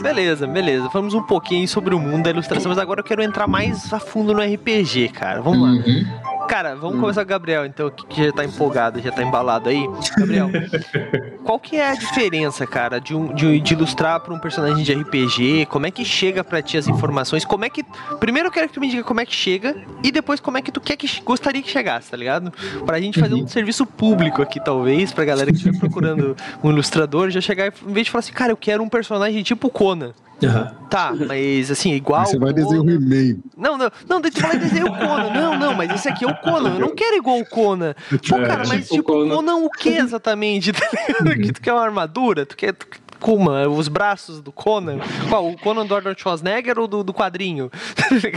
Beleza, 0.00 0.46
beleza. 0.46 0.88
Falamos 0.90 1.14
um 1.14 1.22
pouquinho 1.22 1.68
sobre 1.68 1.94
o 1.94 1.98
mundo 1.98 2.24
da 2.24 2.30
ilustração, 2.30 2.70
mas 2.70 2.78
agora 2.78 3.00
eu 3.00 3.04
quero 3.04 3.22
entrar 3.22 3.46
mais 3.46 3.92
a 3.92 4.00
fundo 4.00 4.32
no 4.32 4.40
RPG, 4.40 5.10
cara. 5.10 5.40
Vamos 5.40 5.60
lá. 5.60 5.68
Uhum. 5.68 6.46
Cara, 6.48 6.74
vamos 6.74 6.96
hum. 6.96 7.00
começar 7.00 7.20
com 7.20 7.26
o 7.26 7.30
Gabriel, 7.30 7.66
então, 7.66 7.90
que 7.90 8.24
já 8.24 8.32
tá 8.32 8.42
empolgado, 8.42 9.00
já 9.00 9.12
tá 9.12 9.22
embalado 9.22 9.68
aí. 9.68 9.86
Gabriel, 10.16 10.48
qual 11.48 11.58
que 11.58 11.76
é 11.76 11.92
a 11.92 11.94
diferença, 11.94 12.66
cara, 12.66 13.00
de, 13.00 13.16
um, 13.16 13.32
de, 13.32 13.58
de 13.58 13.72
ilustrar 13.72 14.20
para 14.20 14.34
um 14.34 14.38
personagem 14.38 14.84
de 14.84 14.92
RPG? 14.92 15.64
Como 15.70 15.86
é 15.86 15.90
que 15.90 16.04
chega 16.04 16.44
para 16.44 16.60
ti 16.60 16.76
as 16.76 16.86
informações? 16.86 17.42
Como 17.42 17.64
é 17.64 17.70
que. 17.70 17.82
Primeiro 18.20 18.48
eu 18.48 18.52
quero 18.52 18.68
que 18.68 18.74
tu 18.74 18.80
me 18.80 18.90
diga 18.90 19.02
como 19.02 19.18
é 19.18 19.24
que 19.24 19.34
chega 19.34 19.74
e 20.04 20.12
depois 20.12 20.40
como 20.40 20.58
é 20.58 20.60
que 20.60 20.70
tu 20.70 20.78
quer 20.78 20.94
que 20.96 21.08
gostaria 21.22 21.62
que 21.62 21.70
chegasse, 21.70 22.10
tá 22.10 22.18
ligado? 22.18 22.52
Pra 22.84 23.00
gente 23.00 23.18
fazer 23.18 23.32
um 23.32 23.38
uhum. 23.38 23.48
serviço 23.48 23.86
público 23.86 24.42
aqui, 24.42 24.62
talvez, 24.62 25.10
pra 25.10 25.24
galera 25.24 25.50
que 25.50 25.56
estiver 25.56 25.78
procurando 25.80 26.36
um 26.62 26.70
ilustrador, 26.70 27.30
já 27.30 27.40
chegar 27.40 27.68
em 27.68 27.92
vez 27.94 28.04
de 28.04 28.10
falar 28.10 28.20
assim, 28.20 28.34
cara, 28.34 28.52
eu 28.52 28.56
quero 28.56 28.82
um 28.82 28.88
personagem 28.90 29.42
tipo 29.42 29.70
Conan. 29.70 30.12
Uhum. 30.42 30.88
Tá, 30.88 31.12
mas 31.26 31.70
assim, 31.70 31.92
igual. 31.92 32.24
Você 32.24 32.38
vai 32.38 32.52
desenhar 32.52 32.82
um 32.82 32.90
e-mail. 32.90 33.40
Não, 33.56 33.76
não, 33.76 33.90
não, 34.08 34.22
tu 34.22 34.40
vai 34.40 34.56
desenhar 34.56 34.86
o 34.86 34.96
Conan. 34.96 35.30
Não, 35.30 35.58
não, 35.58 35.74
mas 35.74 35.92
esse 35.92 36.08
aqui 36.08 36.24
é 36.24 36.28
o 36.28 36.34
Conan. 36.36 36.74
Eu 36.74 36.80
não 36.80 36.94
quero 36.94 37.16
igual 37.16 37.40
o 37.40 37.44
Conan. 37.44 37.94
Pô, 38.28 38.36
é, 38.36 38.46
cara, 38.46 38.64
mas 38.66 38.84
tipo, 38.84 38.94
tipo 38.94 39.12
Conan. 39.12 39.34
Conan 39.34 39.56
o 39.56 39.70
que 39.70 39.88
exatamente? 39.90 40.72
Tá 40.72 40.80
uhum. 41.26 41.37
Que 41.40 41.52
tu 41.52 41.60
quer 41.60 41.72
uma 41.72 41.82
armadura? 41.82 42.44
Tu 42.46 42.56
quer. 42.56 42.72
Tu, 42.72 42.86
Kuma, 43.20 43.68
os 43.68 43.88
braços 43.88 44.40
do 44.40 44.52
Conan. 44.52 44.98
Qual? 45.28 45.50
O 45.50 45.58
Conan 45.58 45.84
do 45.84 45.94
Arnold 45.94 46.20
Schwarzenegger 46.20 46.78
ou 46.78 46.86
do, 46.86 47.02
do 47.02 47.12
quadrinho? 47.12 47.70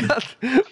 Tá 0.08 0.18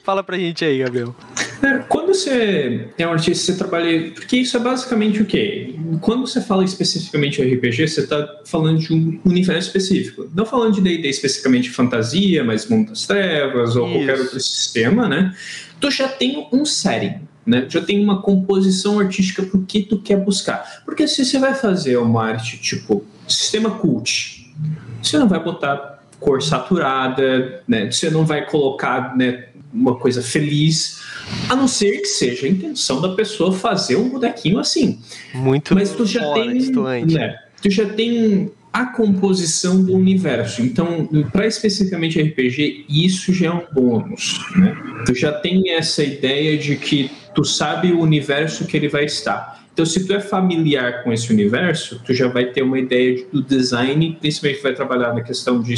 Fala 0.03 0.23
pra 0.23 0.37
gente 0.37 0.65
aí, 0.65 0.79
Gabriel. 0.79 1.15
É, 1.61 1.77
quando 1.87 2.07
você 2.07 2.89
é 2.97 3.07
um 3.07 3.11
artista, 3.11 3.45
você 3.45 3.57
trabalha. 3.57 4.11
Porque 4.11 4.37
isso 4.37 4.57
é 4.57 4.59
basicamente 4.59 5.21
o 5.21 5.25
quê? 5.25 5.75
Quando 6.01 6.25
você 6.25 6.41
fala 6.41 6.63
especificamente 6.63 7.41
RPG, 7.41 7.87
você 7.87 8.01
está 8.01 8.27
falando 8.45 8.79
de 8.79 8.93
um 8.93 9.19
universo 9.25 9.67
específico. 9.67 10.29
Não 10.33 10.45
falando 10.45 10.75
de 10.75 10.81
DD 10.81 11.07
especificamente 11.07 11.69
fantasia, 11.69 12.43
mas 12.43 12.67
mundo 12.67 12.89
das 12.89 13.05
trevas 13.05 13.75
ou 13.75 13.87
isso. 13.87 13.97
qualquer 13.97 14.19
outro 14.19 14.39
sistema, 14.39 15.07
né? 15.07 15.35
Tu 15.79 15.91
já 15.91 16.07
tem 16.07 16.47
um 16.51 16.65
setting. 16.65 17.28
Né? 17.49 17.65
Já 17.67 17.81
tem 17.81 18.03
uma 18.03 18.21
composição 18.21 18.99
artística 18.99 19.41
pro 19.41 19.63
que 19.63 19.81
tu 19.81 19.97
quer 19.99 20.17
buscar. 20.17 20.83
Porque 20.85 21.07
se 21.07 21.25
você 21.25 21.39
vai 21.39 21.55
fazer 21.55 21.97
uma 21.97 22.23
arte 22.23 22.59
tipo 22.59 23.03
sistema 23.27 23.71
cult, 23.71 24.53
você 25.01 25.17
não 25.17 25.27
vai 25.27 25.43
botar 25.43 26.03
cor 26.19 26.43
saturada, 26.43 27.63
né? 27.67 27.91
Você 27.91 28.11
não 28.11 28.23
vai 28.23 28.45
colocar 28.45 29.17
né, 29.17 29.45
uma 29.73 29.97
coisa 29.97 30.21
feliz, 30.21 31.01
a 31.49 31.55
não 31.55 31.67
ser 31.67 32.01
que 32.01 32.07
seja 32.07 32.45
a 32.45 32.49
intenção 32.49 33.01
da 33.01 33.15
pessoa 33.15 33.51
fazer 33.51 33.95
um 33.95 34.09
bonequinho 34.09 34.59
assim. 34.59 34.99
Muito 35.33 35.73
Mas 35.73 35.89
tu 35.89 36.05
já 36.05 36.31
tem, 36.33 36.53
né, 37.05 37.39
tu 37.59 37.71
já 37.71 37.87
tem 37.87 38.51
a 38.71 38.85
composição 38.85 39.83
do 39.83 39.93
universo. 39.95 40.61
Então, 40.61 41.07
para 41.31 41.47
especificamente 41.47 42.21
RPG, 42.21 42.85
isso 42.87 43.33
já 43.33 43.47
é 43.47 43.51
um 43.51 43.63
bônus. 43.71 44.39
Né? 44.55 44.75
Tu 45.05 45.15
já 45.15 45.31
tem 45.31 45.71
essa 45.71 46.03
ideia 46.03 46.57
de 46.57 46.75
que 46.75 47.09
tu 47.33 47.43
sabe 47.43 47.91
o 47.91 47.99
universo 47.99 48.65
que 48.65 48.77
ele 48.77 48.87
vai 48.87 49.05
estar. 49.05 49.59
Então, 49.73 49.85
se 49.85 50.05
tu 50.05 50.13
é 50.13 50.19
familiar 50.19 51.03
com 51.03 51.13
esse 51.13 51.31
universo, 51.31 52.01
tu 52.05 52.13
já 52.13 52.27
vai 52.27 52.47
ter 52.47 52.61
uma 52.61 52.77
ideia 52.77 53.25
do 53.31 53.41
design, 53.41 54.17
principalmente 54.19 54.61
vai 54.61 54.73
trabalhar 54.73 55.13
na 55.13 55.21
questão 55.21 55.61
de, 55.61 55.73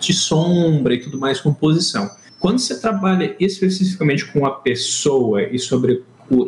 de 0.00 0.12
sombra 0.12 0.94
e 0.94 0.98
tudo 0.98 1.18
mais, 1.18 1.40
composição. 1.40 2.10
Quando 2.40 2.58
você 2.58 2.80
trabalha 2.80 3.36
especificamente 3.38 4.24
com 4.32 4.44
a 4.44 4.50
pessoa 4.50 5.42
e 5.42 5.58
sobre 5.58 6.02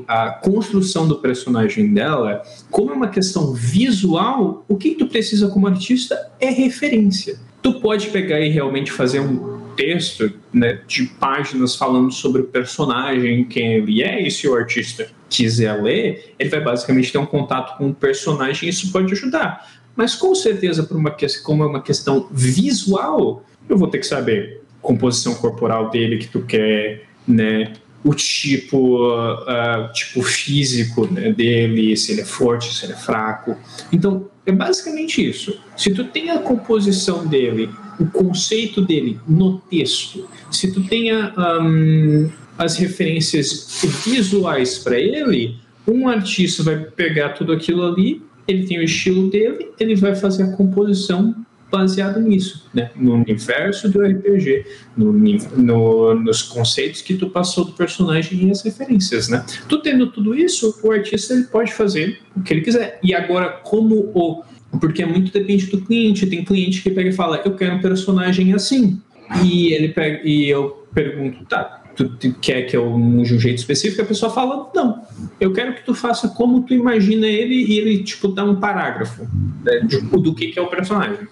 a 0.09 0.31
construção 0.31 1.07
do 1.07 1.17
personagem 1.17 1.93
dela, 1.93 2.43
como 2.71 2.91
é 2.91 2.95
uma 2.95 3.09
questão 3.09 3.53
visual, 3.53 4.65
o 4.69 4.77
que 4.77 4.95
tu 4.95 5.07
precisa 5.07 5.49
como 5.49 5.67
artista 5.67 6.31
é 6.41 6.51
referência. 6.51 7.39
Tu 7.63 7.81
pode 7.81 8.09
pegar 8.09 8.41
e 8.41 8.49
realmente 8.49 8.91
fazer 8.91 9.21
um 9.21 9.55
texto 9.75 10.33
né, 10.53 10.81
de 10.87 11.07
páginas 11.07 11.75
falando 11.77 12.13
sobre 12.13 12.43
o 12.43 12.45
personagem, 12.45 13.45
quem 13.45 13.75
ele 13.75 14.03
é, 14.03 14.27
e 14.27 14.31
se 14.31 14.47
o 14.49 14.55
artista 14.55 15.09
quiser 15.29 15.83
ler, 15.83 16.35
ele 16.39 16.49
vai 16.49 16.61
basicamente 16.61 17.11
ter 17.11 17.19
um 17.19 17.27
contato 17.27 17.77
com 17.77 17.89
o 17.89 17.95
personagem 17.95 18.69
e 18.69 18.71
isso 18.71 18.93
pode 18.93 19.13
ajudar. 19.13 19.69
Mas 19.97 20.15
com 20.15 20.35
certeza, 20.35 20.83
por 20.83 20.97
uma, 20.97 21.15
como 21.43 21.63
é 21.63 21.67
uma 21.67 21.83
questão 21.83 22.29
visual, 22.31 23.45
eu 23.69 23.77
vou 23.77 23.89
ter 23.89 23.99
que 23.99 24.07
saber 24.07 24.63
composição 24.83 25.35
corporal 25.35 25.91
dele 25.91 26.19
que 26.19 26.29
tu 26.29 26.43
quer, 26.43 27.05
né? 27.27 27.73
O 28.05 28.13
tipo, 28.13 29.09
uh, 29.09 29.93
tipo 29.93 30.23
físico 30.23 31.07
né, 31.07 31.33
dele, 31.33 31.97
se 31.97 32.13
ele 32.13 32.21
é 32.21 32.25
forte, 32.25 32.75
se 32.75 32.85
ele 32.85 32.93
é 32.93 32.97
fraco. 32.97 33.57
Então, 33.91 34.29
é 34.45 34.53
basicamente 34.53 35.27
isso. 35.27 35.59
Se 35.77 35.91
tu 35.91 36.05
tem 36.05 36.31
a 36.31 36.39
composição 36.39 37.27
dele, 37.27 37.71
o 37.99 38.07
conceito 38.07 38.83
dele 38.83 39.19
no 39.27 39.59
texto, 39.59 40.29
se 40.51 40.71
tu 40.71 40.83
tenha 40.85 41.33
um, 41.63 42.31
as 42.59 42.77
referências 42.77 43.83
visuais 44.05 44.79
para 44.79 44.99
ele, 44.99 45.57
um 45.87 46.09
artista 46.09 46.63
vai 46.63 46.77
pegar 46.77 47.31
tudo 47.31 47.53
aquilo 47.53 47.85
ali, 47.85 48.23
ele 48.47 48.67
tem 48.67 48.79
o 48.79 48.83
estilo 48.83 49.31
dele, 49.31 49.71
ele 49.81 49.95
vai 49.95 50.15
fazer 50.15 50.43
a 50.43 50.53
composição 50.53 51.35
baseado 51.71 52.21
nisso, 52.21 52.69
né? 52.73 52.91
no 52.95 53.15
universo 53.15 53.89
do 53.89 54.01
RPG, 54.01 54.65
no, 54.97 55.13
no, 55.13 56.15
nos 56.15 56.43
conceitos 56.43 57.03
que 57.03 57.15
tu 57.15 57.31
passou 57.31 57.65
do 57.65 57.73
personagem 57.73 58.47
e 58.47 58.51
as 58.51 58.63
referências. 58.63 59.29
Né? 59.29 59.45
Tu 59.69 59.79
tendo 59.81 60.11
tudo 60.11 60.35
isso, 60.35 60.79
o 60.83 60.93
artista 60.93 61.35
ele 61.35 61.45
pode 61.45 61.73
fazer 61.73 62.19
o 62.37 62.43
que 62.43 62.53
ele 62.53 62.61
quiser. 62.61 62.99
E 63.03 63.15
agora, 63.15 63.61
como 63.65 64.11
o. 64.15 64.43
Porque 64.81 65.05
muito 65.07 65.33
depende 65.33 65.67
do 65.67 65.81
cliente. 65.81 66.27
Tem 66.27 66.45
cliente 66.45 66.83
que 66.83 66.91
pega 66.91 67.09
e 67.09 67.13
fala: 67.13 67.41
Eu 67.45 67.55
quero 67.55 67.77
um 67.77 67.81
personagem 67.81 68.53
assim. 68.53 69.01
E 69.45 69.73
ele 69.73 69.89
pega, 69.89 70.21
e 70.25 70.49
eu 70.49 70.87
pergunto: 70.93 71.45
Tá, 71.45 71.85
tu, 71.95 72.35
quer 72.41 72.63
que 72.63 72.77
eu 72.77 72.93
use 72.93 73.35
um 73.35 73.39
jeito 73.39 73.59
específico, 73.59 74.03
a 74.03 74.07
pessoa 74.07 74.31
fala, 74.33 74.71
não, 74.75 75.03
eu 75.41 75.53
quero 75.53 75.75
que 75.75 75.85
tu 75.85 75.95
faça 75.95 76.29
como 76.29 76.63
tu 76.63 76.75
imagina 76.75 77.27
ele 77.27 77.55
e 77.55 77.79
ele, 77.79 78.03
tipo, 78.03 78.29
dá 78.29 78.45
um 78.45 78.57
parágrafo 78.57 79.27
né, 79.65 79.81
de, 79.81 80.01
do 80.01 80.35
que, 80.35 80.49
que 80.49 80.59
é 80.59 80.63
o 80.63 80.67
personagem. 80.67 81.27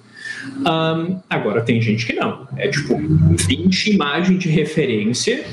Um, 0.59 1.21
agora, 1.29 1.63
tem 1.63 1.81
gente 1.81 2.07
que 2.07 2.13
não. 2.13 2.47
É 2.57 2.69
tipo 2.69 2.97
20 2.97 3.93
imagens 3.93 4.39
de 4.39 4.49
referência 4.49 5.45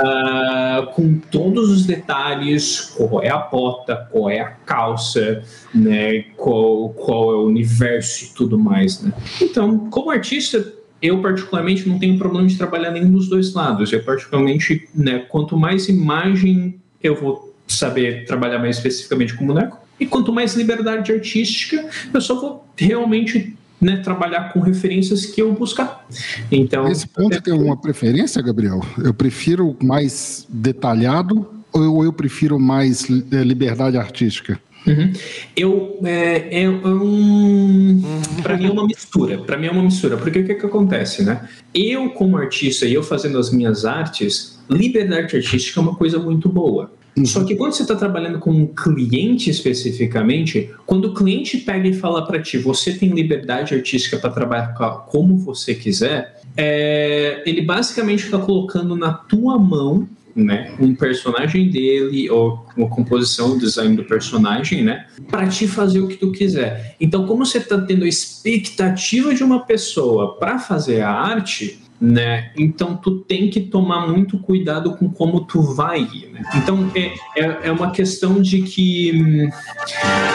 uh, 0.00 0.86
com 0.92 1.18
todos 1.18 1.70
os 1.70 1.86
detalhes: 1.86 2.92
qual 2.96 3.22
é 3.22 3.28
a 3.28 3.38
bota, 3.38 4.08
qual 4.10 4.30
é 4.30 4.40
a 4.40 4.50
calça, 4.50 5.42
né, 5.74 6.22
qual, 6.36 6.90
qual 6.90 7.32
é 7.32 7.36
o 7.36 7.46
universo 7.46 8.26
e 8.26 8.28
tudo 8.34 8.58
mais. 8.58 9.02
Né? 9.02 9.12
Então, 9.40 9.90
como 9.90 10.10
artista, 10.10 10.72
eu 11.00 11.20
particularmente 11.20 11.88
não 11.88 11.98
tenho 11.98 12.18
problema 12.18 12.46
de 12.46 12.56
trabalhar 12.56 12.90
nenhum 12.90 13.10
dos 13.10 13.28
dois 13.28 13.52
lados. 13.54 13.92
Eu 13.92 14.02
particularmente, 14.02 14.88
né, 14.94 15.20
quanto 15.28 15.56
mais 15.56 15.88
imagem 15.88 16.80
eu 17.02 17.14
vou 17.14 17.54
saber 17.66 18.24
trabalhar 18.26 18.58
mais 18.58 18.76
especificamente 18.76 19.34
com 19.34 19.46
boneco, 19.46 19.78
e 19.98 20.06
quanto 20.06 20.32
mais 20.32 20.54
liberdade 20.54 21.12
artística, 21.12 21.88
eu 22.12 22.20
só 22.20 22.38
vou 22.38 22.68
realmente 22.76 23.55
né, 23.80 23.98
trabalhar 23.98 24.52
com 24.52 24.60
referências 24.60 25.26
que 25.26 25.42
eu 25.42 25.52
buscar. 25.52 26.06
Então, 26.50 26.84
Nesse 26.84 27.06
ponto 27.06 27.36
é... 27.36 27.40
tem 27.40 27.54
uma 27.54 27.76
preferência, 27.76 28.42
Gabriel? 28.42 28.80
Eu 29.02 29.12
prefiro 29.12 29.76
mais 29.82 30.46
detalhado 30.48 31.48
ou 31.72 32.04
eu 32.04 32.12
prefiro 32.12 32.58
mais 32.58 33.06
é, 33.32 33.42
liberdade 33.42 33.96
artística? 33.96 34.58
Uhum. 34.86 35.12
Eu 35.56 35.98
é, 36.04 36.62
é 36.62 36.70
um 36.70 38.00
para 38.40 38.56
mim 38.56 38.66
é 38.66 38.70
uma 38.70 38.86
mistura. 38.86 39.38
Para 39.38 39.58
mim 39.58 39.66
é 39.66 39.70
uma 39.70 39.82
mistura. 39.82 40.16
Porque 40.16 40.38
o 40.38 40.46
que, 40.46 40.54
que 40.54 40.66
acontece, 40.66 41.24
né? 41.24 41.48
Eu 41.74 42.10
como 42.10 42.36
artista 42.36 42.86
e 42.86 42.94
eu 42.94 43.02
fazendo 43.02 43.36
as 43.36 43.50
minhas 43.50 43.84
artes, 43.84 44.60
liberdade 44.70 45.36
artística 45.36 45.80
é 45.80 45.82
uma 45.82 45.96
coisa 45.96 46.18
muito 46.20 46.48
boa. 46.48 46.92
Uhum. 47.16 47.24
Só 47.24 47.44
que 47.44 47.56
quando 47.56 47.72
você 47.72 47.82
está 47.82 47.96
trabalhando 47.96 48.38
com 48.38 48.50
um 48.50 48.66
cliente 48.66 49.48
especificamente, 49.48 50.70
quando 50.84 51.06
o 51.06 51.14
cliente 51.14 51.58
pega 51.58 51.88
e 51.88 51.94
fala 51.94 52.26
para 52.26 52.40
ti, 52.40 52.58
você 52.58 52.92
tem 52.92 53.10
liberdade 53.10 53.74
artística 53.74 54.18
para 54.18 54.30
trabalhar 54.30 54.74
como 55.08 55.38
você 55.38 55.74
quiser, 55.74 56.40
é, 56.56 57.42
ele 57.46 57.62
basicamente 57.62 58.24
está 58.24 58.38
colocando 58.38 58.94
na 58.94 59.12
tua 59.12 59.58
mão 59.58 60.08
né, 60.36 60.74
um 60.78 60.94
personagem 60.94 61.70
dele 61.70 62.28
ou 62.28 62.66
uma 62.76 62.88
composição, 62.88 63.52
o 63.52 63.58
design 63.58 63.96
do 63.96 64.04
personagem, 64.04 64.84
né, 64.84 65.06
para 65.30 65.48
te 65.48 65.66
fazer 65.66 66.00
o 66.00 66.08
que 66.08 66.16
tu 66.16 66.30
quiser. 66.30 66.94
Então, 67.00 67.26
como 67.26 67.46
você 67.46 67.56
está 67.56 67.80
tendo 67.80 68.04
a 68.04 68.08
expectativa 68.08 69.34
de 69.34 69.42
uma 69.42 69.60
pessoa 69.60 70.36
para 70.36 70.58
fazer 70.58 71.00
a 71.00 71.10
arte, 71.10 71.80
né? 72.00 72.50
Então 72.56 72.96
tu 72.96 73.20
tem 73.20 73.48
que 73.48 73.60
tomar 73.60 74.06
muito 74.06 74.38
cuidado 74.38 74.94
com 74.96 75.08
como 75.08 75.40
tu 75.40 75.62
vai 75.62 76.02
né? 76.02 76.42
Então 76.54 76.90
é, 76.94 77.14
é, 77.36 77.68
é, 77.68 77.72
uma 77.72 77.90
questão 77.90 78.40
de 78.40 78.62
que 78.62 79.48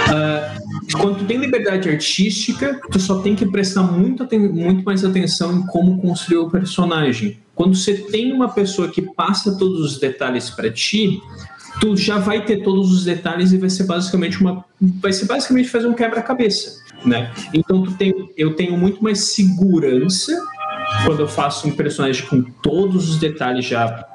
uh, 0.08 0.98
quando 0.98 1.20
tu 1.20 1.26
tem 1.26 1.38
liberdade 1.38 1.90
artística, 1.90 2.80
tu 2.92 3.00
só 3.00 3.20
tem 3.20 3.36
que 3.36 3.46
prestar 3.46 3.84
muito, 3.84 4.28
muito 4.52 4.84
mais 4.84 5.06
atenção 5.06 5.60
em 5.60 5.66
como 5.68 6.02
construir 6.02 6.40
o 6.40 6.50
personagem. 6.50 7.40
Quando 7.54 7.76
você 7.76 7.94
tem 7.94 8.32
uma 8.34 8.50
pessoa 8.50 8.88
que 8.88 9.02
passa 9.02 9.56
todos 9.58 9.80
os 9.82 10.00
detalhes 10.00 10.50
para 10.50 10.72
ti, 10.72 11.22
tu 11.80 11.96
já 11.96 12.18
vai 12.18 12.44
ter 12.44 12.64
todos 12.64 12.92
os 12.92 13.06
detalhes 13.06 13.52
e 13.52 13.58
vai 13.58 13.70
ser 13.70 13.84
basicamente 13.84 14.42
uma 14.42 14.66
vai 14.80 15.14
ser 15.14 15.26
basicamente 15.26 15.70
fazer 15.70 15.88
um 15.88 15.94
quebra-cabeça, 15.94 16.82
né? 17.06 17.32
Então 17.54 17.84
tu 17.84 17.94
tem, 17.94 18.14
eu 18.36 18.56
tenho 18.56 18.76
muito 18.76 19.04
mais 19.04 19.20
segurança 19.20 20.42
quando 21.06 21.20
eu 21.22 21.28
faço 21.28 21.68
um 21.68 21.72
personagem 21.72 22.26
com 22.26 22.42
todos 22.42 23.10
os 23.10 23.18
detalhes 23.18 23.66
já 23.66 24.08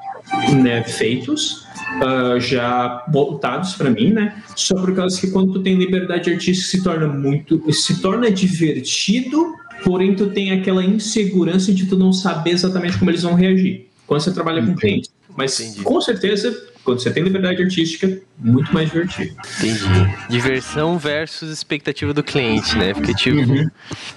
né, 0.61 0.83
feitos, 0.83 1.65
uh, 2.01 2.39
já 2.39 3.05
voltados 3.11 3.75
para 3.75 3.89
mim, 3.89 4.11
né? 4.11 4.41
Só 4.55 4.75
por 4.75 4.93
causa 4.95 5.19
que 5.19 5.29
quando 5.31 5.53
tu 5.53 5.59
tem 5.61 5.75
liberdade 5.75 6.31
artística 6.31 6.67
se 6.67 6.83
torna 6.83 7.07
muito, 7.07 7.71
se 7.71 8.01
torna 8.01 8.29
divertido, 8.29 9.53
porém 9.83 10.15
tu 10.15 10.27
tem 10.27 10.51
aquela 10.51 10.83
insegurança 10.83 11.73
de 11.73 11.85
tu 11.85 11.97
não 11.97 12.11
saber 12.11 12.51
exatamente 12.51 12.97
como 12.97 13.11
eles 13.11 13.23
vão 13.23 13.35
reagir 13.35 13.87
quando 14.05 14.21
você 14.21 14.33
trabalha 14.33 14.65
com 14.65 14.75
clientes. 14.75 15.11
Mas 15.35 15.59
Entendi. 15.59 15.81
com 15.81 16.01
certeza 16.01 16.67
quando 16.87 17.01
você 17.01 17.11
tem 17.11 17.21
liberdade 17.21 17.61
artística, 17.61 18.17
muito 18.39 18.73
mais 18.73 18.89
divertido. 18.89 19.35
Entendi. 19.57 20.15
Diversão 20.29 20.97
versus 20.97 21.51
expectativa 21.51 22.13
do 22.13 22.23
cliente, 22.23 22.77
né? 22.77 22.93
Porque, 22.93 23.13
tipo, 23.13 23.39
uhum. 23.39 23.69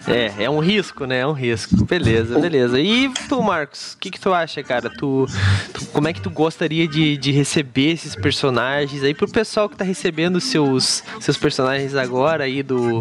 é, 0.07 0.45
é 0.45 0.49
um 0.49 0.61
risco, 0.61 1.05
né? 1.05 1.19
É 1.19 1.27
um 1.27 1.33
risco. 1.33 1.85
Beleza, 1.85 2.39
beleza. 2.39 2.79
E 2.79 3.13
tu, 3.29 3.43
Marcos, 3.43 3.95
o 3.95 3.99
que, 3.99 4.09
que 4.09 4.21
tu 4.21 4.33
acha, 4.33 4.63
cara? 4.63 4.89
Tu, 4.89 5.27
tu, 5.75 5.85
como 5.87 6.07
é 6.07 6.13
que 6.13 6.21
tu 6.21 6.31
gostaria 6.31 6.87
de, 6.87 7.17
de 7.17 7.33
receber 7.33 7.91
esses 7.91 8.15
personagens 8.15 9.03
aí 9.03 9.15
pro 9.15 9.29
pessoal 9.29 9.69
que 9.69 9.77
tá 9.77 9.85
recebendo 9.85 10.41
seus, 10.41 11.03
seus 11.19 11.37
personagens 11.37 11.97
agora 11.97 12.45
aí 12.45 12.63
do 12.63 13.01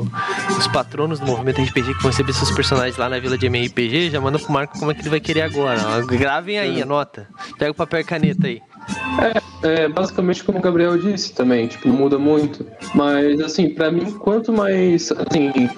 os 0.57 0.67
patronos 0.69 1.19
do 1.19 1.27
movimento 1.27 1.61
RPG 1.61 1.93
que 1.93 2.01
vão 2.01 2.09
receber 2.09 2.33
seus 2.33 2.49
personagens 2.49 2.97
lá 2.97 3.07
na 3.07 3.19
Vila 3.19 3.37
de 3.37 3.45
MRPG? 3.45 4.09
Já 4.09 4.19
manda 4.19 4.39
pro 4.39 4.51
Marco 4.51 4.79
como 4.79 4.89
é 4.89 4.95
que 4.95 5.01
ele 5.01 5.09
vai 5.09 5.19
querer 5.19 5.41
agora. 5.41 6.03
Gravem 6.07 6.57
aí, 6.57 6.81
anota. 6.81 7.27
Pega 7.59 7.69
o 7.69 7.75
papel 7.75 7.99
e 7.99 8.03
caneta 8.03 8.47
aí. 8.47 8.59
É, 9.21 9.83
é, 9.83 9.87
basicamente 9.87 10.43
como 10.43 10.59
o 10.59 10.61
Gabriel 10.61 10.97
disse 10.97 11.33
também, 11.33 11.67
tipo, 11.67 11.87
não 11.87 11.95
muda 11.95 12.17
muito. 12.17 12.65
Mas, 12.95 13.39
assim, 13.41 13.69
para 13.69 13.91
mim, 13.91 14.11
quanto 14.11 14.53
mais, 14.53 15.11
assim, 15.11 15.69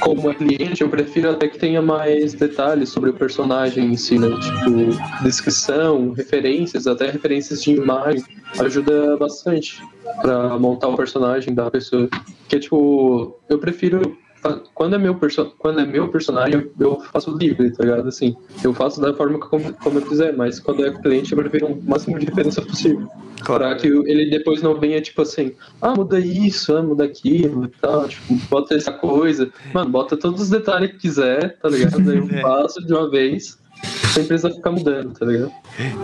como 0.00 0.34
cliente, 0.34 0.82
eu 0.82 0.88
prefiro 0.88 1.30
até 1.30 1.48
que 1.48 1.58
tenha 1.58 1.82
mais 1.82 2.32
detalhes 2.32 2.88
sobre 2.88 3.10
o 3.10 3.14
personagem 3.14 3.92
em 3.92 3.96
si, 3.96 4.18
né? 4.18 4.28
Tipo, 4.28 5.22
descrição, 5.22 6.12
referências, 6.12 6.86
até 6.86 7.10
referências 7.10 7.62
de 7.62 7.72
imagem, 7.72 8.24
ajuda 8.58 9.16
bastante 9.18 9.82
para 10.22 10.58
montar 10.58 10.88
o 10.88 10.96
personagem 10.96 11.54
da 11.54 11.70
pessoa. 11.70 12.08
Porque, 12.40 12.58
tipo, 12.58 13.38
eu 13.48 13.58
prefiro 13.58 14.16
quando 14.74 14.94
é 14.94 14.98
meu, 14.98 15.14
perso 15.14 15.52
quando 15.58 15.80
é 15.80 15.86
meu 15.86 16.08
personagem, 16.08 16.70
eu 16.78 17.00
faço 17.00 17.36
livre, 17.36 17.70
tá 17.70 17.84
ligado? 17.84 18.08
Assim, 18.08 18.34
eu 18.64 18.72
faço 18.72 19.00
da 19.00 19.12
forma 19.14 19.38
como, 19.38 19.72
como 19.74 19.98
eu 19.98 20.06
quiser, 20.06 20.36
mas 20.36 20.58
quando 20.58 20.84
é 20.84 20.92
cliente, 20.92 21.32
eu 21.32 21.38
prefiro 21.38 21.66
o 21.66 21.82
máximo 21.82 22.18
de 22.18 22.26
referência 22.26 22.62
possível. 22.62 23.08
Claro. 23.42 23.64
Pra 23.64 23.74
que 23.76 23.86
ele 23.86 24.30
depois 24.30 24.62
não 24.62 24.78
venha, 24.78 25.00
tipo 25.00 25.22
assim, 25.22 25.52
ah, 25.80 25.94
muda 25.94 26.18
isso, 26.18 26.76
ah, 26.76 26.82
muda 26.82 27.04
aquilo 27.04 27.64
e 27.64 27.68
tal, 27.68 28.08
tipo, 28.08 28.34
bota 28.48 28.74
essa 28.74 28.92
coisa. 28.92 29.50
Mano, 29.72 29.90
bota 29.90 30.16
todos 30.16 30.40
os 30.42 30.50
detalhes 30.50 30.92
que 30.92 30.98
quiser, 30.98 31.58
tá 31.58 31.68
ligado? 31.68 32.10
Aí 32.10 32.18
eu 32.18 32.28
é. 32.30 32.40
faço 32.40 32.84
de 32.84 32.92
uma 32.92 33.10
vez 33.10 33.59
sem 34.10 34.24
precisar 34.24 34.50
ficar 34.50 34.70
mudando, 34.70 35.12
tá 35.12 35.24
ligado? 35.24 35.52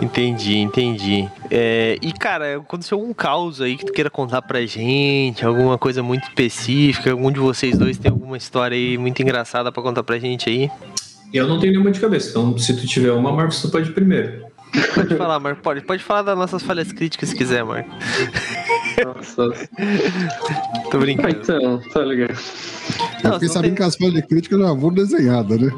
Entendi, 0.01 0.57
entendi. 0.57 1.27
É, 1.51 1.97
e 2.01 2.11
cara, 2.13 2.57
aconteceu 2.57 2.97
algum 2.97 3.13
caos 3.13 3.61
aí 3.61 3.77
que 3.77 3.85
tu 3.85 3.93
queira 3.93 4.09
contar 4.09 4.41
pra 4.41 4.65
gente? 4.65 5.45
Alguma 5.45 5.77
coisa 5.77 6.01
muito 6.01 6.23
específica? 6.23 7.11
Algum 7.11 7.31
de 7.31 7.39
vocês 7.39 7.77
dois 7.77 7.97
tem 7.97 8.11
alguma 8.11 8.37
história 8.37 8.75
aí 8.75 8.97
muito 8.97 9.21
engraçada 9.21 9.71
pra 9.71 9.83
contar 9.83 10.03
pra 10.03 10.17
gente 10.19 10.49
aí? 10.49 10.69
Eu 11.33 11.47
não 11.47 11.59
tenho 11.59 11.73
nenhuma 11.73 11.91
de 11.91 11.99
cabeça, 11.99 12.29
então 12.29 12.57
se 12.57 12.75
tu 12.75 12.87
tiver 12.87 13.11
uma, 13.11 13.31
Marcos, 13.31 13.61
tu 13.61 13.69
pode 13.69 13.89
ir 13.89 13.93
primeiro. 13.93 14.47
Pode 14.93 15.15
falar, 15.15 15.39
Marco, 15.39 15.61
pode. 15.61 15.81
Pode 15.81 16.03
falar 16.03 16.21
das 16.23 16.37
nossas 16.37 16.61
falhas 16.61 16.91
críticas 16.91 17.29
se 17.29 17.35
quiser, 17.35 17.63
Marco. 17.63 17.89
Nossa. 19.03 19.67
Tô 20.91 20.99
brincando. 20.99 21.27
Ah, 21.27 21.31
então, 21.31 21.79
tá 21.93 22.01
ligado. 22.01 22.37
Não, 23.23 23.31
eu 23.31 23.33
fiquei 23.33 23.49
sabendo 23.49 23.61
tem... 23.71 23.75
que 23.75 23.83
as 23.83 23.95
falhas 23.95 24.25
críticas 24.25 24.59
já 24.59 24.73
vão 24.73 24.91
desenhadas, 24.91 25.59
né? 25.59 25.71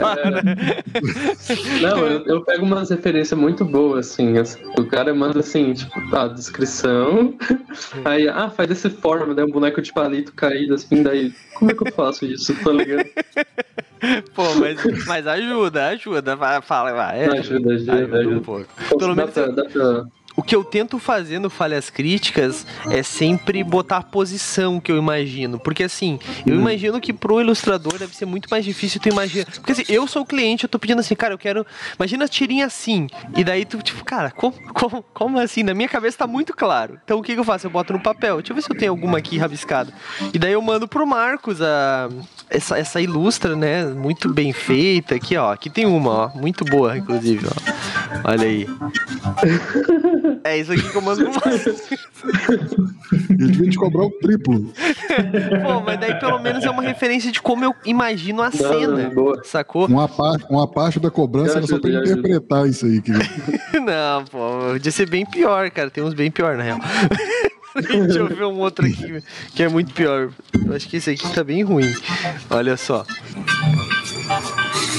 É. 0.00 1.80
Não, 1.82 2.06
eu, 2.06 2.24
eu, 2.26 2.44
pego 2.44 2.64
umas 2.64 2.90
referências 2.90 3.38
muito 3.38 3.64
boas, 3.64 4.10
assim, 4.10 4.38
assim. 4.38 4.60
O 4.78 4.86
cara 4.86 5.12
manda 5.14 5.40
assim, 5.40 5.74
tipo, 5.74 5.92
a 6.16 6.28
descrição. 6.28 7.34
Aí, 8.04 8.28
ah, 8.28 8.48
faz 8.48 8.68
dessa 8.68 8.88
forma, 8.88 9.34
né? 9.34 9.44
Um 9.44 9.50
boneco 9.50 9.82
de 9.82 9.92
palito 9.92 10.32
caído, 10.32 10.74
assim, 10.74 11.02
daí. 11.02 11.32
Como 11.54 11.70
é 11.70 11.74
que 11.74 11.86
eu 11.86 11.92
faço 11.92 12.24
isso? 12.24 12.54
Tá 12.62 12.72
ligado? 12.72 13.08
Pô, 14.34 14.54
mas, 14.54 15.06
mas 15.06 15.26
ajuda, 15.26 15.88
ajuda. 15.88 16.38
Fala, 16.62 16.92
vai. 16.92 17.24
Ajuda, 17.24 17.38
ajuda, 17.38 17.74
ajuda. 17.74 17.92
ajuda, 17.92 18.18
ajuda. 18.18 18.36
Um 18.36 18.40
pouco. 18.40 18.66
Pelo 18.98 19.14
menos. 19.14 19.34
Dá 19.34 19.44
pra, 19.44 19.52
dá 19.52 19.64
pra 19.64 20.06
o 20.36 20.42
que 20.42 20.54
eu 20.54 20.62
tento 20.64 20.98
fazer 20.98 21.38
no 21.38 21.50
Falhas 21.50 21.90
Críticas 21.90 22.66
é 22.88 23.02
sempre 23.02 23.62
botar 23.64 23.98
a 23.98 24.02
posição 24.02 24.80
que 24.80 24.90
eu 24.90 24.96
imagino. 24.96 25.58
Porque 25.58 25.82
assim, 25.82 26.18
eu 26.46 26.54
uhum. 26.54 26.60
imagino 26.60 27.00
que 27.00 27.12
pro 27.12 27.40
ilustrador 27.40 27.98
deve 27.98 28.14
ser 28.14 28.26
muito 28.26 28.48
mais 28.50 28.64
difícil 28.64 29.00
tu 29.00 29.08
imaginar. 29.08 29.46
Porque 29.46 29.72
assim, 29.72 29.84
eu 29.88 30.06
sou 30.06 30.22
o 30.22 30.26
cliente, 30.26 30.64
eu 30.64 30.68
tô 30.68 30.78
pedindo 30.78 31.00
assim, 31.00 31.14
cara, 31.14 31.34
eu 31.34 31.38
quero. 31.38 31.66
Imagina 31.98 32.24
a 32.24 32.28
tirinha 32.28 32.66
assim. 32.66 33.08
E 33.36 33.44
daí 33.44 33.64
tu, 33.64 33.82
tipo, 33.82 34.04
cara, 34.04 34.30
como, 34.30 34.54
como, 34.72 35.04
como 35.12 35.38
assim? 35.38 35.62
Na 35.62 35.74
minha 35.74 35.88
cabeça 35.88 36.18
tá 36.18 36.26
muito 36.26 36.54
claro. 36.54 36.98
Então 37.04 37.18
o 37.18 37.22
que, 37.22 37.34
que 37.34 37.40
eu 37.40 37.44
faço? 37.44 37.66
Eu 37.66 37.70
boto 37.70 37.92
no 37.92 38.00
papel. 38.00 38.36
Deixa 38.36 38.52
eu 38.52 38.56
ver 38.56 38.62
se 38.62 38.70
eu 38.70 38.76
tenho 38.76 38.92
alguma 38.92 39.18
aqui 39.18 39.36
rabiscada. 39.36 39.92
E 40.32 40.38
daí 40.38 40.52
eu 40.52 40.62
mando 40.62 40.86
pro 40.86 41.06
Marcos 41.06 41.60
a, 41.60 42.08
essa, 42.48 42.78
essa 42.78 43.00
ilustra, 43.00 43.56
né? 43.56 43.84
Muito 43.84 44.32
bem 44.32 44.52
feita. 44.52 45.16
Aqui, 45.16 45.36
ó. 45.36 45.52
Aqui 45.52 45.68
tem 45.68 45.86
uma, 45.86 46.10
ó. 46.10 46.28
Muito 46.28 46.64
boa, 46.64 46.96
inclusive, 46.96 47.46
ó. 47.46 48.30
Olha 48.30 48.46
aí. 48.46 48.66
É 50.44 50.58
isso 50.58 50.72
aqui 50.72 50.88
que 50.88 50.96
eu 50.96 51.02
mando 51.02 51.30
pro 51.30 51.50
Ele 53.30 53.52
devia 53.52 53.70
te 53.70 53.76
cobrar 53.76 54.04
o 54.04 54.10
triplo. 54.10 54.72
Pô, 55.62 55.80
mas 55.80 56.00
daí 56.00 56.18
pelo 56.18 56.38
menos 56.38 56.64
é 56.64 56.70
uma 56.70 56.82
referência 56.82 57.30
de 57.30 57.40
como 57.40 57.64
eu 57.64 57.74
imagino 57.84 58.42
a 58.42 58.50
cena. 58.50 59.10
Não, 59.14 59.44
sacou? 59.44 59.86
Uma 59.86 60.08
parte, 60.08 60.46
uma 60.48 60.66
parte 60.66 61.00
da 61.00 61.10
cobrança 61.10 61.58
era 61.58 61.66
só 61.66 61.78
pra 61.78 61.90
interpretar 61.90 62.66
isso 62.66 62.86
aí. 62.86 63.00
Que... 63.00 63.12
não, 63.80 64.24
pô, 64.24 64.72
podia 64.72 64.92
ser 64.92 65.08
bem 65.08 65.26
pior, 65.26 65.70
cara. 65.70 65.90
Tem 65.90 66.02
uns 66.02 66.14
bem 66.14 66.30
pior, 66.30 66.56
na 66.56 66.62
real. 66.62 66.78
Deixa 67.74 68.18
eu 68.18 68.26
ver 68.26 68.44
um 68.44 68.58
outro 68.58 68.84
aqui 68.84 69.22
que 69.54 69.62
é 69.62 69.68
muito 69.68 69.94
pior. 69.94 70.30
Eu 70.66 70.74
acho 70.74 70.88
que 70.88 70.96
esse 70.96 71.10
aqui 71.10 71.32
tá 71.32 71.44
bem 71.44 71.62
ruim. 71.62 71.92
Olha 72.50 72.76
só. 72.76 73.06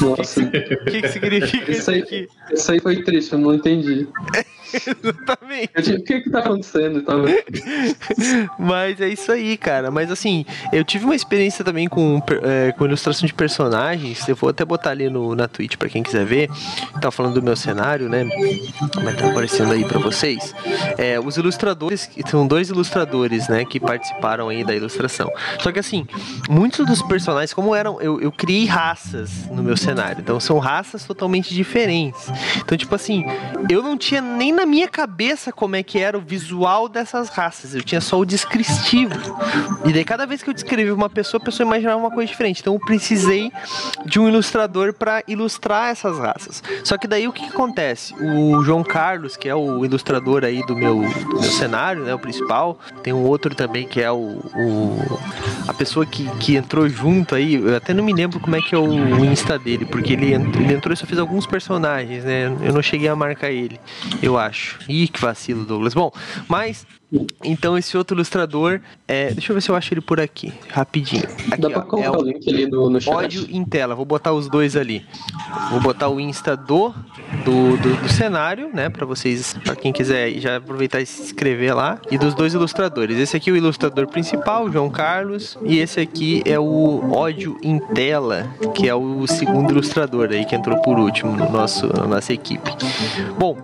Nossa. 0.01 0.41
O 0.41 0.49
que, 0.49 1.01
que, 1.01 1.07
significa 1.09 1.71
isso, 1.71 1.91
aí, 1.91 1.99
aqui? 2.01 2.29
Isso 2.51 2.71
aí 2.71 2.79
foi 2.79 3.03
triste, 3.03 3.33
eu 3.33 3.39
não 3.39 3.53
entendi. 3.53 4.07
Exatamente. 5.03 5.93
o 5.93 6.03
que 6.03 6.21
que 6.21 6.29
tá 6.29 6.39
acontecendo? 6.39 7.01
Tá 7.03 7.13
Mas 8.57 8.99
é 9.01 9.09
isso 9.09 9.31
aí, 9.31 9.57
cara. 9.57 9.91
Mas 9.91 10.11
assim, 10.11 10.45
eu 10.71 10.83
tive 10.83 11.05
uma 11.05 11.15
experiência 11.15 11.63
também 11.63 11.87
com, 11.87 12.21
é, 12.43 12.71
com 12.73 12.85
ilustração 12.85 13.27
de 13.27 13.33
personagens. 13.33 14.27
Eu 14.27 14.35
vou 14.35 14.49
até 14.49 14.63
botar 14.63 14.91
ali 14.91 15.09
no, 15.09 15.35
na 15.35 15.47
Twitch 15.47 15.75
pra 15.75 15.89
quem 15.89 16.03
quiser 16.03 16.25
ver. 16.25 16.49
Tá 17.01 17.11
falando 17.11 17.35
do 17.35 17.43
meu 17.43 17.55
cenário, 17.55 18.09
né? 18.09 18.25
Vai 19.03 19.15
tá 19.15 19.27
aparecendo 19.29 19.73
aí 19.73 19.83
pra 19.85 19.99
vocês. 19.99 20.53
É, 20.97 21.19
os 21.19 21.37
ilustradores, 21.37 22.09
são 22.27 22.47
dois 22.47 22.69
ilustradores, 22.69 23.47
né? 23.47 23.65
Que 23.65 23.79
participaram 23.79 24.49
aí 24.49 24.63
da 24.63 24.73
ilustração. 24.73 25.31
Só 25.59 25.71
que 25.71 25.79
assim, 25.79 26.05
muitos 26.49 26.85
dos 26.85 27.01
personagens, 27.01 27.53
como 27.53 27.75
eram, 27.75 28.01
eu, 28.01 28.19
eu 28.21 28.31
criei 28.31 28.65
raças 28.65 29.47
no 29.49 29.63
meu 29.63 29.77
cenário. 29.77 30.21
Então 30.21 30.39
são 30.39 30.59
raças 30.59 31.03
totalmente 31.03 31.53
diferentes. 31.53 32.29
Então, 32.57 32.77
tipo 32.77 32.93
assim, 32.95 33.25
eu 33.69 33.81
não 33.81 33.97
tinha 33.97 34.21
nem 34.21 34.51
na 34.61 34.65
minha 34.67 34.87
cabeça 34.87 35.51
como 35.51 35.75
é 35.75 35.81
que 35.81 35.97
era 35.97 36.15
o 36.15 36.21
visual 36.21 36.87
dessas 36.87 37.29
raças. 37.29 37.73
Eu 37.73 37.81
tinha 37.81 37.99
só 37.99 38.19
o 38.19 38.25
descritivo. 38.25 39.15
E 39.85 39.91
daí 39.91 40.05
cada 40.05 40.27
vez 40.27 40.43
que 40.43 40.49
eu 40.51 40.53
descrevi 40.53 40.91
uma 40.91 41.09
pessoa, 41.09 41.41
a 41.41 41.43
pessoa 41.43 41.65
imaginava 41.65 41.97
uma 41.97 42.11
coisa 42.11 42.27
diferente. 42.27 42.61
Então 42.61 42.75
eu 42.75 42.79
precisei 42.79 43.51
de 44.05 44.19
um 44.19 44.29
ilustrador 44.29 44.93
para 44.93 45.23
ilustrar 45.27 45.89
essas 45.89 46.19
raças. 46.19 46.61
Só 46.83 46.95
que 46.95 47.07
daí 47.07 47.27
o 47.27 47.33
que, 47.33 47.47
que, 47.47 47.49
acontece? 47.49 48.13
O 48.13 48.61
João 48.61 48.83
Carlos, 48.83 49.35
que 49.35 49.49
é 49.49 49.55
o 49.55 49.83
ilustrador 49.83 50.43
aí 50.43 50.63
do 50.67 50.75
meu, 50.75 51.01
do 51.01 51.41
meu 51.41 51.43
cenário, 51.43 52.03
né, 52.03 52.13
o 52.13 52.19
principal, 52.19 52.77
tem 53.01 53.11
um 53.11 53.23
outro 53.23 53.55
também 53.55 53.87
que 53.87 53.99
é 53.99 54.11
o, 54.11 54.41
o 54.55 55.19
a 55.67 55.73
pessoa 55.73 56.05
que, 56.05 56.29
que 56.37 56.55
entrou 56.55 56.87
junto 56.87 57.33
aí. 57.33 57.55
Eu 57.55 57.75
até 57.75 57.95
não 57.95 58.03
me 58.03 58.13
lembro 58.13 58.39
como 58.39 58.55
é 58.55 58.61
que 58.61 58.75
é 58.75 58.77
o, 58.77 58.83
o 58.83 59.25
Insta 59.25 59.57
dele, 59.57 59.85
porque 59.85 60.13
ele, 60.13 60.33
ele 60.33 60.73
entrou 60.73 60.93
e 60.93 60.97
só 60.97 61.07
fez 61.07 61.19
alguns 61.19 61.47
personagens, 61.47 62.23
né? 62.23 62.45
Eu 62.61 62.73
não 62.73 62.81
cheguei 62.83 63.07
a 63.07 63.15
marcar 63.15 63.49
ele, 63.49 63.79
eu 64.21 64.37
acho. 64.37 64.50
Ih, 64.87 65.07
que 65.07 65.19
vacilo, 65.19 65.65
Douglas. 65.65 65.93
Bom, 65.93 66.11
mas 66.47 66.85
então 67.43 67.77
esse 67.77 67.97
outro 67.97 68.15
ilustrador, 68.15 68.79
é, 69.05 69.31
deixa 69.31 69.51
eu 69.51 69.55
ver 69.55 69.61
se 69.61 69.69
eu 69.69 69.75
acho 69.75 69.93
ele 69.93 69.99
por 69.99 70.19
aqui, 70.19 70.53
rapidinho. 70.69 71.25
Aqui, 71.51 71.61
Dá 71.61 71.69
pra 71.69 71.81
colocar 71.81 72.07
é 72.07 72.11
o 72.11 72.21
link 72.21 72.49
ali 72.49 72.65
no, 72.67 72.89
no 72.89 73.01
chat. 73.01 73.13
Ódio 73.13 73.47
em 73.49 73.65
tela, 73.65 73.93
vou 73.93 74.05
botar 74.05 74.31
os 74.31 74.47
dois 74.47 74.77
ali. 74.77 75.05
Vou 75.69 75.81
botar 75.81 76.07
o 76.07 76.19
Insta 76.21 76.55
do, 76.55 76.93
do, 77.43 77.77
do, 77.77 78.01
do 78.01 78.09
cenário, 78.09 78.69
né, 78.73 78.87
para 78.87 79.05
vocês, 79.05 79.57
para 79.65 79.75
quem 79.75 79.91
quiser 79.91 80.31
já 80.39 80.55
aproveitar 80.55 81.01
e 81.01 81.05
se 81.05 81.21
inscrever 81.21 81.75
lá. 81.75 81.99
E 82.09 82.17
dos 82.17 82.33
dois 82.33 82.53
ilustradores. 82.53 83.17
Esse 83.17 83.35
aqui 83.35 83.49
é 83.49 83.53
o 83.53 83.57
ilustrador 83.57 84.07
principal, 84.07 84.71
João 84.71 84.89
Carlos, 84.89 85.57
e 85.63 85.79
esse 85.79 85.99
aqui 85.99 86.41
é 86.45 86.57
o 86.57 87.11
Ódio 87.11 87.57
em 87.61 87.77
tela, 87.93 88.47
que 88.73 88.87
é 88.87 88.95
o 88.95 89.27
segundo 89.27 89.71
ilustrador 89.71 90.29
aí 90.31 90.45
que 90.45 90.55
entrou 90.55 90.81
por 90.81 90.97
último 90.97 91.35
no 91.35 91.49
nosso, 91.51 91.87
na 91.87 92.07
nossa 92.07 92.31
equipe. 92.31 92.71
Bom, 93.37 93.57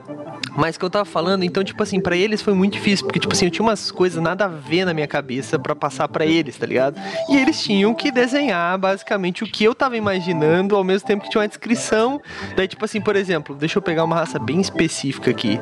mas 0.57 0.75
que 0.75 0.83
eu 0.83 0.89
tava 0.89 1.05
falando, 1.05 1.43
então, 1.43 1.63
tipo 1.63 1.81
assim, 1.83 1.99
para 1.99 2.17
eles 2.17 2.41
foi 2.41 2.53
muito 2.53 2.73
difícil, 2.73 3.05
porque, 3.05 3.19
tipo 3.19 3.31
assim, 3.37 3.45
eu 3.45 3.51
tinha 3.51 3.63
umas 3.63 3.91
coisas 3.91 4.21
nada 4.21 4.45
a 4.45 4.47
ver 4.47 4.83
na 4.83 4.93
minha 4.93 5.07
cabeça 5.07 5.59
para 5.59 5.75
passar 5.75 6.07
para 6.07 6.25
eles, 6.25 6.57
tá 6.57 6.65
ligado? 6.65 6.99
E 7.29 7.37
eles 7.37 7.61
tinham 7.61 7.93
que 7.93 8.11
desenhar 8.11 8.77
basicamente 8.79 9.43
o 9.43 9.47
que 9.47 9.63
eu 9.63 9.75
tava 9.75 9.95
imaginando, 9.95 10.75
ao 10.75 10.83
mesmo 10.83 11.07
tempo 11.07 11.23
que 11.23 11.29
tinha 11.29 11.41
uma 11.41 11.47
descrição. 11.47 12.19
Daí, 12.55 12.67
tipo 12.67 12.83
assim, 12.83 12.99
por 12.99 13.15
exemplo, 13.15 13.55
deixa 13.55 13.77
eu 13.77 13.81
pegar 13.81 14.03
uma 14.03 14.15
raça 14.15 14.39
bem 14.39 14.59
específica 14.59 15.29
aqui, 15.29 15.59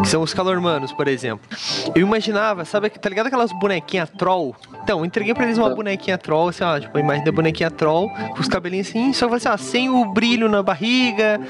que 0.00 0.08
são 0.08 0.22
os 0.22 0.32
calormanos, 0.32 0.92
por 0.92 1.08
exemplo. 1.08 1.44
Eu 1.94 2.02
imaginava, 2.02 2.64
sabe, 2.64 2.88
tá 2.90 3.08
ligado 3.08 3.26
aquelas 3.26 3.50
bonequinhas 3.52 4.10
troll? 4.10 4.54
Então, 4.82 5.00
eu 5.00 5.04
entreguei 5.04 5.34
pra 5.34 5.44
eles 5.44 5.58
uma 5.58 5.70
bonequinha 5.70 6.16
troll, 6.16 6.48
assim, 6.48 6.64
ó, 6.64 6.78
tipo, 6.78 6.96
a 6.96 7.00
imagem 7.00 7.24
da 7.24 7.32
bonequinha 7.32 7.70
troll, 7.70 8.08
com 8.08 8.40
os 8.40 8.48
cabelinhos 8.48 8.88
assim, 8.88 9.12
só 9.12 9.28
que 9.28 9.34
assim, 9.34 9.48
ó, 9.48 9.56
sem 9.56 9.90
o 9.90 10.04
brilho 10.06 10.48
na 10.48 10.62
barriga, 10.62 11.40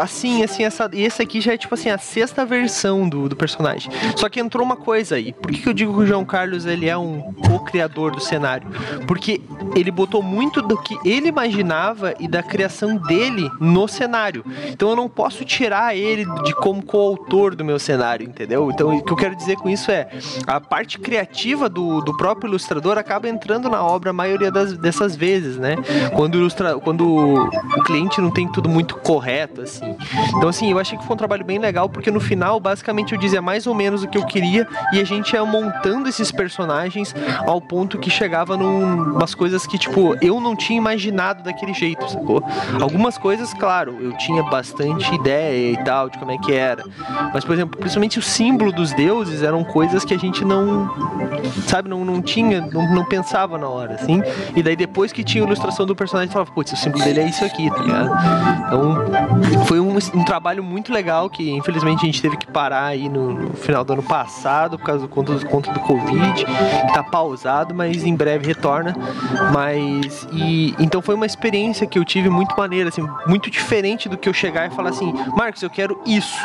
assim, 0.00 0.42
assim, 0.42 0.64
essa. 0.64 0.88
E 0.92 1.02
esse 1.02 1.20
aqui 1.20 1.40
já 1.40 1.52
é, 1.52 1.58
tipo 1.58 1.74
assim, 1.74 1.90
a 1.90 1.98
sexta 1.98 2.46
versão 2.46 3.08
do, 3.08 3.28
do 3.28 3.36
personagem. 3.36 3.90
Só 4.16 4.28
que 4.28 4.40
entrou 4.40 4.64
uma 4.64 4.76
coisa 4.76 5.15
aí. 5.16 5.32
Por 5.32 5.50
que, 5.50 5.60
que 5.60 5.68
eu 5.68 5.74
digo 5.74 5.92
que 5.92 6.00
o 6.00 6.06
João 6.06 6.24
Carlos 6.24 6.66
ele 6.66 6.88
é 6.88 6.96
um 6.96 7.32
co-criador 7.32 8.12
do 8.12 8.20
cenário? 8.20 8.68
Porque 9.06 9.40
ele 9.74 9.90
botou 9.90 10.22
muito 10.22 10.62
do 10.62 10.76
que 10.80 10.96
ele 11.04 11.28
imaginava 11.28 12.14
e 12.20 12.28
da 12.28 12.42
criação 12.42 12.96
dele 12.96 13.50
no 13.60 13.88
cenário. 13.88 14.44
Então 14.68 14.90
eu 14.90 14.96
não 14.96 15.08
posso 15.08 15.44
tirar 15.44 15.96
ele 15.96 16.24
de 16.44 16.54
como 16.54 16.82
coautor 16.82 17.54
do 17.54 17.64
meu 17.64 17.78
cenário, 17.78 18.26
entendeu? 18.26 18.70
Então 18.70 18.96
o 18.96 19.02
que 19.02 19.12
eu 19.12 19.16
quero 19.16 19.34
dizer 19.34 19.56
com 19.56 19.68
isso 19.68 19.90
é 19.90 20.08
a 20.46 20.60
parte 20.60 20.98
criativa 20.98 21.68
do, 21.68 22.00
do 22.00 22.16
próprio 22.16 22.48
ilustrador 22.48 22.98
acaba 22.98 23.28
entrando 23.28 23.68
na 23.68 23.82
obra 23.82 24.10
a 24.10 24.12
maioria 24.12 24.50
das, 24.50 24.76
dessas 24.76 25.16
vezes, 25.16 25.56
né? 25.56 25.76
Quando, 26.14 26.36
ilustra, 26.36 26.78
quando 26.78 27.06
o 27.06 27.82
cliente 27.84 28.20
não 28.20 28.30
tem 28.30 28.48
tudo 28.48 28.68
muito 28.68 28.96
correto, 28.96 29.62
assim. 29.62 29.96
Então, 30.36 30.48
assim, 30.48 30.70
eu 30.70 30.78
achei 30.78 30.98
que 30.98 31.04
foi 31.04 31.14
um 31.14 31.18
trabalho 31.18 31.44
bem 31.44 31.58
legal, 31.58 31.88
porque 31.88 32.10
no 32.10 32.20
final, 32.20 32.58
basicamente, 32.60 33.12
eu 33.12 33.18
dizia 33.18 33.42
mais 33.42 33.66
ou 33.66 33.74
menos 33.74 34.02
o 34.02 34.08
que 34.08 34.18
eu 34.18 34.26
queria 34.26 34.66
e 34.92 35.00
a 35.00 35.04
gente 35.06 35.32
ia 35.32 35.44
montando 35.44 36.08
esses 36.08 36.30
personagens 36.30 37.14
ao 37.46 37.60
ponto 37.60 37.98
que 37.98 38.10
chegava 38.10 38.56
num, 38.56 39.14
umas 39.14 39.34
coisas 39.34 39.66
que, 39.66 39.78
tipo, 39.78 40.16
eu 40.20 40.40
não 40.40 40.54
tinha 40.54 40.76
imaginado 40.76 41.42
daquele 41.42 41.72
jeito, 41.72 42.08
sacou? 42.10 42.42
Algumas 42.80 43.16
coisas, 43.16 43.54
claro, 43.54 43.96
eu 44.00 44.12
tinha 44.16 44.42
bastante 44.42 45.14
ideia 45.14 45.72
e 45.72 45.84
tal 45.84 46.10
de 46.10 46.18
como 46.18 46.30
é 46.32 46.38
que 46.38 46.52
era. 46.52 46.84
Mas, 47.32 47.44
por 47.44 47.54
exemplo, 47.54 47.78
principalmente 47.78 48.18
o 48.18 48.22
símbolo 48.22 48.72
dos 48.72 48.92
deuses 48.92 49.42
eram 49.42 49.64
coisas 49.64 50.04
que 50.04 50.14
a 50.14 50.18
gente 50.18 50.44
não, 50.44 50.90
sabe, 51.66 51.88
não, 51.88 52.04
não 52.04 52.20
tinha, 52.20 52.60
não, 52.60 52.94
não 52.94 53.04
pensava 53.04 53.56
na 53.58 53.68
hora, 53.68 53.94
assim. 53.94 54.22
E 54.54 54.62
daí 54.62 54.76
depois 54.76 55.12
que 55.12 55.24
tinha 55.24 55.42
a 55.42 55.46
ilustração 55.46 55.86
do 55.86 55.94
personagem, 55.94 56.32
falava, 56.32 56.50
putz, 56.50 56.72
o 56.72 56.76
símbolo 56.76 57.04
dele 57.04 57.20
é 57.20 57.28
isso 57.28 57.44
aqui, 57.44 57.70
tá 57.70 57.82
ligado? 57.82 58.10
Então, 58.66 59.64
foi 59.66 59.80
um, 59.80 59.96
um 59.96 60.24
trabalho 60.24 60.62
muito 60.62 60.92
legal 60.92 61.30
que, 61.30 61.50
infelizmente, 61.50 62.02
a 62.02 62.06
gente 62.06 62.20
teve 62.20 62.36
que 62.36 62.46
parar 62.46 62.86
aí 62.86 63.08
no, 63.08 63.32
no 63.32 63.54
final 63.54 63.84
do 63.84 63.92
ano 63.92 64.02
passado 64.02 64.78
por 64.86 64.92
causa 64.92 65.02
do 65.02 65.08
conto, 65.08 65.32
do 65.32 65.72
do 65.72 65.80
Covid, 65.80 66.46
tá 66.94 67.02
pausado, 67.02 67.74
mas 67.74 68.04
em 68.04 68.14
breve 68.14 68.46
retorna. 68.46 68.94
Mas 69.52 70.28
e 70.32 70.76
então 70.78 71.02
foi 71.02 71.16
uma 71.16 71.26
experiência 71.26 71.86
que 71.86 71.98
eu 71.98 72.04
tive 72.04 72.28
muito 72.28 72.56
maneira, 72.56 72.88
assim, 72.88 73.04
muito 73.26 73.50
diferente 73.50 74.08
do 74.08 74.16
que 74.16 74.28
eu 74.28 74.32
chegar 74.32 74.70
e 74.70 74.70
falar 74.70 74.90
assim, 74.90 75.12
Marcos, 75.36 75.62
eu 75.62 75.70
quero 75.70 76.00
isso, 76.06 76.38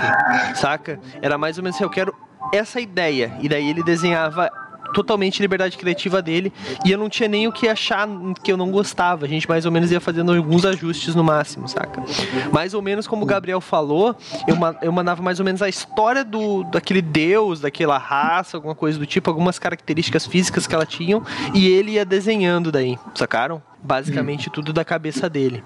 saca? 0.55 0.99
Era 1.21 1.37
mais 1.37 1.57
ou 1.59 1.63
menos 1.63 1.75
assim, 1.75 1.83
eu 1.83 1.89
quero 1.89 2.15
essa 2.51 2.81
ideia. 2.81 3.31
E 3.39 3.47
daí 3.47 3.69
ele 3.69 3.83
desenhava 3.83 4.49
totalmente 4.93 5.41
liberdade 5.41 5.77
criativa 5.77 6.21
dele 6.21 6.51
e 6.85 6.91
eu 6.91 6.97
não 6.97 7.09
tinha 7.09 7.27
nem 7.27 7.47
o 7.47 7.51
que 7.51 7.67
achar 7.67 8.07
que 8.43 8.51
eu 8.51 8.57
não 8.57 8.71
gostava. 8.71 9.25
A 9.25 9.29
gente 9.29 9.47
mais 9.47 9.65
ou 9.65 9.71
menos 9.71 9.91
ia 9.91 9.99
fazendo 9.99 10.33
alguns 10.33 10.65
ajustes 10.65 11.15
no 11.15 11.23
máximo, 11.23 11.67
saca? 11.67 12.03
Mais 12.51 12.73
ou 12.73 12.81
menos 12.81 13.07
como 13.07 13.23
o 13.23 13.25
Gabriel 13.25 13.61
falou, 13.61 14.15
eu, 14.47 14.55
eu 14.81 14.91
mandava 14.91 15.21
mais 15.21 15.39
ou 15.39 15.45
menos 15.45 15.61
a 15.61 15.69
história 15.69 16.23
do 16.23 16.63
daquele 16.63 17.01
deus, 17.01 17.61
daquela 17.61 17.97
raça, 17.97 18.57
alguma 18.57 18.75
coisa 18.75 18.97
do 18.97 19.05
tipo, 19.05 19.29
algumas 19.29 19.57
características 19.59 20.25
físicas 20.25 20.67
que 20.67 20.75
ela 20.75 20.85
tinham 20.85 21.23
e 21.53 21.67
ele 21.67 21.91
ia 21.91 22.05
desenhando 22.05 22.71
daí, 22.71 22.97
sacaram? 23.15 23.61
Basicamente 23.83 24.49
hum. 24.49 24.51
tudo 24.53 24.71
da 24.73 24.85
cabeça 24.85 25.29
dele. 25.29 25.63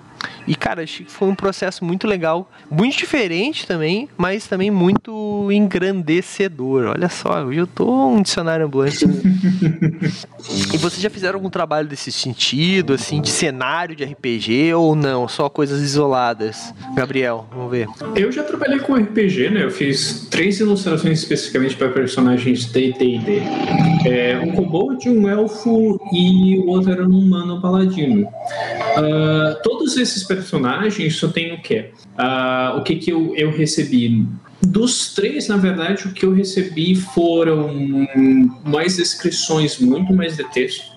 E, 0.48 0.56
cara, 0.56 0.84
acho 0.84 1.04
que 1.04 1.12
foi 1.12 1.28
um 1.28 1.36
processo 1.36 1.84
muito 1.84 2.08
legal, 2.08 2.50
muito 2.70 2.98
diferente 2.98 3.66
também, 3.66 4.08
mas 4.18 4.48
também 4.48 4.70
muito 4.70 5.52
engrandecedor. 5.52 6.93
Olha 6.96 7.10
só, 7.10 7.52
eu 7.52 7.66
tô 7.66 8.08
um 8.08 8.22
dicionário 8.22 8.66
ambulante. 8.66 9.06
e 10.74 10.78
vocês 10.78 11.02
já 11.02 11.10
fizeram 11.10 11.38
algum 11.38 11.50
trabalho 11.50 11.88
desse 11.88 12.12
sentido, 12.12 12.93
assim, 12.93 13.22
de 13.22 13.30
cenário 13.30 13.96
de 13.96 14.04
RPG 14.04 14.74
ou 14.74 14.96
não? 14.96 15.28
Só 15.28 15.50
coisas 15.50 15.82
isoladas? 15.82 16.74
Gabriel, 16.96 17.48
vamos 17.52 17.72
ver. 17.72 17.88
Eu 18.16 18.32
já 18.32 18.43
trabalhei 18.43 18.80
com 18.80 18.93
RPG, 18.93 19.50
né? 19.50 19.64
Eu 19.64 19.72
fiz 19.72 20.28
três 20.30 20.60
ilustrações 20.60 21.20
especificamente 21.20 21.76
para 21.76 21.89
personagens 21.89 22.66
D 22.66 22.89
e 22.89 23.20
D. 23.20 23.41
É, 24.06 24.39
um 24.43 24.52
kobold, 24.52 25.10
um 25.10 25.28
elfo 25.28 26.00
e 26.14 26.60
o 26.60 26.68
outro 26.68 26.91
era 26.91 27.04
um 27.04 27.18
humano 27.18 27.60
paladino. 27.60 28.22
Uh, 28.26 29.62
todos 29.64 29.98
esses 29.98 30.24
personagens 30.24 30.35
só 31.12 31.28
tem 31.28 31.54
o 31.54 31.62
quê? 31.62 31.92
Uh, 32.18 32.78
o 32.78 32.84
que, 32.84 32.96
que 32.96 33.12
eu, 33.12 33.34
eu 33.36 33.52
recebi? 33.52 34.26
Dos 34.62 35.14
três, 35.14 35.48
na 35.48 35.58
verdade, 35.58 36.08
o 36.08 36.12
que 36.12 36.26
eu 36.26 36.34
recebi 36.34 36.96
foram 36.96 38.08
mais 38.64 38.96
descrições, 38.98 39.80
muito 39.80 40.14
mais 40.14 40.38
de 40.38 40.44
texto, 40.52 40.92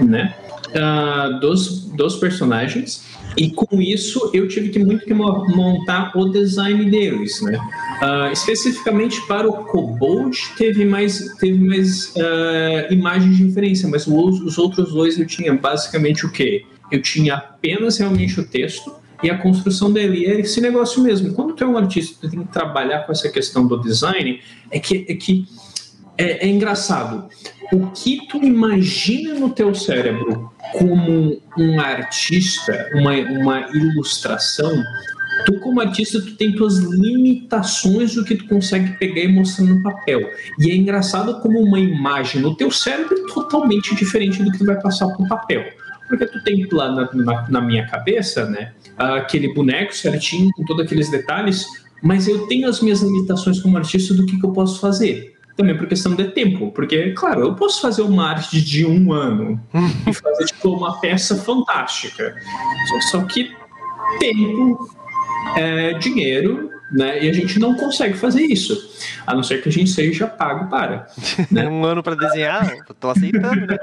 né? 0.00 0.34
Uh, 0.68 1.40
dos, 1.40 1.84
dos 1.90 2.16
personagens. 2.16 3.06
E 3.36 3.50
com 3.50 3.80
isso 3.80 4.30
eu 4.34 4.48
tive 4.48 4.68
que 4.70 4.78
muito 4.80 5.04
que 5.04 5.14
montar 5.14 6.12
o 6.16 6.28
design 6.28 6.90
deles, 6.90 7.40
né? 7.40 7.58
Uh, 8.02 8.32
especificamente 8.32 9.24
para 9.26 9.48
o 9.48 9.64
Kobold 9.64 10.36
teve 10.56 10.84
mais, 10.84 11.36
teve 11.36 11.58
mais 11.58 12.12
uh, 12.16 12.92
imagens 12.92 13.36
de 13.36 13.44
referência, 13.44 13.88
mas 13.88 14.06
os, 14.06 14.40
os 14.40 14.58
outros 14.58 14.92
dois 14.92 15.18
eu 15.18 15.26
tinha 15.26 15.54
basicamente 15.54 16.26
o 16.26 16.30
quê? 16.30 16.64
Eu 16.90 17.02
tinha 17.02 17.34
apenas 17.34 17.98
realmente 17.98 18.40
o 18.40 18.46
texto 18.46 18.94
e 19.22 19.30
a 19.30 19.38
construção 19.38 19.92
dele. 19.92 20.20
E 20.20 20.26
é 20.26 20.40
esse 20.40 20.60
negócio 20.60 21.02
mesmo. 21.02 21.32
Quando 21.34 21.54
tu 21.54 21.64
é 21.64 21.66
um 21.66 21.76
artista, 21.76 22.16
tu 22.20 22.30
tem 22.30 22.44
que 22.44 22.52
trabalhar 22.52 23.00
com 23.00 23.12
essa 23.12 23.28
questão 23.28 23.66
do 23.66 23.80
design, 23.80 24.40
é 24.70 24.78
que 24.78 25.06
é, 25.08 25.14
que 25.14 25.46
é, 26.16 26.46
é 26.46 26.48
engraçado. 26.48 27.28
O 27.72 27.88
que 27.88 28.26
tu 28.28 28.38
imagina 28.38 29.34
no 29.34 29.50
teu 29.50 29.74
cérebro 29.74 30.50
como 30.72 31.40
um 31.56 31.80
artista, 31.80 32.90
uma, 32.94 33.14
uma 33.14 33.60
ilustração, 33.74 34.82
tu 35.44 35.58
como 35.60 35.80
artista 35.80 36.20
tu 36.20 36.34
tem 36.36 36.54
tuas 36.54 36.78
limitações 36.78 38.14
do 38.14 38.24
que 38.24 38.36
tu 38.36 38.46
consegue 38.46 38.98
pegar 38.98 39.22
e 39.22 39.28
mostrar 39.28 39.64
no 39.66 39.82
papel. 39.82 40.30
E 40.58 40.70
é 40.70 40.74
engraçado 40.74 41.40
como 41.40 41.60
uma 41.60 41.78
imagem 41.78 42.40
no 42.40 42.54
teu 42.56 42.70
cérebro 42.70 43.14
é 43.14 43.32
totalmente 43.32 43.94
diferente 43.94 44.42
do 44.42 44.50
que 44.50 44.58
tu 44.58 44.64
vai 44.64 44.80
passar 44.80 45.08
pro 45.08 45.28
papel. 45.28 45.64
Porque 46.08 46.26
tu 46.26 46.42
tem 46.42 46.66
lá 46.72 46.90
na, 46.90 47.10
na, 47.12 47.50
na 47.50 47.60
minha 47.60 47.86
cabeça, 47.86 48.46
né, 48.46 48.72
aquele 48.96 49.52
boneco 49.52 49.94
certinho, 49.94 50.50
com 50.56 50.64
todos 50.64 50.84
aqueles 50.84 51.10
detalhes, 51.10 51.66
mas 52.02 52.26
eu 52.26 52.46
tenho 52.46 52.68
as 52.68 52.80
minhas 52.80 53.00
limitações 53.00 53.60
como 53.60 53.76
artista 53.76 54.14
do 54.14 54.24
que, 54.24 54.38
que 54.38 54.46
eu 54.46 54.52
posso 54.52 54.80
fazer. 54.80 55.34
Também 55.56 55.76
por 55.76 55.88
questão 55.88 56.14
de 56.14 56.24
tempo, 56.28 56.70
porque, 56.70 57.10
claro, 57.12 57.42
eu 57.42 57.54
posso 57.54 57.80
fazer 57.80 58.02
uma 58.02 58.28
arte 58.28 58.62
de 58.62 58.86
um 58.86 59.12
ano 59.12 59.60
e 60.06 60.12
fazer 60.14 60.44
tipo, 60.46 60.70
uma 60.70 61.00
peça 61.00 61.34
fantástica. 61.36 62.36
Só 63.10 63.24
que 63.24 63.50
tempo, 64.20 64.88
é, 65.56 65.94
dinheiro 65.94 66.70
né? 66.90 67.22
E 67.22 67.28
a 67.28 67.32
gente 67.32 67.58
não 67.58 67.74
consegue 67.74 68.16
fazer 68.16 68.42
isso, 68.42 68.90
a 69.26 69.34
não 69.34 69.42
ser 69.42 69.62
que 69.62 69.68
a 69.68 69.72
gente 69.72 69.90
seja 69.90 70.26
pago 70.26 70.68
para. 70.68 71.06
Né? 71.50 71.68
um 71.68 71.84
ano 71.84 72.02
para 72.02 72.14
desenhar, 72.14 72.84
tô 72.98 73.10
aceitando, 73.10 73.66
né? 73.66 73.78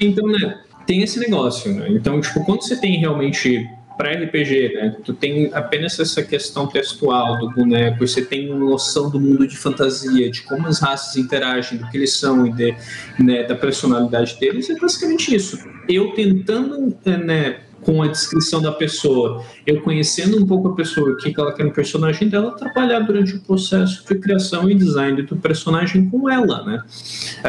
então, 0.00 0.26
né, 0.26 0.60
tem 0.88 1.02
esse 1.02 1.20
negócio, 1.20 1.70
né? 1.74 1.86
Então, 1.90 2.18
tipo, 2.18 2.42
quando 2.46 2.62
você 2.62 2.74
tem 2.74 2.98
realmente 2.98 3.68
para 3.98 4.12
RPG, 4.12 4.72
né? 4.74 4.96
Tu 5.04 5.12
tem 5.12 5.50
apenas 5.52 6.00
essa 6.00 6.22
questão 6.22 6.66
textual 6.66 7.38
do 7.38 7.50
boneco, 7.50 8.06
você 8.06 8.22
tem 8.22 8.48
noção 8.48 9.10
do 9.10 9.20
mundo 9.20 9.46
de 9.46 9.54
fantasia, 9.54 10.30
de 10.30 10.42
como 10.42 10.66
as 10.66 10.80
raças 10.80 11.16
interagem, 11.16 11.78
do 11.78 11.90
que 11.90 11.98
eles 11.98 12.14
são 12.14 12.46
e 12.46 12.52
de, 12.52 12.74
né, 13.18 13.42
da 13.42 13.54
personalidade 13.54 14.38
deles, 14.40 14.70
é 14.70 14.76
basicamente 14.76 15.34
isso. 15.34 15.58
Eu 15.86 16.12
tentando 16.12 16.96
né, 17.04 17.58
com 17.82 18.02
a 18.02 18.08
descrição 18.08 18.60
da 18.60 18.72
pessoa, 18.72 19.44
eu 19.66 19.80
conhecendo 19.82 20.42
um 20.42 20.46
pouco 20.46 20.68
a 20.68 20.74
pessoa, 20.74 21.10
o 21.10 21.16
que 21.16 21.34
ela 21.38 21.52
quer 21.52 21.64
no 21.64 21.72
personagem 21.72 22.28
dela, 22.28 22.52
trabalhar 22.52 23.00
durante 23.00 23.34
o 23.34 23.40
processo 23.40 24.04
de 24.06 24.14
criação 24.16 24.68
e 24.70 24.74
design 24.74 25.22
do 25.22 25.36
personagem 25.36 26.08
com 26.08 26.28
ela, 26.28 26.64
né? 26.64 26.82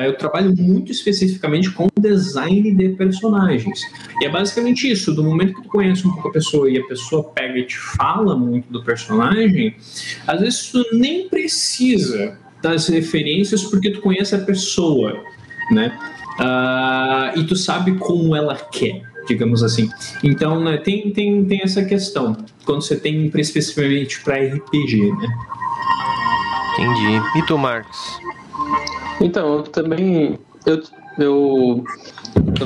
Eu 0.05 0.15
trabalho 0.17 0.53
muito 0.55 0.91
especificamente 0.91 1.71
com 1.71 1.87
design 1.99 2.73
de 2.73 2.89
personagens. 2.89 3.81
E 4.21 4.25
é 4.25 4.29
basicamente 4.29 4.89
isso, 4.89 5.13
do 5.13 5.23
momento 5.23 5.55
que 5.55 5.63
tu 5.63 5.69
conhece 5.69 6.07
um 6.07 6.11
pouco 6.11 6.29
a 6.29 6.31
pessoa 6.31 6.69
e 6.69 6.77
a 6.77 6.85
pessoa 6.85 7.23
pega 7.23 7.57
e 7.57 7.65
te 7.65 7.77
fala 7.77 8.35
muito 8.37 8.71
do 8.71 8.83
personagem, 8.83 9.75
às 10.27 10.39
vezes 10.41 10.71
tu 10.71 10.85
nem 10.93 11.27
precisa 11.27 12.37
das 12.61 12.87
referências 12.87 13.63
porque 13.63 13.89
tu 13.89 14.01
conhece 14.01 14.35
a 14.35 14.39
pessoa, 14.39 15.13
né? 15.71 15.97
Uh, 16.39 17.39
e 17.39 17.43
tu 17.43 17.55
sabe 17.55 17.97
como 17.97 18.33
ela 18.33 18.55
quer 18.55 19.08
digamos 19.29 19.63
assim. 19.63 19.89
Então, 20.23 20.59
né, 20.59 20.77
tem, 20.77 21.11
tem, 21.11 21.45
tem 21.45 21.61
essa 21.63 21.85
questão, 21.85 22.35
quando 22.65 22.81
você 22.81 22.95
tem 22.97 23.31
especificamente 23.35 24.21
para 24.23 24.35
RPG, 24.35 25.11
né? 25.13 25.27
Entendi. 26.73 27.21
E 27.37 27.45
tu, 27.45 27.57
Marcos? 27.57 28.19
Então, 29.21 29.57
eu 29.57 29.63
também. 29.63 30.39
Eu, 30.65 30.81
eu, 31.17 31.83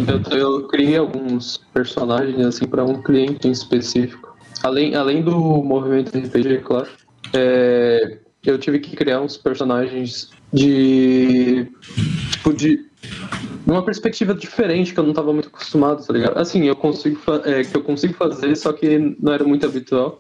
eu, 0.08 0.38
eu 0.38 0.68
criei 0.68 0.98
alguns 0.98 1.58
personagens 1.74 2.40
assim 2.46 2.68
para 2.68 2.84
um 2.84 3.02
cliente 3.02 3.48
em 3.48 3.52
específico. 3.52 4.36
Além, 4.62 4.96
além 4.96 5.22
do 5.22 5.36
movimento 5.64 6.18
RPG, 6.18 6.60
claro. 6.60 6.88
É, 7.34 8.20
eu 8.46 8.58
tive 8.58 8.80
que 8.80 8.96
criar 8.96 9.22
uns 9.22 9.36
personagens 9.36 10.30
de. 10.52 11.68
Tipo, 12.32 12.54
de 12.54 12.86
numa 13.66 13.84
perspectiva 13.84 14.34
diferente 14.34 14.94
que 14.94 15.00
eu 15.00 15.04
não 15.04 15.12
estava 15.12 15.32
muito 15.32 15.48
acostumado, 15.48 16.06
tá 16.06 16.14
ligado? 16.14 16.38
Assim, 16.38 16.66
eu 16.66 16.76
consigo 16.76 17.20
é, 17.46 17.64
que 17.64 17.76
eu 17.76 17.84
consigo 17.84 18.14
fazer, 18.14 18.56
só 18.56 18.74
que 18.74 19.16
não 19.20 19.34
era 19.34 19.44
muito 19.44 19.66
habitual. 19.66 20.20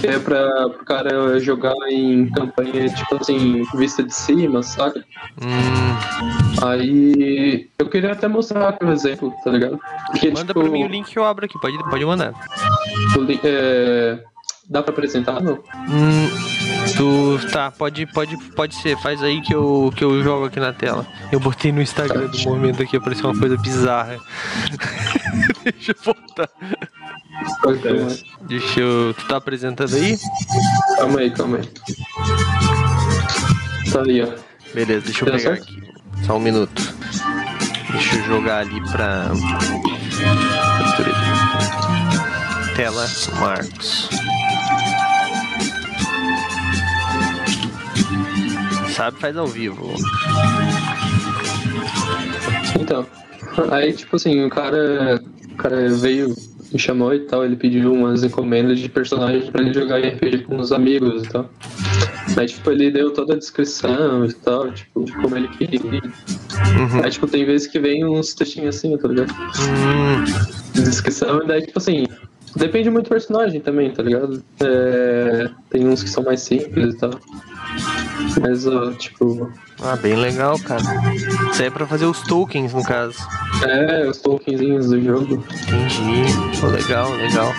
Que 0.00 0.06
é 0.06 0.18
pra 0.18 0.66
o 0.66 0.84
cara 0.84 1.38
jogar 1.40 1.74
em 1.88 2.30
campanha, 2.30 2.88
tipo 2.88 3.16
assim, 3.16 3.64
vista 3.74 4.04
de 4.04 4.14
cima, 4.14 4.62
sabe? 4.62 5.04
Hum. 5.42 6.64
Aí 6.64 7.68
eu 7.78 7.88
queria 7.88 8.12
até 8.12 8.28
mostrar 8.28 8.68
aqui 8.68 8.84
um 8.84 8.92
exemplo, 8.92 9.34
tá 9.42 9.50
ligado? 9.50 9.78
Porque, 10.06 10.28
Manda 10.28 10.46
tipo, 10.46 10.60
pra 10.60 10.70
mim 10.70 10.84
o 10.84 10.88
link 10.88 11.10
que 11.10 11.18
eu 11.18 11.24
abro 11.24 11.44
aqui, 11.44 11.58
pode, 11.60 11.76
pode 11.90 12.04
mandar. 12.04 12.32
É, 13.42 14.20
Dá 14.68 14.82
pra 14.82 14.92
apresentar, 14.92 15.42
não? 15.42 15.54
Hum, 15.88 16.28
tu. 16.96 17.38
Tá, 17.50 17.70
pode, 17.70 18.06
pode, 18.06 18.36
pode 18.52 18.74
ser. 18.76 18.96
Faz 18.98 19.22
aí 19.22 19.40
que 19.40 19.54
eu, 19.54 19.92
que 19.96 20.04
eu 20.04 20.22
jogo 20.22 20.46
aqui 20.46 20.58
na 20.60 20.72
tela. 20.72 21.06
Eu 21.30 21.40
botei 21.40 21.72
no 21.72 21.82
Instagram 21.82 22.28
do 22.28 22.38
momento 22.42 22.82
aqui, 22.82 22.96
apareceu 22.96 23.30
uma 23.30 23.38
coisa 23.38 23.56
bizarra. 23.56 24.18
Deixa 25.64 25.92
eu 25.92 25.96
voltar. 26.04 26.48
Deixa 28.42 28.80
eu. 28.80 29.14
Tu 29.14 29.26
tá 29.26 29.36
apresentando 29.36 29.94
aí? 29.94 30.18
Calma 30.96 31.20
aí, 31.20 31.30
calma 31.30 31.58
aí. 31.58 31.68
Tá 33.90 34.00
ali, 34.00 34.22
ó. 34.22 34.28
Beleza, 34.74 35.04
deixa 35.04 35.24
eu 35.24 35.32
pegar 35.32 35.52
aqui. 35.54 35.82
Só 36.24 36.36
um 36.36 36.40
minuto. 36.40 36.94
Deixa 37.90 38.16
eu 38.16 38.24
jogar 38.24 38.58
ali 38.58 38.80
pra. 38.90 39.30
Tela 42.76 43.06
Marcos. 43.38 44.08
Sabe, 48.94 49.18
faz 49.18 49.36
ao 49.36 49.46
vivo. 49.46 49.92
Então, 52.80 53.06
aí 53.70 53.92
tipo 53.92 54.16
assim, 54.16 54.44
o 54.44 54.50
cara, 54.50 55.20
o 55.52 55.56
cara 55.56 55.88
veio, 55.90 56.34
me 56.72 56.78
chamou 56.78 57.12
e 57.14 57.20
tal, 57.20 57.44
ele 57.44 57.56
pediu 57.56 57.92
umas 57.92 58.22
encomendas 58.22 58.78
de 58.78 58.88
personagens 58.88 59.50
pra 59.50 59.62
ele 59.62 59.74
jogar 59.74 59.98
RPG 59.98 60.44
com 60.44 60.56
os 60.56 60.72
amigos 60.72 61.24
e 61.24 61.28
tal. 61.28 61.50
Aí, 62.36 62.46
tipo, 62.46 62.70
ele 62.70 62.90
deu 62.90 63.12
toda 63.12 63.34
a 63.34 63.36
descrição 63.36 64.24
e 64.24 64.32
tal, 64.32 64.72
tipo, 64.72 65.04
de 65.04 65.12
como 65.12 65.36
ele 65.36 65.48
queria. 65.48 65.80
Uhum. 66.02 67.04
Aí, 67.04 67.10
tipo, 67.10 67.26
tem 67.26 67.44
vezes 67.44 67.66
que 67.66 67.78
vem 67.78 68.04
uns 68.04 68.34
textinhos 68.34 68.76
assim, 68.76 68.96
tá 68.96 69.08
ligado? 69.08 69.30
Uhum. 69.30 70.82
Descrição, 70.82 71.42
e 71.42 71.46
daí, 71.46 71.66
tipo 71.66 71.78
assim, 71.78 72.06
depende 72.56 72.90
muito 72.90 73.06
do 73.06 73.10
personagem 73.10 73.60
também, 73.60 73.90
tá 73.90 74.02
ligado? 74.02 74.42
É, 74.60 75.50
tem 75.70 75.86
uns 75.86 76.02
que 76.02 76.10
são 76.10 76.22
mais 76.24 76.40
simples 76.40 76.94
e 76.94 76.98
tal. 76.98 77.10
Mas, 78.40 78.66
ó, 78.66 78.92
tipo. 78.92 79.50
Ah, 79.82 79.96
bem 79.96 80.14
legal, 80.14 80.58
cara. 80.60 80.82
Isso 81.50 81.60
aí 81.60 81.68
é 81.68 81.70
pra 81.70 81.86
fazer 81.86 82.06
os 82.06 82.20
tokens, 82.22 82.72
no 82.72 82.82
caso. 82.82 83.16
É, 83.66 84.08
os 84.08 84.18
tokenzinhos 84.18 84.88
do 84.88 85.02
jogo. 85.02 85.34
Entendi. 85.34 86.60
Pô, 86.60 86.68
legal, 86.68 87.10
legal. 87.12 87.52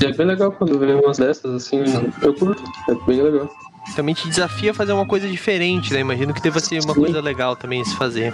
E 0.00 0.06
é 0.06 0.12
bem 0.12 0.26
legal 0.26 0.52
quando 0.52 0.78
vem 0.78 0.94
umas 0.94 1.18
dessas, 1.18 1.52
assim. 1.54 1.82
Eu 2.22 2.34
curto. 2.34 2.62
É 2.88 2.94
bem 3.06 3.22
legal. 3.22 3.50
Também 3.96 4.14
te 4.14 4.28
desafia 4.28 4.70
a 4.70 4.74
fazer 4.74 4.92
uma 4.92 5.06
coisa 5.06 5.28
diferente, 5.28 5.92
né? 5.92 6.00
Imagino 6.00 6.32
que 6.32 6.40
deva 6.40 6.58
ser 6.60 6.80
uma 6.80 6.94
Sim. 6.94 7.00
coisa 7.00 7.20
legal 7.20 7.54
também 7.54 7.84
se 7.84 7.94
fazer. 7.96 8.32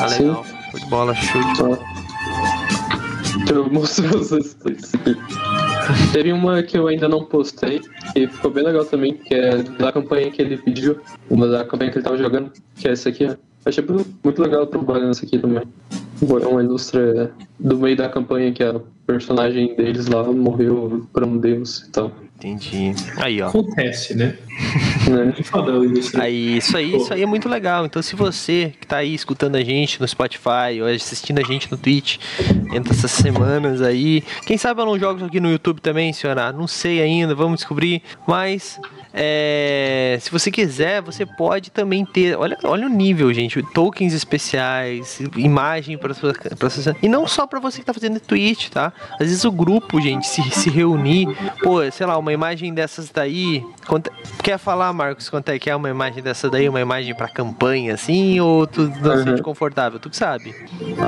Ah, 0.00 0.06
legal. 0.06 0.44
Sim. 0.44 0.88
bola, 0.88 1.14
chute. 3.38 3.52
Ah. 3.52 3.54
Eu 3.54 3.70
mostro 3.70 4.08
vocês 4.08 4.56
Teve 6.12 6.32
uma 6.32 6.62
que 6.62 6.76
eu 6.76 6.86
ainda 6.86 7.08
não 7.08 7.24
postei, 7.24 7.80
e 8.14 8.26
ficou 8.26 8.50
bem 8.50 8.64
legal 8.64 8.84
também, 8.84 9.14
que 9.14 9.34
é 9.34 9.62
da 9.62 9.92
campanha 9.92 10.30
que 10.30 10.42
ele 10.42 10.58
pediu, 10.58 10.98
uma 11.30 11.48
da 11.48 11.64
campanha 11.64 11.90
que 11.90 11.98
ele 11.98 12.04
tava 12.04 12.18
jogando, 12.18 12.52
que 12.76 12.88
é 12.88 12.92
essa 12.92 13.08
aqui, 13.08 13.26
ó. 13.26 13.34
Achei 13.64 13.84
muito 14.24 14.42
legal 14.42 14.66
trabalhar 14.66 15.06
nessa 15.06 15.26
aqui 15.26 15.38
também. 15.38 15.62
Foi 16.16 16.44
uma 16.44 16.62
ilustra 16.62 17.32
do 17.60 17.76
meio 17.76 17.96
da 17.96 18.08
campanha 18.08 18.52
que 18.52 18.62
a 18.62 18.80
personagem 19.06 19.74
deles 19.76 20.06
lá 20.06 20.24
morreu 20.24 21.06
para 21.12 21.26
um 21.26 21.36
deus 21.36 21.82
e 21.82 21.90
tal. 21.90 22.12
Entendi. 22.38 22.94
Aí, 23.16 23.42
ó. 23.42 23.48
Acontece, 23.48 24.14
né? 24.14 24.36
É. 25.08 26.20
Aí, 26.20 26.58
isso 26.58 26.76
aí, 26.76 26.94
isso 26.94 27.14
aí 27.14 27.22
é 27.22 27.26
muito 27.26 27.48
legal. 27.48 27.86
Então, 27.86 28.02
se 28.02 28.14
você 28.14 28.74
que 28.78 28.86
tá 28.86 28.98
aí 28.98 29.14
escutando 29.14 29.56
a 29.56 29.62
gente 29.62 29.98
no 29.98 30.06
Spotify 30.06 30.82
ou 30.82 30.86
assistindo 30.86 31.38
a 31.38 31.42
gente 31.42 31.70
no 31.70 31.78
Twitch 31.78 32.18
entre 32.72 32.92
essas 32.92 33.10
semanas 33.12 33.80
aí, 33.80 34.22
quem 34.44 34.58
sabe 34.58 34.82
eu 34.82 34.86
não 34.86 34.98
jogo 34.98 35.24
aqui 35.24 35.40
no 35.40 35.50
YouTube 35.50 35.80
também, 35.80 36.12
senhora? 36.12 36.52
Não 36.52 36.66
sei 36.66 37.00
ainda, 37.00 37.34
vamos 37.34 37.60
descobrir. 37.60 38.02
Mas 38.26 38.78
é, 39.12 40.18
se 40.20 40.30
você 40.30 40.50
quiser, 40.50 41.00
você 41.00 41.24
pode 41.24 41.70
também 41.70 42.04
ter. 42.04 42.36
Olha, 42.36 42.58
olha 42.64 42.86
o 42.86 42.90
nível, 42.90 43.32
gente. 43.32 43.62
Tokens 43.72 44.12
especiais, 44.12 45.20
imagem 45.36 45.96
para 45.96 46.14
sua, 46.14 46.32
pra 46.58 46.70
sua. 46.70 46.96
E 47.02 47.08
não 47.08 47.26
só 47.26 47.46
para 47.46 47.58
você 47.58 47.76
que 47.76 47.82
está 47.82 47.94
fazendo 47.94 48.20
Twitch, 48.20 48.68
tá? 48.68 48.92
Às 49.14 49.28
vezes 49.28 49.44
o 49.44 49.52
grupo, 49.52 50.00
gente, 50.00 50.26
se, 50.26 50.42
se 50.50 50.70
reunir. 50.70 51.28
Pô, 51.62 51.78
sei 51.90 52.06
lá, 52.06 52.18
uma 52.18 52.32
imagem 52.32 52.72
dessas 52.74 53.10
daí. 53.10 53.64
Quanto, 53.86 54.10
quer 54.42 54.58
falar, 54.58 54.92
Marcos, 54.92 55.30
quanto 55.30 55.48
é 55.48 55.58
que 55.58 55.70
é 55.70 55.76
uma 55.76 55.88
imagem 55.88 56.22
dessa 56.22 56.50
daí? 56.50 56.68
Uma 56.68 56.80
imagem 56.80 57.14
para 57.14 57.28
campanha, 57.28 57.94
assim? 57.94 58.38
Ou 58.40 58.66
tu 58.66 58.92
não 59.00 59.16
uhum. 59.16 59.24
sente 59.24 59.42
confortável? 59.42 59.98
Tu 59.98 60.10
que 60.10 60.16
sabe? 60.16 60.54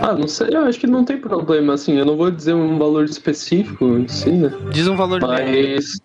Ah, 0.03 0.15
não 0.15 0.27
sei. 0.27 0.49
Eu 0.53 0.65
acho 0.65 0.81
que 0.81 0.87
não 0.87 1.05
tem 1.05 1.19
problema, 1.19 1.75
assim. 1.75 1.99
Eu 1.99 2.07
não 2.07 2.17
vou 2.17 2.31
dizer 2.31 2.55
um 2.55 2.79
valor 2.79 3.05
específico 3.05 3.85
em 3.85 4.09
si, 4.09 4.31
né? 4.31 4.51
Diz 4.73 4.89
um 4.89 4.97
valor 4.97 5.21
Mas. 5.21 6.01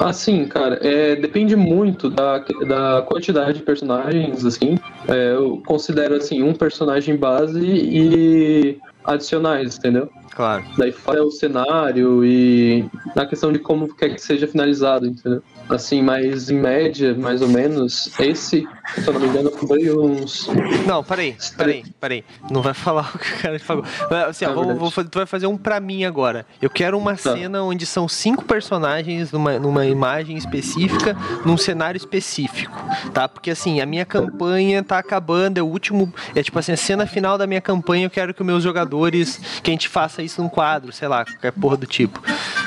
Assim, 0.00 0.46
cara, 0.46 0.78
é, 0.82 1.16
depende 1.16 1.56
muito 1.56 2.10
da, 2.10 2.38
da 2.38 3.02
quantidade 3.06 3.58
de 3.58 3.64
personagens, 3.64 4.44
assim. 4.44 4.78
É, 5.08 5.32
eu 5.32 5.62
considero, 5.66 6.14
assim, 6.14 6.42
um 6.42 6.54
personagem 6.54 7.16
base 7.16 7.60
e 7.64 8.78
adicionais, 9.04 9.78
entendeu? 9.78 10.10
Claro. 10.36 10.64
Daí 10.76 10.92
fora 10.92 11.24
o 11.24 11.30
cenário 11.30 12.22
e 12.22 12.84
na 13.14 13.24
questão 13.24 13.50
de 13.50 13.58
como 13.58 13.88
quer 13.94 14.10
que 14.10 14.20
seja 14.20 14.46
finalizado, 14.46 15.06
entendeu? 15.06 15.42
Assim, 15.68 16.02
mas 16.02 16.50
em 16.50 16.60
média, 16.60 17.14
mais 17.14 17.40
ou 17.42 17.48
menos, 17.48 18.12
esse, 18.20 18.68
se 18.94 19.06
eu 19.06 19.14
não 19.14 19.20
me 19.20 19.26
engano, 19.26 19.50
foi 19.50 19.90
uns. 19.90 20.48
Não, 20.86 21.02
peraí, 21.02 21.36
peraí, 21.56 21.84
peraí. 21.98 22.24
Não 22.50 22.62
vai 22.62 22.74
falar 22.74 23.10
o 23.16 23.18
que 23.18 23.32
o 23.32 23.38
cara 23.38 23.58
falou. 23.58 23.84
Assim, 24.28 24.44
ó, 24.44 24.50
é 24.50 24.54
vou, 24.54 24.74
vou, 24.90 25.04
tu 25.04 25.18
vai 25.18 25.26
fazer 25.26 25.46
um 25.46 25.56
pra 25.56 25.80
mim 25.80 26.04
agora. 26.04 26.46
Eu 26.62 26.70
quero 26.70 26.96
uma 26.96 27.16
tá. 27.16 27.34
cena 27.34 27.62
onde 27.62 27.84
são 27.84 28.06
cinco 28.06 28.44
personagens 28.44 29.32
numa, 29.32 29.58
numa 29.58 29.86
imagem 29.86 30.36
específica, 30.36 31.16
num 31.44 31.56
cenário 31.56 31.96
específico, 31.96 32.78
tá? 33.12 33.26
Porque 33.26 33.50
assim, 33.50 33.80
a 33.80 33.86
minha 33.86 34.04
campanha 34.04 34.84
tá 34.84 34.98
acabando, 34.98 35.58
é 35.58 35.62
o 35.62 35.66
último. 35.66 36.12
É 36.34 36.42
tipo 36.42 36.58
assim, 36.58 36.72
a 36.72 36.76
cena 36.76 37.06
final 37.06 37.36
da 37.36 37.46
minha 37.46 37.60
campanha, 37.60 38.06
eu 38.06 38.10
quero 38.10 38.32
que 38.32 38.42
os 38.42 38.46
meus 38.46 38.62
jogadores, 38.62 39.40
que 39.62 39.70
a 39.70 39.72
gente 39.72 39.88
faça 39.88 40.22
isso 40.26 40.42
num 40.42 40.48
quadro, 40.48 40.92
sei 40.92 41.08
lá, 41.08 41.24
qualquer 41.24 41.52
porra 41.52 41.76
do 41.76 41.86
tipo. 41.86 42.20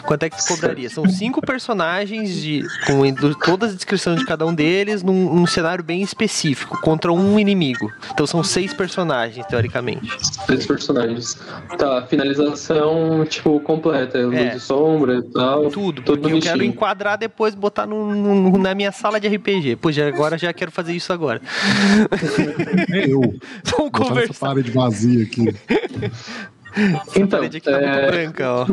Quanto 0.03 0.24
é 0.24 0.30
que 0.30 0.38
tu 0.38 0.47
cobraria? 0.47 0.89
São 0.89 1.07
cinco 1.07 1.41
personagens 1.41 2.34
de, 2.34 2.66
com 2.86 3.34
todas 3.45 3.70
as 3.70 3.76
descrições 3.76 4.20
de 4.20 4.26
cada 4.26 4.45
um 4.45 4.53
deles 4.53 5.03
num, 5.03 5.34
num, 5.36 5.45
cenário 5.45 5.84
bem 5.84 6.01
específico, 6.01 6.82
contra 6.82 7.12
um 7.12 7.39
inimigo. 7.39 7.91
Então 8.12 8.26
são 8.26 8.43
seis 8.43 8.74
personagens, 8.74 9.45
teoricamente. 9.45 10.10
Seis 10.47 10.66
personagens. 10.66 11.38
Tá, 11.78 12.05
finalização, 12.07 13.26
tipo, 13.26 13.60
completa. 13.60 14.20
Luz 14.20 14.36
é. 14.36 14.49
de 14.49 14.60
sombra 14.60 15.18
e 15.18 15.24
tal. 15.24 15.70
Tudo, 15.70 16.01
porque 16.01 16.32
eu 16.32 16.39
quero 16.39 16.64
enquadrar 16.64 17.18
depois, 17.18 17.53
botar 17.53 17.86
no, 17.86 18.16
no, 18.16 18.57
na 18.57 18.74
minha 18.74 18.91
sala 18.91 19.20
de 19.20 19.28
RPG. 19.28 19.76
Pois 19.76 19.95
já, 19.95 20.07
agora 20.07 20.38
já 20.38 20.51
quero 20.53 20.72
fazer 20.72 20.93
isso 20.93 21.14
agora. 21.14 21.41
Eu. 22.89 23.22
Vamos 23.78 23.91
conversar. 23.91 24.32
Essa 24.32 24.45
parede 24.47 24.72
vazia 24.72 25.24
aqui. 25.24 25.55
Então, 27.15 27.41
tá 27.49 27.72
é... 27.72 28.07
branca, 28.07 28.53
ó. 28.53 28.67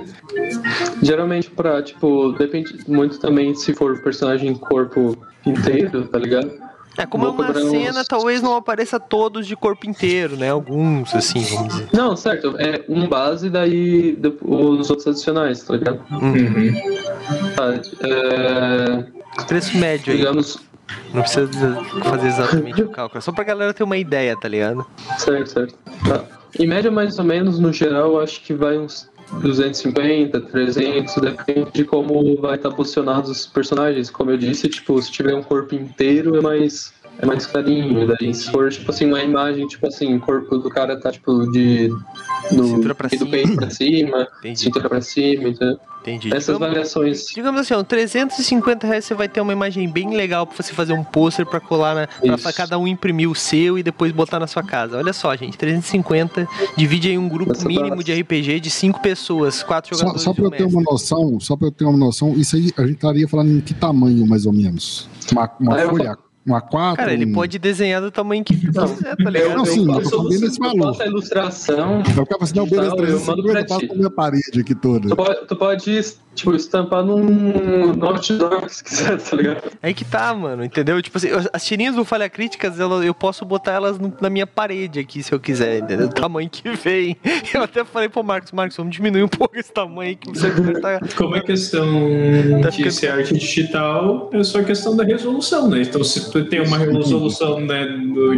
Geralmente 1.02 1.50
pra, 1.50 1.82
tipo, 1.82 2.32
depende 2.32 2.78
muito 2.86 3.18
também 3.18 3.54
se 3.54 3.74
for 3.74 4.00
personagem 4.02 4.54
corpo 4.54 5.16
inteiro, 5.44 6.06
tá 6.08 6.18
ligado? 6.18 6.66
É, 6.98 7.04
como 7.04 7.26
é 7.26 7.28
uma 7.28 7.52
cena, 7.52 8.00
uns... 8.00 8.08
talvez 8.08 8.40
não 8.40 8.56
apareça 8.56 8.98
todos 8.98 9.46
de 9.46 9.54
corpo 9.54 9.88
inteiro, 9.88 10.36
né? 10.36 10.50
Alguns, 10.50 11.14
assim, 11.14 11.42
vamos 11.44 11.74
dizer. 11.74 11.88
Não, 11.92 12.16
certo. 12.16 12.54
É 12.58 12.82
um 12.88 13.06
base, 13.06 13.50
daí 13.50 14.18
os 14.42 14.88
outros 14.88 15.06
adicionais, 15.06 15.62
tá 15.62 15.74
ligado? 15.76 16.00
Uhum. 16.10 16.72
Tá, 17.54 17.74
é... 18.06 19.44
Preço 19.46 19.76
médio 19.76 20.12
aí. 20.14 20.24
Não 21.12 21.22
precisa 21.22 21.48
fazer 22.04 22.28
exatamente 22.28 22.82
o 22.82 22.88
cálculo, 22.88 23.18
é 23.18 23.20
só 23.20 23.32
pra 23.32 23.44
galera 23.44 23.74
ter 23.74 23.82
uma 23.82 23.96
ideia, 23.96 24.36
tá 24.36 24.48
ligado? 24.48 24.86
Certo, 25.18 25.50
certo. 25.50 25.74
Tá. 26.06 26.24
Em 26.58 26.66
média, 26.66 26.90
mais 26.90 27.18
ou 27.18 27.24
menos, 27.24 27.58
no 27.58 27.72
geral, 27.72 28.20
acho 28.20 28.40
que 28.42 28.54
vai 28.54 28.78
uns 28.78 29.10
250, 29.40 30.40
300, 30.40 31.14
depende 31.16 31.70
de 31.72 31.84
como 31.84 32.40
vai 32.40 32.56
estar 32.56 32.70
posicionados 32.70 33.30
os 33.30 33.46
personagens. 33.46 34.10
Como 34.10 34.30
eu 34.30 34.36
disse, 34.36 34.68
tipo, 34.68 35.00
se 35.02 35.10
tiver 35.10 35.34
um 35.34 35.42
corpo 35.42 35.74
inteiro 35.74 36.36
é 36.36 36.40
mais 36.40 36.92
é 37.18 37.26
mais 37.26 37.46
carinho. 37.46 38.06
Daí 38.06 38.32
se 38.34 38.50
for, 38.50 38.70
tipo 38.70 38.90
assim, 38.90 39.06
uma 39.06 39.22
imagem, 39.22 39.66
tipo 39.66 39.86
assim, 39.86 40.16
o 40.16 40.20
corpo 40.20 40.58
do 40.58 40.68
cara 40.68 40.98
tá, 40.98 41.10
tipo, 41.10 41.50
de. 41.50 41.88
Do, 42.50 42.64
cintura 42.64 42.94
pra 42.94 43.08
do 43.08 43.18
cima. 43.18 43.30
peito 43.30 43.56
pra 43.56 43.70
cima, 43.70 44.28
Entendi. 44.38 44.60
cintura 44.60 44.88
pra 44.88 45.00
cima, 45.00 45.48
entendeu? 45.48 45.78
Entendi. 46.02 46.28
Essas 46.28 46.54
digamos, 46.54 46.68
variações. 46.68 47.26
Digamos 47.34 47.60
assim, 47.62 47.74
ó, 47.74 47.82
350 47.82 48.86
reais 48.86 49.04
você 49.04 49.14
vai 49.14 49.28
ter 49.28 49.40
uma 49.40 49.52
imagem 49.52 49.88
bem 49.88 50.14
legal 50.14 50.46
pra 50.46 50.62
você 50.62 50.72
fazer 50.72 50.92
um 50.92 51.02
pôster 51.02 51.44
pra 51.44 51.58
colar 51.58 51.94
na. 51.96 52.06
Pra, 52.06 52.38
pra, 52.38 52.52
cada 52.52 52.78
um 52.78 52.86
imprimir 52.86 53.28
o 53.28 53.34
seu 53.34 53.76
e 53.76 53.82
depois 53.82 54.12
botar 54.12 54.38
na 54.38 54.46
sua 54.46 54.62
casa. 54.62 54.96
Olha 54.96 55.12
só, 55.12 55.34
gente, 55.34 55.58
350 55.58 56.46
divide 56.76 57.08
aí 57.08 57.18
um 57.18 57.28
grupo 57.28 57.50
Essa 57.50 57.66
mínimo 57.66 58.04
de 58.04 58.12
RPG 58.12 58.60
de 58.60 58.70
5 58.70 59.00
pessoas, 59.00 59.64
4 59.64 59.96
jogadores. 59.96 60.22
Só, 60.22 60.30
só 60.30 60.34
pra 60.34 60.44
eu 60.44 60.50
ter 60.52 60.64
uma 60.64 60.82
noção, 60.82 61.40
só 61.40 61.56
pra 61.56 61.66
eu 61.66 61.72
ter 61.72 61.84
uma 61.84 61.98
noção, 61.98 62.34
isso 62.34 62.54
aí 62.54 62.72
a 62.76 62.82
gente 62.82 62.94
estaria 62.94 63.26
falando 63.26 63.50
em 63.50 63.60
que 63.60 63.74
tamanho, 63.74 64.24
mais 64.24 64.46
ou 64.46 64.52
menos? 64.52 65.08
Uma, 65.32 65.50
uma 65.58 65.74
ah, 65.74 65.88
folha 65.88 66.18
um 66.46 66.52
A4. 66.52 66.96
Cara, 66.96 67.12
ele 67.12 67.26
pode 67.32 67.58
desenhar 67.58 68.00
do 68.00 68.10
tamanho 68.10 68.44
que 68.44 68.56
quiser, 68.56 69.16
tá 69.16 69.30
ligado? 69.30 69.56
Não, 69.56 69.64
sim, 69.64 69.88
eu, 69.88 70.00
eu 70.00 70.10
tô 70.10 70.28
bem 70.28 70.38
nesse 70.38 70.58
valor. 70.58 71.00
a 71.00 71.06
ilustração. 71.06 71.98
Eu 71.98 72.24
ficava 72.24 72.44
assim, 72.44 72.56
não, 72.56 72.66
beleza, 72.66 72.96
350, 72.96 73.58
eu 73.58 73.66
passo 73.66 73.92
a 73.92 73.94
minha 73.96 74.10
parede 74.10 74.60
aqui 74.60 74.74
toda. 74.74 75.08
Tu 75.08 75.16
pode, 75.16 75.46
tu 75.46 75.56
pode 75.56 76.16
tipo, 76.36 76.54
estampar 76.54 77.02
num, 77.02 78.04
outdoor 78.04 78.68
se 78.68 78.84
quiser, 78.84 79.18
tá 79.18 79.36
ligado? 79.36 79.72
É 79.82 79.92
que 79.92 80.04
tá, 80.04 80.32
mano, 80.34 80.62
entendeu? 80.62 81.00
Tipo 81.02 81.18
assim, 81.18 81.28
as 81.52 81.64
tirinhas 81.64 81.96
do 81.96 82.04
Falha 82.04 82.28
Críticas, 82.28 82.78
eu, 82.78 83.02
eu 83.02 83.14
posso 83.14 83.44
botar 83.44 83.72
elas 83.72 83.98
na 84.20 84.30
minha 84.30 84.46
parede 84.46 85.00
aqui, 85.00 85.22
se 85.22 85.32
eu 85.32 85.40
quiser, 85.40 85.78
entendeu? 85.78 86.06
O 86.06 86.12
tamanho 86.12 86.48
que 86.48 86.68
vem. 86.76 87.16
Eu 87.54 87.62
até 87.62 87.84
falei 87.84 88.08
pro 88.08 88.22
Marcos, 88.22 88.52
Marcos, 88.52 88.76
vamos 88.76 88.94
diminuir 88.94 89.22
um 89.22 89.28
pouco 89.28 89.56
esse 89.58 89.72
tamanho 89.72 90.16
que 90.16 90.28
você 90.28 90.50
tá... 90.80 91.00
Como 91.16 91.34
é 91.36 91.40
questão 91.40 91.86
tá 92.60 92.68
de 92.68 92.90
ser 92.90 93.08
arte 93.08 93.34
digital, 93.34 94.28
é 94.32 94.44
só 94.44 94.62
questão 94.62 94.94
da 94.94 95.04
resolução, 95.04 95.68
né? 95.68 95.82
Então, 95.82 96.04
se 96.04 96.30
tu 96.30 96.35
tem 96.44 96.60
uma 96.60 96.78
resolução, 96.78 97.60
né, 97.60 97.86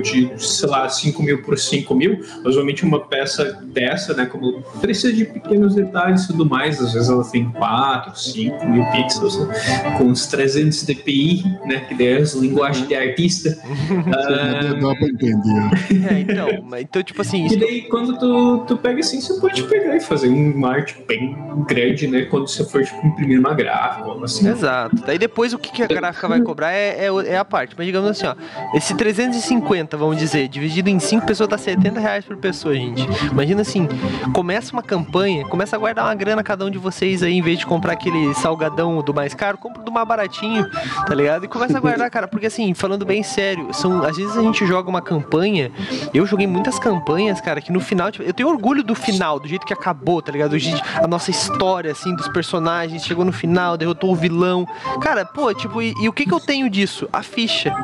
de, 0.02 0.30
sei 0.36 0.68
lá, 0.68 0.88
5 0.88 1.22
mil 1.22 1.42
por 1.42 1.58
5 1.58 1.94
mil, 1.94 2.20
usualmente 2.44 2.84
uma 2.84 3.00
peça 3.00 3.58
dessa, 3.64 4.14
né, 4.14 4.26
como 4.26 4.62
precisa 4.80 5.12
de 5.12 5.24
pequenos 5.24 5.74
detalhes 5.74 6.24
e 6.24 6.28
tudo 6.28 6.46
mais, 6.46 6.80
às 6.80 6.92
vezes 6.92 7.08
ela 7.08 7.24
tem 7.24 7.50
4 7.50 7.78
4, 7.78 8.18
5 8.18 8.66
mil 8.66 8.84
pixels, 8.86 9.38
né? 9.38 9.96
com 9.96 10.04
uns 10.04 10.26
300 10.26 10.82
dpi, 10.84 11.42
né? 11.64 11.80
Que 11.80 12.06
é 12.06 12.16
as 12.16 12.34
linguagem 12.34 12.86
de 12.86 12.94
artista. 12.94 13.50
uh... 13.90 14.80
Dá 14.80 14.94
pra 14.94 15.06
entender. 15.06 16.08
É, 16.10 16.20
então, 16.20 16.48
mas, 16.64 16.82
então, 16.82 17.02
tipo 17.02 17.20
assim. 17.20 17.46
E 17.46 17.56
daí, 17.56 17.82
quando 17.82 18.18
tu, 18.18 18.64
tu 18.66 18.76
pega 18.76 19.00
assim, 19.00 19.20
você 19.20 19.40
pode 19.40 19.62
pegar 19.64 19.96
e 19.96 20.00
fazer 20.00 20.28
um 20.28 20.66
arte 20.66 20.96
bem 21.06 21.36
grande, 21.66 22.06
né? 22.06 22.22
Quando 22.22 22.48
você 22.48 22.64
for 22.64 22.84
tipo, 22.84 23.06
imprimir 23.06 23.38
uma 23.38 23.54
gráfica, 23.54 24.08
assim. 24.24 24.48
Exato. 24.48 24.96
Daí 25.06 25.18
depois 25.18 25.52
o 25.52 25.58
que, 25.58 25.70
que 25.72 25.82
a 25.82 25.86
gráfica 25.86 26.28
vai 26.28 26.40
cobrar 26.40 26.72
é, 26.72 27.06
é, 27.06 27.08
é, 27.26 27.38
a 27.38 27.44
parte. 27.44 27.74
Mas 27.76 27.87
digamos 27.88 28.10
assim, 28.10 28.26
ó, 28.26 28.34
esse 28.74 28.94
350, 28.94 29.96
vamos 29.96 30.18
dizer, 30.18 30.48
dividido 30.48 30.88
em 30.88 30.98
5 30.98 31.26
pessoas, 31.26 31.48
dá 31.48 31.58
70 31.58 31.98
reais 31.98 32.24
por 32.24 32.36
pessoa, 32.36 32.74
gente. 32.74 33.06
Imagina 33.30 33.62
assim, 33.62 33.88
começa 34.32 34.72
uma 34.72 34.82
campanha, 34.82 35.44
começa 35.46 35.74
a 35.76 35.78
guardar 35.78 36.04
uma 36.04 36.14
grana 36.14 36.42
cada 36.42 36.64
um 36.64 36.70
de 36.70 36.78
vocês 36.78 37.22
aí, 37.22 37.34
em 37.34 37.42
vez 37.42 37.58
de 37.58 37.66
comprar 37.66 37.92
aquele 37.94 38.34
salgadão 38.34 39.02
do 39.02 39.12
mais 39.14 39.34
caro, 39.34 39.58
compra 39.58 39.82
do 39.82 39.90
mais 39.90 40.06
baratinho, 40.06 40.68
tá 41.06 41.14
ligado? 41.14 41.44
E 41.44 41.48
começa 41.48 41.76
a 41.76 41.80
guardar, 41.80 42.10
cara, 42.10 42.28
porque 42.28 42.46
assim, 42.46 42.74
falando 42.74 43.04
bem 43.04 43.22
sério, 43.22 43.72
são, 43.72 44.02
às 44.02 44.16
vezes 44.16 44.36
a 44.36 44.42
gente 44.42 44.66
joga 44.66 44.88
uma 44.88 45.02
campanha, 45.02 45.70
eu 46.12 46.26
joguei 46.26 46.46
muitas 46.46 46.78
campanhas, 46.78 47.40
cara, 47.40 47.60
que 47.60 47.72
no 47.72 47.80
final, 47.80 48.10
tipo, 48.10 48.24
eu 48.24 48.32
tenho 48.32 48.48
orgulho 48.48 48.82
do 48.82 48.94
final, 48.94 49.40
do 49.40 49.48
jeito 49.48 49.66
que 49.66 49.72
acabou, 49.72 50.20
tá 50.20 50.30
ligado? 50.32 50.56
A 51.02 51.06
nossa 51.06 51.30
história, 51.30 51.92
assim, 51.92 52.14
dos 52.14 52.28
personagens, 52.28 53.04
chegou 53.04 53.24
no 53.24 53.32
final, 53.32 53.76
derrotou 53.76 54.12
o 54.12 54.16
vilão. 54.16 54.66
Cara, 55.00 55.24
pô, 55.24 55.52
tipo, 55.54 55.80
e, 55.80 55.94
e 56.00 56.08
o 56.08 56.12
que 56.12 56.24
que 56.24 56.32
eu 56.32 56.40
tenho 56.40 56.68
disso? 56.68 57.08
A 57.12 57.22
ficha. 57.22 57.74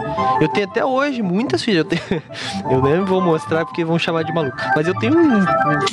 Eu 0.41 0.49
tenho 0.49 0.67
até 0.67 0.85
hoje 0.85 1.23
muitas 1.23 1.63
fichas. 1.63 1.79
Eu, 1.79 1.85
tenho, 1.85 2.23
eu 2.71 2.83
nem 2.83 3.05
vou 3.05 3.21
mostrar 3.21 3.65
porque 3.65 3.85
vão 3.85 3.99
chamar 3.99 4.25
de 4.25 4.33
maluco. 4.33 4.57
Mas 4.77 4.87
eu 4.87 4.95
tenho 4.99 5.17
um, 5.17 5.39
um 5.39 5.45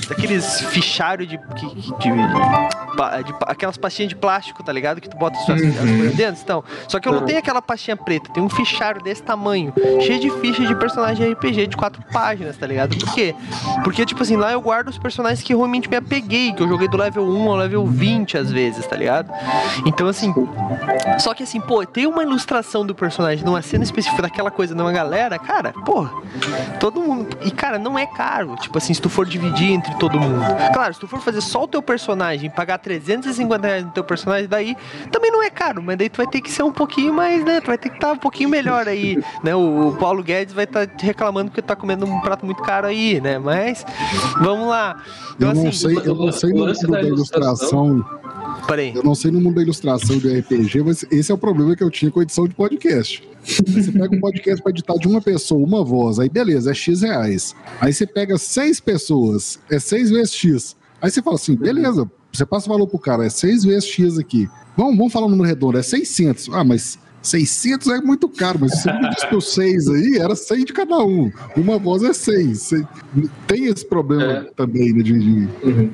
daqueles 0.07 0.61
fichários 0.61 1.29
de, 1.29 1.37
de, 1.37 1.75
de, 1.75 1.91
de, 1.91 3.35
aquelas 3.47 3.77
pastinha 3.77 4.07
de 4.07 4.15
plástico, 4.15 4.63
tá 4.63 4.71
ligado? 4.71 5.01
Que 5.01 5.09
tu 5.09 5.17
bota 5.17 5.37
as 5.37 5.45
suas 5.45 5.61
uhum. 5.61 5.71
coisas 5.73 6.15
dentro. 6.15 6.41
Então, 6.41 6.63
só 6.87 6.99
que 6.99 7.07
eu 7.07 7.13
não 7.13 7.21
tenho 7.21 7.39
aquela 7.39 7.61
pastinha 7.61 7.95
preta, 7.95 8.31
tem 8.31 8.43
um 8.43 8.49
fichário 8.49 9.01
desse 9.01 9.23
tamanho, 9.23 9.73
cheio 9.99 10.19
de 10.19 10.29
fichas 10.39 10.67
de 10.67 10.75
personagem 10.75 11.31
RPG 11.31 11.67
de 11.67 11.77
quatro 11.77 12.03
páginas, 12.11 12.57
tá 12.57 12.67
ligado? 12.67 12.97
Por 12.97 13.13
quê? 13.13 13.35
Porque, 13.83 14.05
tipo 14.05 14.21
assim, 14.21 14.35
lá 14.35 14.51
eu 14.51 14.61
guardo 14.61 14.89
os 14.89 14.97
personagens 14.97 15.41
que 15.41 15.53
realmente 15.53 15.89
me 15.89 15.95
apeguei, 15.95 16.53
que 16.53 16.61
eu 16.61 16.67
joguei 16.67 16.87
do 16.87 16.97
level 16.97 17.23
1 17.23 17.49
ao 17.49 17.57
level 17.57 17.85
20 17.85 18.37
às 18.37 18.51
vezes, 18.51 18.85
tá 18.85 18.95
ligado? 18.95 19.31
Então, 19.85 20.07
assim, 20.07 20.33
só 21.19 21.33
que 21.33 21.43
assim, 21.43 21.59
pô, 21.59 21.85
tem 21.85 22.07
uma 22.07 22.23
ilustração 22.23 22.85
do 22.85 22.93
personagem 22.93 23.43
numa 23.45 23.61
cena 23.61 23.83
específica 23.91 24.21
daquela 24.21 24.49
coisa 24.49 24.73
numa 24.73 24.91
galera, 24.91 25.37
cara, 25.37 25.73
pô, 25.85 26.07
todo 26.79 27.01
mundo. 27.01 27.37
E, 27.43 27.51
cara, 27.51 27.77
não 27.77 27.97
é 27.97 28.05
caro. 28.05 28.55
Tipo 28.55 28.77
assim, 28.77 28.93
se 28.93 29.01
tu 29.01 29.09
for 29.09 29.25
dividir 29.25 29.71
entre 29.71 29.93
todo 29.95 30.19
mundo. 30.19 30.43
Claro, 30.73 30.93
se 30.93 30.99
tu 30.99 31.07
for 31.07 31.19
fazer 31.19 31.41
só 31.41 31.63
o 31.63 31.67
teu 31.67 31.81
personagem 31.81 32.47
e 32.47 32.49
pagar 32.49 32.77
350 32.77 33.67
reais 33.67 33.85
no 33.85 33.91
teu 33.91 34.03
personagem, 34.03 34.47
daí 34.47 34.75
também 35.11 35.31
não 35.31 35.43
é 35.43 35.49
caro, 35.49 35.81
mas 35.81 35.97
daí 35.97 36.09
tu 36.09 36.17
vai 36.17 36.27
ter 36.27 36.41
que 36.41 36.51
ser 36.51 36.63
um 36.63 36.71
pouquinho 36.71 37.13
mais, 37.13 37.43
né? 37.43 37.61
Tu 37.61 37.67
vai 37.67 37.77
ter 37.77 37.89
que 37.89 37.95
estar 37.95 38.07
tá 38.07 38.13
um 38.13 38.17
pouquinho 38.17 38.49
melhor 38.49 38.87
aí, 38.87 39.21
né? 39.43 39.55
O, 39.55 39.89
o 39.89 39.95
Paulo 39.97 40.23
Guedes 40.23 40.53
vai 40.53 40.63
estar 40.63 40.87
tá 40.87 40.93
reclamando 40.99 41.51
porque 41.51 41.61
tu 41.61 41.65
tá 41.65 41.75
comendo 41.75 42.05
um 42.05 42.21
prato 42.21 42.45
muito 42.45 42.61
caro 42.61 42.87
aí, 42.87 43.19
né? 43.19 43.37
Mas 43.37 43.85
vamos 44.39 44.67
lá. 44.67 45.01
Então, 45.35 45.49
eu 45.49 45.55
não 45.55 45.67
assim, 45.67 45.87
sei, 45.87 45.97
eu 46.05 46.15
não 46.15 46.31
sei 46.31 46.49
no 46.51 46.65
mundo 46.67 46.91
da 46.91 47.01
ilustração. 47.01 48.05
Parei. 48.67 48.93
Eu 48.95 49.03
não 49.03 49.15
sei 49.15 49.31
no 49.31 49.41
mundo 49.41 49.55
da 49.55 49.61
ilustração 49.61 50.17
do 50.17 50.27
RPG, 50.27 50.83
mas 50.83 51.05
esse 51.11 51.31
é 51.31 51.35
o 51.35 51.37
problema 51.37 51.75
que 51.75 51.83
eu 51.83 51.89
tinha 51.89 52.11
com 52.11 52.19
a 52.19 52.23
edição 52.23 52.47
de 52.47 52.53
podcast. 52.53 53.27
Você 53.43 53.91
pega 53.91 54.15
um 54.15 54.19
podcast 54.19 54.61
para 54.61 54.71
editar 54.71 54.95
de 54.95 55.07
uma 55.07 55.21
pessoa, 55.21 55.65
uma 55.65 55.83
voz, 55.83 56.19
aí 56.19 56.29
beleza, 56.29 56.71
é 56.71 56.73
X 56.73 57.01
reais. 57.01 57.55
Aí 57.79 57.93
você 57.93 58.05
pega 58.05 58.37
seis 58.37 58.79
pessoas, 58.79 59.59
é 59.69 59.79
seis 59.79 60.09
vezes 60.09 60.33
X. 60.33 60.75
Aí 61.01 61.09
você 61.09 61.21
fala 61.21 61.35
assim, 61.35 61.55
beleza, 61.55 62.09
você 62.31 62.45
passa 62.45 62.67
o 62.67 62.73
valor 62.73 62.87
pro 62.87 62.99
cara, 62.99 63.25
é 63.25 63.29
6 63.29 63.65
vezes 63.65 63.89
X 63.89 64.17
aqui. 64.17 64.47
Vamos, 64.77 64.95
vamos 64.97 65.11
falar 65.11 65.25
um 65.25 65.29
número 65.29 65.49
redondo, 65.49 65.77
é 65.77 65.83
600. 65.83 66.49
Ah, 66.53 66.63
mas 66.63 66.97
600 67.21 67.87
é 67.87 68.01
muito 68.01 68.29
caro, 68.29 68.59
mas 68.61 68.73
se 68.75 68.83
você 68.83 68.93
me 68.93 69.09
disse 69.09 69.27
que 69.27 69.41
6 69.41 69.87
aí, 69.89 70.17
era 70.17 70.35
100 70.35 70.65
de 70.65 70.73
cada 70.73 70.99
um. 70.99 71.31
Uma 71.57 71.77
voz 71.77 72.03
é 72.03 72.13
6. 72.13 72.71
Tem 73.47 73.65
esse 73.65 73.85
problema 73.85 74.23
é. 74.23 74.43
também, 74.55 74.93
né, 74.93 75.03
de... 75.03 75.13
Uhum. 75.13 75.89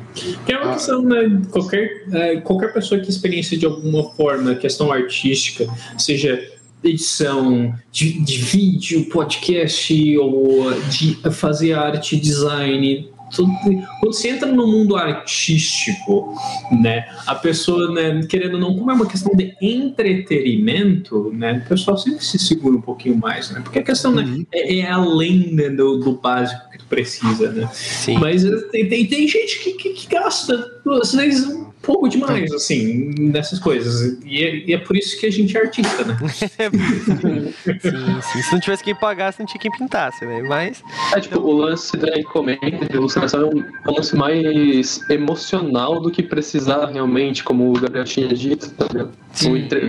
Que 0.45 0.53
é 0.53 0.57
uma 0.57 0.71
ah. 0.71 0.73
questão, 0.73 1.01
né, 1.01 1.41
qualquer, 1.49 2.05
é, 2.11 2.41
qualquer 2.41 2.71
pessoa 2.71 3.01
que 3.01 3.09
experiência 3.09 3.57
de 3.57 3.65
alguma 3.65 4.11
forma 4.11 4.55
questão 4.55 4.91
artística, 4.91 5.67
seja 5.97 6.56
edição 6.83 7.73
de, 7.91 8.19
de 8.23 8.37
vídeo, 8.37 9.05
podcast 9.05 10.17
ou 10.17 10.71
de 10.89 11.15
fazer 11.31 11.73
arte, 11.73 12.15
design, 12.17 13.09
quando 13.99 14.13
você 14.13 14.29
entra 14.29 14.51
no 14.51 14.67
mundo 14.67 14.95
artístico, 14.95 16.33
né, 16.71 17.07
a 17.25 17.35
pessoa, 17.35 17.91
né, 17.91 18.21
querendo 18.27 18.53
ou 18.53 18.59
não, 18.59 18.75
como 18.75 18.89
é 18.89 18.93
uma 18.93 19.05
questão 19.05 19.35
de 19.35 19.55
entretenimento, 19.61 21.31
né, 21.33 21.61
o 21.65 21.69
pessoal 21.69 21.97
sempre 21.97 22.23
se 22.23 22.39
segura 22.39 22.77
um 22.77 22.81
pouquinho 22.81 23.17
mais, 23.17 23.51
né, 23.51 23.59
porque 23.61 23.79
a 23.79 23.83
questão 23.83 24.13
né, 24.13 24.23
uhum. 24.23 24.45
é, 24.51 24.77
é, 24.77 24.89
além 24.89 25.53
né, 25.53 25.69
do, 25.69 25.97
do, 25.97 26.13
básico 26.13 26.69
que 26.71 26.77
tu 26.77 26.85
precisa, 26.85 27.51
né. 27.51 27.69
Sim. 27.73 28.17
Mas 28.17 28.45
eh, 28.45 28.55
tem, 28.71 28.87
tem, 28.87 29.05
tem 29.05 29.27
gente 29.27 29.59
que, 29.59 29.73
que, 29.73 29.89
que 29.89 30.07
gasta, 30.07 30.81
às 31.01 31.13
vezes, 31.13 31.66
pouco 31.81 32.07
demais, 32.07 32.51
assim, 32.53 33.13
nessas 33.17 33.59
coisas. 33.59 34.17
E 34.25 34.43
é, 34.43 34.55
e 34.67 34.73
é 34.73 34.77
por 34.77 34.95
isso 34.95 35.19
que 35.19 35.25
a 35.25 35.31
gente 35.31 35.55
é 35.57 35.61
artista, 35.61 36.03
né. 36.03 36.17
sim, 36.33 38.21
sim. 38.21 38.41
Se 38.41 38.51
não 38.51 38.59
tivesse 38.59 38.83
quem 38.83 38.95
pagasse, 38.95 39.39
não 39.39 39.45
tinha 39.45 39.61
quem 39.61 39.71
pintasse, 39.71 40.25
né, 40.25 40.41
mas... 40.41 40.83
É, 41.15 41.19
tipo, 41.19 41.39
o 41.39 41.51
lance 41.51 41.95
da 41.97 42.17
encomenda 42.19 42.85
de 42.85 42.95
ilustração 42.95 43.41
é 43.41 43.89
um 43.89 43.93
lance 43.93 44.15
mais 44.15 44.99
emocional 45.09 46.01
do 46.01 46.11
que 46.11 46.23
precisar 46.23 46.85
realmente, 46.87 47.43
como 47.43 47.69
o 47.69 47.79
Gabriel 47.79 48.05
tinha 48.05 48.27
dito, 48.27 48.69
tá 48.71 48.85
ligado? 48.85 49.11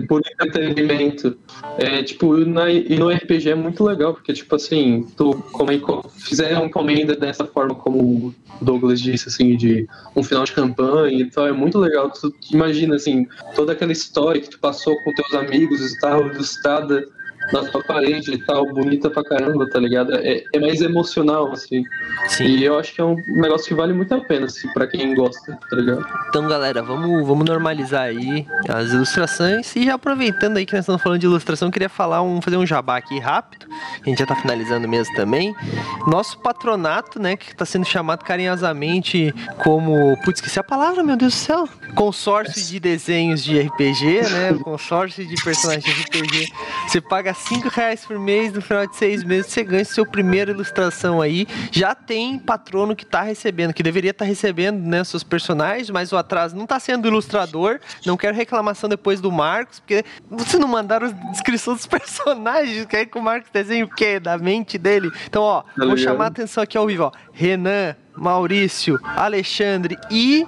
Por 0.07 0.23
entretenimento. 0.43 1.37
É, 1.79 2.03
tipo, 2.03 2.37
na, 2.37 2.71
e 2.71 2.99
no 2.99 3.11
RPG 3.11 3.51
é 3.51 3.55
muito 3.55 3.83
legal, 3.85 4.13
porque, 4.13 4.33
tipo 4.33 4.55
assim, 4.55 5.07
tu 5.17 5.35
como, 5.53 5.71
fizer 6.19 6.57
uma 6.57 6.67
encomenda 6.67 7.17
dessa 7.17 7.47
forma 7.47 7.75
como 7.75 7.99
o 7.99 8.35
Douglas 8.61 9.01
disse, 9.01 9.29
assim, 9.29 9.57
de 9.57 9.89
um 10.15 10.23
final 10.23 10.45
de 10.45 10.53
campanha 10.53 11.21
e 11.21 11.31
tal, 11.31 11.47
é 11.47 11.53
muito 11.53 11.78
legal. 11.81 12.11
Tu 12.11 12.33
imagina, 12.53 12.97
assim, 12.97 13.27
toda 13.55 13.73
aquela 13.73 13.93
história 13.93 14.41
que 14.41 14.51
tu 14.51 14.59
passou 14.59 15.03
com 15.03 15.13
teus 15.13 15.33
amigos 15.35 15.81
e 15.81 15.99
tal, 15.99 16.27
ilustrada 16.27 17.05
na 17.53 17.65
tua 17.65 17.83
parede 17.83 18.33
e 18.33 18.39
tal, 18.39 18.67
bonita 18.67 19.11
pra 19.11 19.25
caramba, 19.25 19.69
tá 19.69 19.79
ligado? 19.79 20.15
É, 20.17 20.45
é 20.53 20.61
mais 20.61 20.81
emocional, 20.81 21.51
assim. 21.53 21.83
Sim. 22.29 22.45
E 22.45 22.65
eu 22.65 22.79
acho 22.79 22.95
que 22.95 23.01
é 23.01 23.05
um 23.05 23.17
negócio 23.27 23.67
que 23.69 23.75
vale 23.75 23.93
muito 23.93 24.15
a 24.15 24.21
pena, 24.21 24.47
assim, 24.47 24.69
pra 24.73 24.87
quem 24.87 25.15
gosta, 25.15 25.59
tá 25.71 25.77
ligado? 25.77 26.05
Então, 26.29 26.47
galera, 26.47 26.83
vamos, 26.83 27.27
vamos 27.27 27.45
normalizar 27.45 28.03
aí 28.03 28.47
as 28.69 28.91
ilustrações. 28.91 29.75
E 29.77 29.85
já 29.85 29.95
aproveitando 29.95 30.57
aí 30.57 30.67
que 30.67 30.73
nós 30.73 30.81
estamos 30.81 31.03
falando 31.03 31.21
de 31.21 31.27
ilustração, 31.27 31.71
queria 31.71 31.89
falar 31.89 32.23
um, 32.23 32.41
fazer 32.41 32.57
um 32.57 32.67
jabá 32.67 32.97
aqui 32.97 33.19
rápido. 33.19 33.67
A 34.05 34.09
gente 34.09 34.19
já 34.19 34.27
tá 34.27 34.37
finalizando 34.37 34.89
mesmo 34.89 35.15
também. 35.15 35.55
Nosso 36.07 36.39
patronato, 36.39 37.21
né, 37.21 37.37
que 37.37 37.55
tá 37.55 37.65
sendo 37.65 37.87
chamado 37.87 38.25
carinhosamente 38.25 39.35
como. 39.59 40.17
Putz, 40.25 40.41
esqueci 40.41 40.59
a 40.59 40.65
palavra, 40.65 41.03
meu 41.03 41.17
Deus 41.17 41.35
do 41.35 41.37
céu. 41.37 41.69
Consórcio 41.95 42.63
de 42.63 42.81
desenhos 42.81 43.43
de 43.43 43.61
RPG, 43.61 44.23
né? 44.31 44.55
Consórcio 44.63 45.27
de 45.27 45.35
personagens 45.43 45.85
de 45.85 46.03
RPG. 46.03 46.53
Você 46.87 47.01
paga 47.01 47.35
5 47.39 47.69
reais 47.69 48.05
por 48.05 48.19
mês, 48.19 48.53
no 48.53 48.61
final 48.61 48.87
de 48.87 48.97
seis 48.97 49.25
meses 49.25 49.53
você 49.53 49.63
ganha 49.63 49.85
seu 49.85 50.05
primeira 50.05 50.51
ilustração 50.51 51.21
aí. 51.21 51.47
Já 51.71 51.95
tem 51.95 52.39
patrono 52.39 52.95
que 52.95 53.07
tá 53.07 53.23
recebendo, 53.23 53.73
que 53.73 53.83
deveria 53.83 54.11
estar 54.11 54.25
tá 54.25 54.29
recebendo, 54.29 54.79
né, 54.79 55.03
seus 55.05 55.23
personagens, 55.23 55.91
mas 55.91 56.13
o 56.13 56.17
atraso 56.17 56.57
não 56.57 56.67
tá 56.67 56.79
sendo 56.79 57.09
ilustrador. 57.09 57.81
Não 58.05 58.17
quero 58.17 58.37
reclamação 58.37 58.89
depois 58.89 59.21
do 59.21 59.31
Marcos, 59.31 59.81
porque 59.81 60.05
você 60.31 60.59
não 60.59 60.69
mandaram 60.69 61.09
a 61.09 61.11
descrição 61.31 61.75
dos 61.75 61.87
personagens. 61.87 62.85
Quer 62.87 63.07
que 63.07 63.19
o 63.19 63.23
Marcos 63.23 63.51
desenhe 63.53 63.85
o 63.85 63.89
quê? 63.89 64.19
Da 64.19 64.37
mente 64.37 64.77
dele? 64.77 65.11
Então, 65.27 65.43
ó, 65.43 65.63
tá 65.63 65.87
vou 65.87 65.97
chamar 65.97 66.25
a 66.25 66.29
atenção 66.29 66.63
aqui 66.63 66.77
ao 66.77 66.87
vivo, 66.87 67.05
ó. 67.05 67.13
Renan, 67.33 67.95
Maurício, 68.19 68.99
Alexandre 69.03 69.97
e 70.11 70.47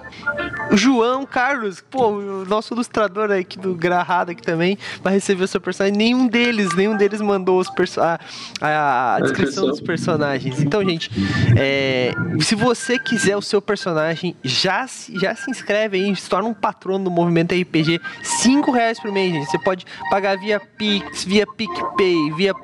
João 0.72 1.26
Carlos, 1.26 1.80
pô, 1.80 2.08
o 2.08 2.44
nosso 2.44 2.74
ilustrador 2.74 3.30
aqui 3.30 3.58
do 3.58 3.74
Grahado 3.74 4.30
aqui 4.30 4.42
também 4.42 4.78
vai 5.02 5.14
receber 5.14 5.44
o 5.44 5.48
seu 5.48 5.60
personagem. 5.60 5.96
Nenhum 5.96 6.26
deles, 6.26 6.74
nenhum 6.74 6.96
deles 6.96 7.20
mandou 7.20 7.58
os 7.58 7.68
perso 7.70 8.00
a, 8.00 8.18
a, 8.60 9.16
a 9.16 9.20
descrição 9.20 9.66
dos 9.66 9.80
personagens. 9.80 10.60
Então, 10.60 10.84
gente, 10.84 11.10
é, 11.56 12.12
se 12.40 12.54
você 12.54 12.98
quiser 12.98 13.36
o 13.36 13.42
seu 13.42 13.60
personagem, 13.60 14.36
já, 14.42 14.86
já 15.20 15.34
se 15.34 15.50
inscreve 15.50 15.98
aí, 15.98 16.14
se 16.14 16.28
torna 16.28 16.48
um 16.48 16.54
patrono 16.54 17.04
do 17.04 17.10
movimento 17.10 17.54
RPG. 17.54 18.00
Cinco 18.22 18.70
reais 18.70 19.00
por 19.00 19.10
mês, 19.10 19.32
gente. 19.32 19.50
Você 19.50 19.58
pode 19.58 19.84
pagar 20.10 20.38
via 20.38 20.60
Pix, 20.60 21.24
via 21.24 21.46
PicPay, 21.46 22.32
via 22.32 22.54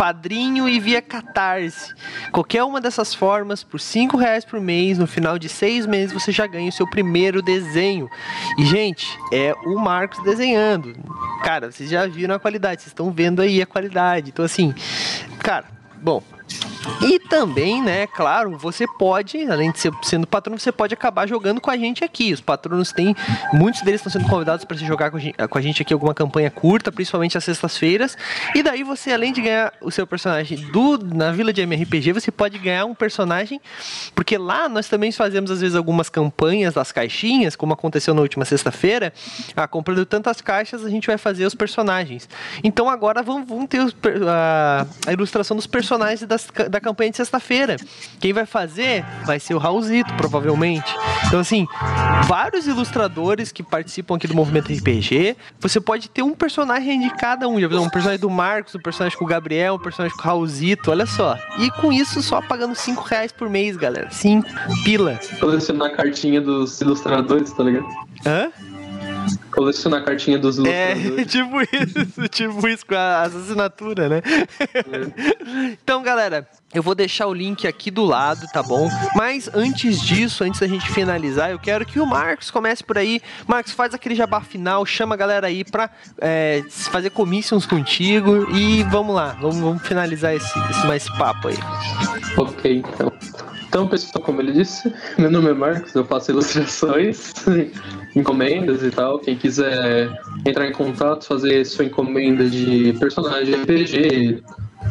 Padrinho 0.00 0.66
e 0.66 0.80
via 0.80 1.02
Catarse. 1.02 1.92
Qualquer 2.32 2.64
uma 2.64 2.80
dessas 2.80 3.12
formas, 3.12 3.62
por 3.62 3.78
cinco 3.78 4.16
reais 4.16 4.46
por 4.46 4.58
mês, 4.58 4.96
no 4.96 5.06
final 5.06 5.38
de 5.38 5.46
seis 5.46 5.84
meses 5.84 6.10
você 6.10 6.32
já 6.32 6.46
ganha 6.46 6.70
o 6.70 6.72
seu 6.72 6.88
primeiro 6.88 7.42
desenho. 7.42 8.08
E, 8.56 8.64
gente, 8.64 9.06
é 9.30 9.52
o 9.66 9.78
Marcos 9.78 10.18
desenhando. 10.24 10.96
Cara, 11.42 11.70
vocês 11.70 11.90
já 11.90 12.06
viram 12.06 12.34
a 12.34 12.38
qualidade, 12.38 12.80
vocês 12.80 12.92
estão 12.92 13.10
vendo 13.10 13.42
aí 13.42 13.60
a 13.60 13.66
qualidade. 13.66 14.30
Então, 14.30 14.42
assim, 14.42 14.74
cara, 15.40 15.66
bom, 16.00 16.22
e 17.02 17.18
também, 17.18 17.82
né, 17.82 18.06
claro, 18.06 18.56
você 18.58 18.86
pode, 18.86 19.50
além 19.50 19.70
de 19.70 19.78
ser 19.78 19.92
sendo 20.02 20.26
patrono, 20.26 20.58
você 20.58 20.72
pode 20.72 20.92
acabar 20.92 21.26
jogando 21.26 21.60
com 21.60 21.70
a 21.70 21.76
gente 21.76 22.04
aqui. 22.04 22.32
Os 22.32 22.40
patronos 22.40 22.92
têm, 22.92 23.14
muitos 23.52 23.82
deles 23.82 24.00
estão 24.00 24.12
sendo 24.12 24.28
convidados 24.28 24.64
para 24.64 24.76
se 24.76 24.84
jogar 24.84 25.10
com 25.10 25.58
a 25.58 25.60
gente 25.60 25.82
aqui 25.82 25.92
alguma 25.92 26.14
campanha 26.14 26.50
curta, 26.50 26.92
principalmente 26.92 27.38
às 27.38 27.44
sextas-feiras. 27.44 28.16
E 28.54 28.62
daí 28.62 28.82
você, 28.82 29.12
além 29.12 29.32
de 29.32 29.40
ganhar 29.40 29.72
o 29.80 29.90
seu 29.90 30.06
personagem 30.06 30.58
do 30.72 30.98
na 30.98 31.32
Vila 31.32 31.52
de 31.52 31.62
MRPG, 31.62 32.12
você 32.12 32.30
pode 32.30 32.58
ganhar 32.58 32.84
um 32.84 32.94
personagem, 32.94 33.60
porque 34.14 34.36
lá 34.36 34.68
nós 34.68 34.88
também 34.88 35.10
fazemos 35.10 35.50
às 35.50 35.60
vezes 35.60 35.76
algumas 35.76 36.08
campanhas 36.08 36.74
das 36.74 36.92
caixinhas, 36.92 37.56
como 37.56 37.72
aconteceu 37.72 38.12
na 38.14 38.20
última 38.20 38.44
sexta-feira. 38.44 39.12
Ah, 39.56 39.66
comprando 39.66 40.04
tantas 40.04 40.40
caixas, 40.40 40.84
a 40.84 40.90
gente 40.90 41.06
vai 41.06 41.16
fazer 41.16 41.46
os 41.46 41.54
personagens. 41.54 42.28
Então 42.62 42.88
agora 42.88 43.22
vamos, 43.22 43.48
vamos 43.48 43.68
ter 43.68 43.80
os, 43.80 43.94
a, 44.28 44.86
a 45.06 45.12
ilustração 45.12 45.56
dos 45.56 45.66
personagens 45.66 46.26
das 46.28 46.39
da 46.68 46.80
campanha 46.80 47.10
de 47.10 47.16
sexta-feira. 47.16 47.76
Quem 48.18 48.32
vai 48.32 48.46
fazer 48.46 49.04
vai 49.24 49.38
ser 49.40 49.54
o 49.54 49.58
Raulzito, 49.58 50.12
provavelmente. 50.14 50.94
Então, 51.26 51.40
assim, 51.40 51.66
vários 52.26 52.66
ilustradores 52.66 53.52
que 53.52 53.62
participam 53.62 54.16
aqui 54.16 54.26
do 54.26 54.34
movimento 54.34 54.72
RPG. 54.72 55.36
Você 55.60 55.80
pode 55.80 56.08
ter 56.08 56.22
um 56.22 56.34
personagem 56.34 57.00
de 57.00 57.10
cada 57.10 57.48
um. 57.48 57.56
Um 57.60 57.88
personagem 57.88 58.20
do 58.20 58.30
Marcos, 58.30 58.74
um 58.74 58.80
personagem 58.80 59.18
com 59.18 59.24
o 59.24 59.28
Gabriel, 59.28 59.74
um 59.74 59.78
personagem 59.78 60.16
com 60.16 60.22
o 60.22 60.26
Raulzito, 60.26 60.90
olha 60.90 61.06
só. 61.06 61.36
E 61.58 61.70
com 61.72 61.92
isso, 61.92 62.22
só 62.22 62.40
pagando 62.40 62.74
5 62.74 63.02
reais 63.02 63.32
por 63.32 63.48
mês, 63.48 63.76
galera. 63.76 64.10
5 64.10 64.48
pila. 64.84 65.18
Colecionar 65.38 65.90
a 65.90 65.96
cartinha 65.96 66.40
dos 66.40 66.80
ilustradores, 66.80 67.52
tá 67.52 67.62
ligado? 67.62 67.86
Hã? 68.26 68.50
Colecionar 69.50 70.00
a 70.00 70.04
cartinha 70.04 70.38
dos 70.38 70.58
ilustradores. 70.58 71.18
É, 71.18 71.24
tipo 71.26 71.60
isso, 71.60 72.28
tipo 72.28 72.68
isso, 72.68 72.86
com 72.86 72.94
a 72.94 73.22
assinatura, 73.22 74.08
né? 74.08 74.22
É. 74.60 75.76
Então, 75.82 76.02
galera, 76.02 76.48
eu 76.72 76.82
vou 76.82 76.94
deixar 76.94 77.26
o 77.26 77.34
link 77.34 77.66
aqui 77.66 77.90
do 77.90 78.04
lado, 78.04 78.46
tá 78.52 78.62
bom? 78.62 78.88
Mas 79.14 79.50
antes 79.52 80.00
disso, 80.00 80.44
antes 80.44 80.60
da 80.60 80.68
gente 80.68 80.90
finalizar, 80.90 81.50
eu 81.50 81.58
quero 81.58 81.84
que 81.84 81.98
o 81.98 82.06
Marcos 82.06 82.50
comece 82.50 82.84
por 82.84 82.96
aí. 82.96 83.20
Marcos, 83.46 83.72
faz 83.72 83.92
aquele 83.92 84.14
jabá 84.14 84.40
final, 84.40 84.86
chama 84.86 85.14
a 85.14 85.18
galera 85.18 85.48
aí 85.48 85.64
pra 85.64 85.90
é, 86.18 86.62
fazer 86.68 87.10
commissions 87.10 87.66
contigo 87.66 88.48
e 88.54 88.82
vamos 88.84 89.14
lá, 89.14 89.36
vamos, 89.40 89.58
vamos 89.58 89.82
finalizar 89.82 90.34
esse, 90.34 90.58
esse 90.70 90.86
mais 90.86 91.08
papo 91.18 91.48
aí. 91.48 91.58
Ok, 92.36 92.76
então. 92.76 93.12
Então, 93.70 93.86
pessoal, 93.86 94.20
como 94.24 94.42
ele 94.42 94.50
disse, 94.50 94.92
meu 95.16 95.30
nome 95.30 95.48
é 95.48 95.54
Marcos, 95.54 95.94
eu 95.94 96.04
faço 96.04 96.32
ilustrações, 96.32 97.32
encomendas 98.16 98.82
e 98.82 98.90
tal. 98.90 99.20
Quem 99.20 99.36
quiser 99.36 100.10
entrar 100.44 100.66
em 100.66 100.72
contato, 100.72 101.24
fazer 101.24 101.64
sua 101.64 101.84
encomenda 101.84 102.50
de 102.50 102.92
personagem 102.98 103.54
RPG, 103.54 104.42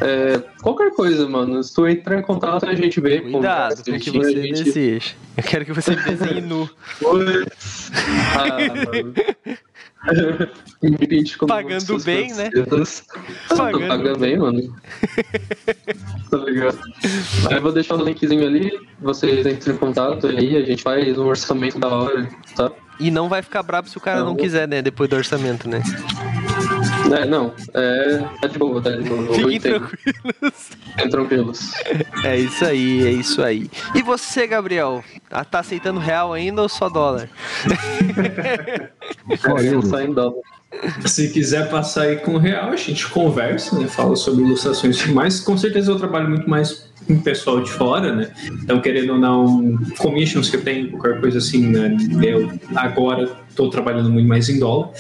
é, 0.02 0.42
qualquer 0.62 0.92
coisa, 0.92 1.28
mano. 1.28 1.62
Se 1.62 1.76
tu 1.76 1.86
entrar 1.86 2.20
em 2.20 2.22
contato, 2.22 2.70
a 2.70 2.74
gente 2.74 3.02
vê. 3.02 3.20
Cuidado 3.20 3.84
com 3.84 3.92
o 3.92 4.00
que 4.00 4.12
você 4.12 4.42
gente... 4.42 4.64
deseja. 4.64 5.12
Eu 5.36 5.44
quero 5.44 5.66
que 5.66 5.74
você 5.74 5.94
desenhe 5.98 6.40
nu. 6.40 6.70
ah, 7.04 8.48
mano. 8.86 9.14
Pagando 11.47 12.04
bem, 12.04 12.34
né? 12.34 12.50
Pagando. 13.50 13.88
Paga 13.88 14.18
bem, 14.18 14.38
mano. 14.38 14.76
tá 16.32 16.38
ligado? 16.38 16.80
Aí 17.50 17.58
eu 17.58 17.62
vou 17.62 17.72
deixar 17.72 17.95
o 17.95 18.04
linkzinho 18.04 18.45
ali, 18.45 18.72
vocês 19.02 19.45
entram 19.45 19.74
em 19.74 19.78
contato 19.78 20.28
aí, 20.28 20.56
a 20.56 20.62
gente 20.62 20.84
faz 20.84 21.18
um 21.18 21.26
orçamento 21.26 21.80
da 21.80 21.89
hora, 21.89 22.30
tá? 22.56 22.72
E 23.00 23.12
não 23.12 23.30
vai 23.30 23.41
ficar 23.41 23.64
brabo 23.64 23.89
se 23.89 23.97
o 23.97 24.02
cara 24.02 24.20
não, 24.20 24.28
não 24.28 24.36
quiser, 24.36 24.68
né? 24.68 24.82
Depois 24.82 25.10
do 25.10 25.16
orçamento, 25.16 25.70
né? 25.70 25.82
É, 27.14 27.26
não, 27.26 27.53
é, 27.74 28.26
tá 28.41 28.47
de 28.47 28.57
boa, 28.57 28.82
tá 28.82 28.91
de 28.91 29.03
boa. 29.03 29.34
Fiquem 29.34 29.60
tranquilos. 29.60 30.70
Fiquem 30.91 31.10
tranquilos. 31.10 31.72
É 32.24 32.38
isso 32.38 32.66
aí, 32.66 33.07
é 33.07 33.12
isso 33.12 33.41
aí. 33.41 33.70
E 33.95 34.01
você, 34.01 34.45
Gabriel? 34.47 35.03
Ah, 35.30 35.43
tá 35.43 35.60
aceitando 35.60 35.99
real 35.99 36.34
ainda 36.34 36.62
ou 36.62 36.70
só 36.70 36.89
dólar? 36.89 37.30
Olha, 39.49 39.82
só 39.82 40.01
em 40.01 40.14
dólar. 40.14 40.41
Se 41.05 41.30
quiser 41.30 41.70
passar 41.70 42.03
aí 42.03 42.18
com 42.18 42.38
real, 42.38 42.70
a 42.70 42.76
gente 42.76 43.07
conversa, 43.07 43.78
né? 43.80 43.88
Fala 43.88 44.16
sobre 44.16 44.43
ilustrações, 44.43 45.03
mas 45.07 45.39
com 45.39 45.57
certeza 45.57 45.91
eu 45.91 45.97
trabalho 45.97 46.30
muito 46.30 46.47
mais 46.49 46.89
com 47.07 47.14
o 47.14 47.22
pessoal 47.22 47.62
de 47.62 47.72
fora, 47.72 48.16
né? 48.16 48.32
Então, 48.64 48.80
querendo 48.80 49.14
ou 49.14 49.20
não, 49.20 49.80
commissions 49.97 50.47
que 50.47 50.57
eu 50.57 50.64
tenho, 50.64 50.91
qualquer 50.91 51.20
coisa 51.20 51.39
assim, 51.39 51.68
né? 51.68 51.97
Eu 52.22 52.51
agora 52.76 53.30
estou 53.49 53.70
trabalhando 53.70 54.12
muito 54.12 54.28
mais 54.28 54.47
em 54.47 54.60
dólar. 54.60 54.91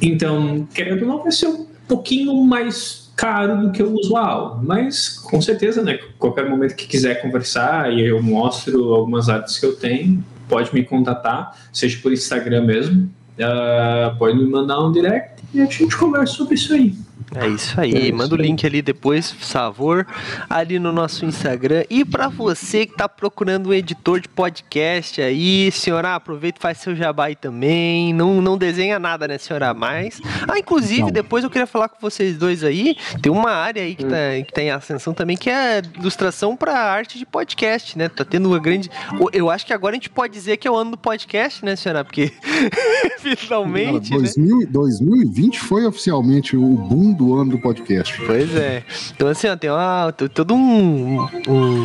Então, 0.00 0.66
querendo 0.74 1.02
ou 1.02 1.08
não, 1.08 1.22
vai 1.22 1.32
ser 1.32 1.48
um 1.48 1.66
pouquinho 1.86 2.34
mais 2.44 3.08
caro 3.16 3.62
do 3.62 3.72
que 3.72 3.82
o 3.82 3.94
usual, 3.94 4.60
mas 4.62 5.18
com 5.18 5.42
certeza, 5.42 5.82
né? 5.82 5.98
Qualquer 6.18 6.48
momento 6.48 6.76
que 6.76 6.86
quiser 6.86 7.20
conversar 7.20 7.92
e 7.92 8.06
eu 8.06 8.22
mostro 8.22 8.94
algumas 8.94 9.28
artes 9.28 9.58
que 9.58 9.66
eu 9.66 9.74
tenho, 9.74 10.24
pode 10.48 10.72
me 10.72 10.84
contatar, 10.84 11.56
seja 11.72 11.98
por 12.00 12.12
Instagram 12.12 12.64
mesmo, 12.64 13.10
uh, 13.38 14.16
pode 14.16 14.38
me 14.38 14.48
mandar 14.48 14.80
um 14.80 14.92
direct 14.92 15.42
e 15.52 15.60
a 15.60 15.64
gente 15.64 15.96
conversa 15.96 16.34
sobre 16.34 16.54
isso 16.54 16.72
aí. 16.72 16.94
É 17.34 17.48
isso 17.48 17.80
aí. 17.80 17.94
É 17.94 17.98
isso 18.00 18.16
Manda 18.16 18.34
o 18.34 18.38
link 18.38 18.64
ali 18.66 18.80
depois, 18.80 19.32
por 19.32 19.44
favor, 19.44 20.06
ali 20.48 20.78
no 20.78 20.92
nosso 20.92 21.24
Instagram. 21.24 21.84
E 21.90 22.04
para 22.04 22.28
você 22.28 22.86
que 22.86 22.96
tá 22.96 23.08
procurando 23.08 23.68
um 23.68 23.74
editor 23.74 24.20
de 24.20 24.28
podcast 24.28 25.20
aí, 25.20 25.70
senhora, 25.70 26.14
aproveita 26.14 26.58
e 26.58 26.62
faz 26.62 26.78
seu 26.78 26.94
jabá 26.96 27.26
aí 27.26 27.36
também. 27.36 28.12
Não, 28.14 28.40
não 28.40 28.56
desenha 28.56 28.98
nada, 28.98 29.28
né, 29.28 29.38
senhora? 29.38 29.74
Mas. 29.74 30.20
Ah, 30.48 30.58
inclusive, 30.58 31.02
não. 31.02 31.10
depois 31.10 31.44
eu 31.44 31.50
queria 31.50 31.66
falar 31.66 31.88
com 31.88 31.98
vocês 32.00 32.36
dois 32.36 32.64
aí. 32.64 32.96
Tem 33.20 33.30
uma 33.30 33.50
área 33.50 33.82
aí 33.82 33.94
que, 33.94 34.04
tá, 34.04 34.16
que 34.46 34.52
tem 34.52 34.70
ascensão 34.70 35.12
também, 35.12 35.36
que 35.36 35.50
é 35.50 35.82
ilustração 35.98 36.56
para 36.56 36.78
arte 36.78 37.18
de 37.18 37.26
podcast, 37.26 37.96
né? 37.98 38.08
Tá 38.08 38.24
tendo 38.24 38.48
uma 38.48 38.58
grande. 38.58 38.90
Eu 39.32 39.50
acho 39.50 39.66
que 39.66 39.72
agora 39.72 39.94
a 39.94 39.96
gente 39.96 40.10
pode 40.10 40.32
dizer 40.32 40.56
que 40.56 40.66
é 40.66 40.70
o 40.70 40.76
ano 40.76 40.92
do 40.92 40.98
podcast, 40.98 41.64
né, 41.64 41.76
senhora? 41.76 42.04
Porque 42.04 42.32
finalmente. 43.36 44.10
Não, 44.10 44.18
2000, 44.18 44.58
né? 44.58 44.66
2020 44.70 45.60
foi 45.60 45.84
oficialmente 45.84 46.56
o 46.56 46.66
boom 46.66 47.12
do 47.18 47.34
ano 47.34 47.50
do 47.50 47.58
podcast. 47.58 48.16
Pois 48.24 48.54
é. 48.54 48.84
Então, 49.14 49.28
assim, 49.28 49.48
ó, 49.48 49.56
tem 49.56 49.70
uma, 49.70 50.12
todo 50.12 50.54
um, 50.54 51.20
um 51.48 51.84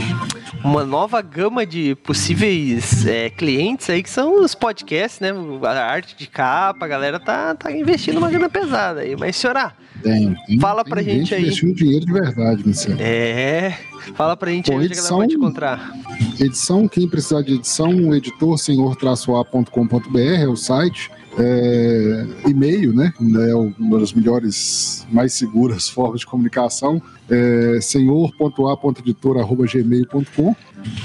uma 0.63 0.85
nova 0.85 1.21
gama 1.21 1.65
de 1.65 1.95
possíveis 1.95 3.05
é, 3.05 3.29
clientes 3.29 3.89
aí 3.89 4.01
que 4.01 4.09
são 4.09 4.41
os 4.41 4.55
podcasts, 4.55 5.19
né? 5.19 5.31
A 5.63 5.85
arte 5.85 6.15
de 6.15 6.25
capa, 6.27 6.85
a 6.85 6.87
galera 6.87 7.19
tá, 7.19 7.53
tá 7.53 7.71
investindo 7.71 8.17
uma 8.17 8.29
grana 8.29 8.49
pesada 8.49 9.01
aí. 9.01 9.15
Mas, 9.15 9.35
senhora, 9.35 9.73
tem, 10.01 10.35
tem, 10.47 10.59
fala 10.59 10.85
pra 10.85 11.03
tem 11.03 11.19
gente 11.19 11.35
aí. 11.35 11.41
investindo 11.41 11.75
dinheiro 11.75 12.05
de 12.05 12.13
verdade, 12.13 12.63
Marcelo. 12.65 12.97
É. 12.99 13.77
Fala 14.15 14.37
pra 14.37 14.51
gente 14.51 14.69
Bom, 14.69 14.77
aí 14.77 14.85
onde 14.85 14.93
edição, 14.93 15.05
a 15.05 15.09
galera 15.09 15.27
pode 15.27 15.35
encontrar. 15.35 15.93
Edição, 16.39 16.87
quem 16.87 17.07
precisar 17.07 17.41
de 17.41 17.55
edição, 17.55 18.13
editor 18.13 18.57
senhor-a.com.br 18.57 20.19
é 20.19 20.47
o 20.47 20.55
site 20.55 21.09
é, 21.37 22.25
e-mail, 22.47 22.93
né? 22.93 23.13
É 23.49 23.55
uma 23.55 23.99
das 23.99 24.13
melhores, 24.13 25.05
mais 25.11 25.33
seguras 25.33 25.89
formas 25.93 26.21
de 26.21 26.25
comunicação. 26.25 27.01
É, 27.29 27.79
senhor.a.editora.gmail.com 27.81 30.55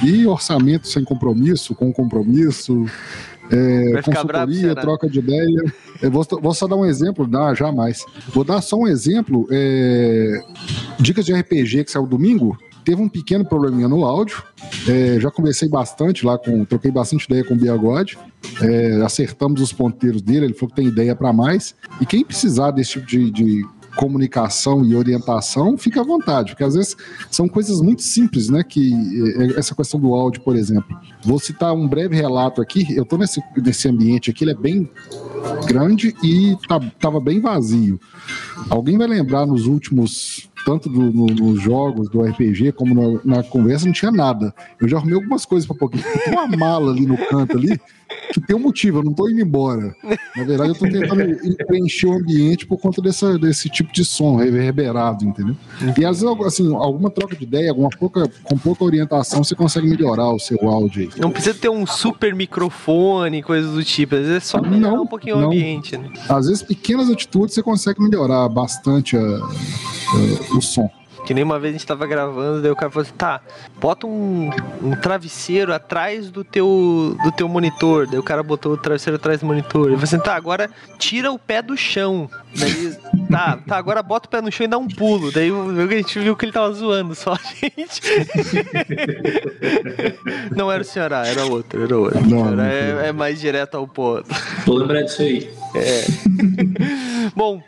e 0.04 0.24
orçamento 0.26 0.88
sem 0.88 1.04
compromisso, 1.04 1.72
com 1.74 1.92
compromisso, 1.92 2.86
é, 3.50 4.02
consultoria, 4.02 4.74
bravo, 4.74 4.80
troca 4.80 5.08
de 5.08 5.20
ideia. 5.20 5.64
Eu 6.02 6.10
vou, 6.10 6.26
vou, 6.42 6.54
só 6.54 6.66
dar 6.66 6.76
um 6.76 6.84
exemplo, 6.84 7.26
dá 7.26 7.54
jamais. 7.54 8.04
Vou 8.34 8.44
dar 8.44 8.60
só 8.60 8.76
um 8.76 8.86
exemplo. 8.86 9.48
É, 9.50 10.42
dicas 10.98 11.24
de 11.24 11.32
RPG 11.32 11.84
que 11.84 11.90
saiu 11.90 12.06
domingo 12.06 12.58
teve 12.88 13.02
um 13.02 13.08
pequeno 13.08 13.44
probleminha 13.44 13.86
no 13.86 14.02
áudio. 14.02 14.42
É, 14.88 15.20
já 15.20 15.30
conversei 15.30 15.68
bastante 15.68 16.24
lá 16.24 16.38
com. 16.38 16.64
Troquei 16.64 16.90
bastante 16.90 17.26
ideia 17.26 17.44
com 17.44 17.52
o 17.52 17.56
Biagode. 17.56 18.18
É, 18.62 19.02
acertamos 19.02 19.60
os 19.60 19.74
ponteiros 19.74 20.22
dele, 20.22 20.46
ele 20.46 20.54
falou 20.54 20.70
que 20.70 20.76
tem 20.76 20.86
ideia 20.86 21.14
para 21.14 21.30
mais. 21.30 21.74
E 22.00 22.06
quem 22.06 22.24
precisar 22.24 22.70
desse 22.70 22.92
tipo 22.92 23.06
de, 23.06 23.30
de 23.30 23.66
comunicação 23.94 24.82
e 24.86 24.94
orientação, 24.94 25.76
fica 25.76 26.00
à 26.00 26.04
vontade, 26.04 26.52
porque 26.52 26.64
às 26.64 26.74
vezes 26.74 26.96
são 27.30 27.48
coisas 27.48 27.80
muito 27.82 28.00
simples, 28.00 28.48
né? 28.48 28.62
Que 28.62 28.94
é, 29.38 29.58
essa 29.58 29.74
questão 29.74 30.00
do 30.00 30.14
áudio, 30.14 30.40
por 30.40 30.56
exemplo. 30.56 30.98
Vou 31.22 31.38
citar 31.38 31.74
um 31.74 31.86
breve 31.86 32.16
relato 32.16 32.62
aqui. 32.62 32.86
Eu 32.96 33.02
estou 33.02 33.18
nesse, 33.18 33.42
nesse 33.62 33.86
ambiente 33.86 34.30
aqui, 34.30 34.44
ele 34.44 34.52
é 34.52 34.54
bem 34.54 34.88
grande 35.66 36.14
e 36.22 36.56
tá, 36.66 36.80
tava 37.00 37.20
bem 37.20 37.40
vazio. 37.40 38.00
Alguém 38.68 38.98
vai 38.98 39.06
lembrar 39.06 39.46
nos 39.46 39.66
últimos 39.66 40.48
tanto 40.64 40.88
do, 40.88 41.00
no, 41.00 41.26
nos 41.26 41.62
jogos 41.62 42.10
do 42.10 42.20
RPG 42.20 42.72
como 42.72 42.94
na, 43.24 43.36
na, 43.36 43.42
conversa, 43.42 43.86
não 43.86 43.92
tinha 43.92 44.10
nada. 44.10 44.54
Eu 44.80 44.88
já 44.88 44.98
arrumei 44.98 45.14
algumas 45.14 45.44
coisas 45.46 45.66
para 45.66 45.76
pouquinho. 45.76 46.04
Tem 46.24 46.32
uma 46.32 46.46
mala 46.46 46.92
ali 46.92 47.06
no 47.06 47.16
canto 47.16 47.56
ali 47.56 47.80
que 48.32 48.40
tem 48.40 48.56
um 48.56 48.60
motivo, 48.60 48.98
eu 48.98 49.02
não 49.02 49.12
tô 49.12 49.28
indo 49.28 49.40
embora. 49.40 49.94
Na 50.36 50.44
verdade, 50.44 50.70
eu 50.70 50.74
tô 50.74 50.86
tentando 50.86 51.66
preencher 51.66 52.06
o 52.06 52.14
ambiente 52.14 52.66
por 52.66 52.78
conta 52.78 53.00
dessa, 53.00 53.38
desse 53.38 53.68
tipo 53.68 53.92
de 53.92 54.04
som 54.04 54.36
reverberado, 54.36 55.24
entendeu? 55.24 55.56
E 55.96 56.04
às 56.04 56.20
vezes, 56.20 56.46
assim, 56.46 56.74
alguma 56.74 57.10
troca 57.10 57.34
de 57.36 57.44
ideia, 57.44 57.70
alguma 57.70 57.88
pouca, 57.90 58.30
com 58.44 58.58
pouca 58.58 58.84
orientação, 58.84 59.42
você 59.42 59.54
consegue 59.54 59.88
melhorar 59.88 60.30
o 60.30 60.38
seu 60.38 60.58
áudio 60.68 61.02
aí. 61.02 61.20
Não 61.20 61.30
precisa 61.30 61.54
ter 61.54 61.68
um 61.68 61.86
super 61.86 62.34
microfone, 62.34 63.42
coisas 63.42 63.72
do 63.72 63.84
tipo. 63.84 64.14
Às 64.14 64.22
vezes 64.22 64.36
é 64.36 64.40
só 64.40 64.60
melhorar 64.60 64.96
não, 64.96 65.02
um 65.02 65.06
pouquinho 65.06 65.27
não. 65.36 65.44
o 65.44 65.46
ambiente. 65.46 65.96
Né? 65.96 66.10
Às 66.28 66.46
vezes, 66.46 66.62
pequenas 66.62 67.10
atitudes 67.10 67.54
você 67.54 67.62
consegue 67.62 68.00
melhorar 68.00 68.48
bastante 68.48 69.16
a, 69.16 69.20
a, 69.20 70.56
o 70.56 70.60
som. 70.60 70.90
Que 71.28 71.34
nem 71.34 71.44
uma 71.44 71.58
vez 71.58 71.74
a 71.74 71.76
gente 71.76 71.86
tava 71.86 72.06
gravando, 72.06 72.62
daí 72.62 72.70
o 72.70 72.74
cara 72.74 72.90
falou 72.90 73.02
assim, 73.02 73.12
tá, 73.12 73.42
bota 73.78 74.06
um, 74.06 74.48
um 74.82 74.96
travesseiro 74.96 75.74
atrás 75.74 76.30
do 76.30 76.42
teu, 76.42 77.14
do 77.22 77.30
teu 77.30 77.46
monitor. 77.46 78.06
Daí 78.06 78.18
o 78.18 78.22
cara 78.22 78.42
botou 78.42 78.72
o 78.72 78.78
travesseiro 78.78 79.16
atrás 79.16 79.40
do 79.40 79.46
monitor. 79.46 79.88
Ele 79.88 79.96
falou 79.96 80.04
assim, 80.04 80.18
tá, 80.18 80.34
agora 80.34 80.70
tira 80.98 81.30
o 81.30 81.38
pé 81.38 81.60
do 81.60 81.76
chão. 81.76 82.30
Daí, 82.58 82.96
tá, 83.30 83.58
tá, 83.58 83.76
agora 83.76 84.02
bota 84.02 84.26
o 84.26 84.30
pé 84.30 84.40
no 84.40 84.50
chão 84.50 84.64
e 84.64 84.68
dá 84.68 84.78
um 84.78 84.88
pulo. 84.88 85.30
Daí 85.30 85.50
a 85.50 85.96
gente 85.98 86.18
viu 86.18 86.34
que 86.34 86.46
ele 86.46 86.52
tava 86.52 86.72
zoando 86.72 87.14
só 87.14 87.34
a 87.34 87.40
gente. 87.60 88.00
não 90.56 90.72
era 90.72 90.80
o 90.80 90.86
senhor 90.86 91.12
A, 91.12 91.26
era 91.26 91.44
outro, 91.44 91.84
era 91.84 91.98
outro. 91.98 92.26
Não, 92.26 92.52
não 92.52 92.64
é, 92.64 93.08
é 93.08 93.12
mais 93.12 93.38
direto 93.38 93.76
ao 93.76 93.86
ponto. 93.86 94.24
Vou 94.64 94.78
lembrar 94.78 95.02
disso 95.02 95.20
aí. 95.20 95.50
É. 95.74 96.06
Bom, 97.36 97.62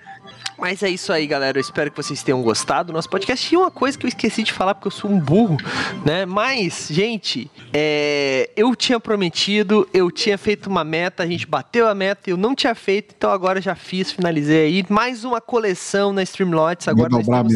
mas 0.61 0.83
é 0.83 0.89
isso 0.91 1.13
aí, 1.13 1.27
galera. 1.27 1.59
Eu 1.59 1.61
espero 1.61 1.91
que 1.91 1.97
vocês 1.97 2.23
tenham 2.23 2.43
gostado 2.43 2.89
do 2.89 2.93
nosso 2.93 3.09
podcast. 3.09 3.53
E 3.53 3.57
uma 3.57 3.71
coisa 3.71 3.99
que 3.99 4.05
eu 4.05 4.09
esqueci 4.09 4.43
de 4.43 4.53
falar, 4.53 4.75
porque 4.75 4.89
eu 4.89 4.93
sou 4.93 5.11
um 5.11 5.19
burro, 5.19 5.57
né? 6.05 6.27
Mas, 6.27 6.89
gente, 6.91 7.51
é... 7.73 8.51
eu 8.57 8.77
tinha 8.77 9.01
prometido, 9.01 9.89
eu 9.93 10.11
tinha 10.11 10.37
feito 10.37 10.69
uma 10.69 10.85
meta, 10.85 11.23
a 11.23 11.27
gente 11.27 11.47
bateu 11.47 11.89
a 11.89 11.95
meta, 11.95 12.29
eu 12.29 12.37
não 12.37 12.55
tinha 12.55 12.75
feito, 12.75 13.15
então 13.17 13.31
agora 13.31 13.61
já 13.61 13.75
fiz, 13.75 14.13
finalizei 14.13 14.67
aí. 14.67 14.85
Mais 14.89 15.25
uma 15.25 15.41
coleção 15.41 16.13
na 16.13 16.23
Streamlots. 16.23 16.87
Agora 16.89 17.09
nós 17.09 17.27
temos, 17.27 17.55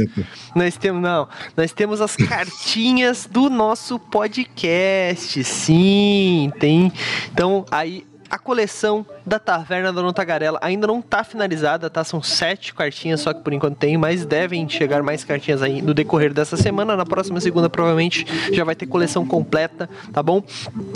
nós 0.54 0.76
temos, 0.76 1.02
não, 1.02 1.28
nós 1.56 1.72
temos 1.72 2.00
as 2.00 2.16
cartinhas 2.16 3.28
do 3.30 3.50
nosso 3.50 3.98
podcast. 3.98 5.44
Sim, 5.44 6.50
tem. 6.58 6.92
Então, 7.30 7.66
aí 7.70 8.06
a 8.30 8.38
coleção 8.38 9.06
da 9.26 9.38
Taverna 9.38 9.92
da 9.92 10.12
Tagarela 10.12 10.58
ainda 10.60 10.86
não 10.86 11.00
tá 11.00 11.24
finalizada, 11.24 11.88
tá? 11.88 12.04
São 12.04 12.22
sete 12.22 12.74
cartinhas 12.74 13.20
só 13.20 13.32
que 13.32 13.42
por 13.42 13.52
enquanto 13.52 13.76
tem, 13.76 13.96
mas 13.96 14.24
devem 14.24 14.68
chegar 14.68 15.02
mais 15.02 15.24
cartinhas 15.24 15.62
aí 15.62 15.80
no 15.80 15.94
decorrer 15.94 16.32
dessa 16.32 16.56
semana. 16.56 16.96
Na 16.96 17.06
próxima 17.06 17.40
segunda, 17.40 17.70
provavelmente, 17.70 18.26
já 18.52 18.64
vai 18.64 18.74
ter 18.74 18.86
coleção 18.86 19.26
completa, 19.26 19.88
tá 20.12 20.22
bom? 20.22 20.42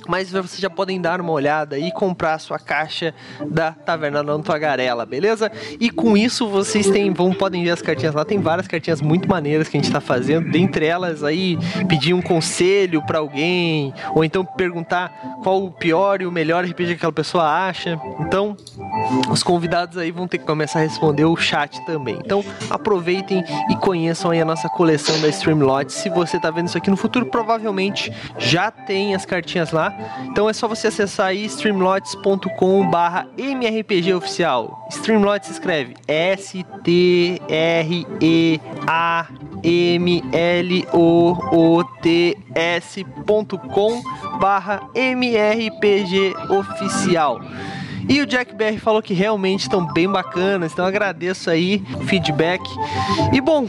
Mas 0.07 0.31
vocês 0.31 0.59
já 0.59 0.71
podem 0.71 1.01
dar 1.01 1.21
uma 1.21 1.33
olhada 1.33 1.79
e 1.79 1.91
comprar 1.91 2.35
a 2.35 2.39
sua 2.39 2.59
caixa 2.59 3.15
da 3.51 3.73
Taverna 3.73 4.23
da 4.23 4.39
Tagarela, 4.39 5.07
beleza? 5.07 5.51
E 5.81 5.91
com 5.91 6.17
isso 6.17 6.49
vocês 6.49 6.89
têm, 6.91 7.13
vão, 7.13 7.33
podem 7.33 7.65
ver 7.65 7.71
as 7.71 7.83
cartinhas 7.83 8.15
lá. 8.15 8.25
Tem 8.25 8.39
várias 8.39 8.69
cartinhas 8.69 9.01
muito 9.01 9.29
maneiras 9.29 9.69
que 9.69 9.77
a 9.77 9.81
gente 9.81 9.93
tá 9.93 10.01
fazendo. 10.01 10.51
Dentre 10.51 10.87
elas 10.87 11.25
aí, 11.25 11.59
pedir 11.89 12.15
um 12.15 12.23
conselho 12.23 13.03
para 13.07 13.19
alguém, 13.19 13.93
ou 14.15 14.25
então 14.25 14.45
perguntar 14.45 15.39
qual 15.43 15.65
o 15.65 15.71
pior 15.71 16.21
e 16.21 16.27
o 16.27 16.33
melhor 16.33 16.65
RPG 16.65 16.87
que 16.87 16.93
aquela 16.95 17.13
pessoa 17.13 17.45
acha. 17.45 17.99
Então, 18.21 18.57
os 19.31 19.43
convidados 19.43 19.97
aí 19.97 20.11
vão 20.11 20.27
ter 20.27 20.39
que 20.39 20.45
começar 20.45 20.81
a 20.81 20.83
responder 20.83 21.25
o 21.25 21.37
chat 21.37 21.85
também. 21.87 22.19
Então, 22.25 22.45
aproveitem 22.69 23.45
e 23.71 23.77
conheçam 23.77 24.31
aí 24.31 24.41
a 24.41 24.45
nossa 24.45 24.69
coleção 24.69 25.21
da 25.21 25.29
Streamlot. 25.29 25.93
Se 25.93 26.11
você 26.11 26.39
tá 26.39 26.51
vendo 26.51 26.69
isso 26.69 26.79
aqui 26.79 26.91
no 26.91 26.97
futuro, 26.97 27.27
provavelmente 27.27 28.13
já 28.39 28.71
tem 28.71 29.15
as 29.15 29.25
cartinhas 29.25 29.73
lá. 29.73 29.95
Então 30.25 30.49
é 30.49 30.53
só 30.53 30.67
você 30.67 30.89
acessar 30.89 31.29
aí 31.29 31.45
streamlots.com/mrpg 31.47 34.15
oficial. 34.15 34.87
Streamlots 34.91 35.49
se 35.49 35.53
escreve 35.53 35.95
S 36.07 36.65
T 36.83 37.41
R 37.49 38.07
E 38.21 38.61
A 38.87 39.27
M 39.63 40.25
L 40.33 40.89
O 40.93 41.37
O 41.53 41.85
T 42.03 42.37
S.com 42.55 44.03
barra 44.41 44.81
MRPG 44.95 46.35
oficial. 46.51 47.41
E 48.09 48.21
o 48.21 48.27
Jack 48.27 48.55
BR 48.55 48.79
falou 48.81 49.03
que 49.03 49.13
realmente 49.13 49.63
estão 49.63 49.85
bem 49.85 50.09
bacanas, 50.09 50.73
então 50.73 50.85
agradeço 50.85 51.51
aí 51.51 51.85
o 51.95 52.05
feedback. 52.05 52.63
E 53.33 53.41
bom, 53.41 53.67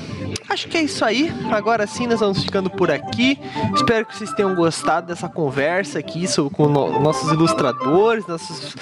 acho 0.49 0.67
que 0.67 0.77
é 0.77 0.81
isso 0.81 1.03
aí. 1.03 1.31
Agora 1.51 1.85
sim, 1.85 2.07
nós 2.07 2.19
vamos 2.19 2.43
ficando 2.43 2.69
por 2.69 2.89
aqui. 2.89 3.39
Espero 3.75 4.05
que 4.05 4.15
vocês 4.15 4.31
tenham 4.33 4.55
gostado 4.55 5.07
dessa 5.07 5.27
conversa 5.27 5.99
aqui 5.99 6.25
com 6.53 6.67
no 6.67 6.99
nossos 6.99 7.31
ilustradores, 7.31 8.25
nossos 8.27 8.75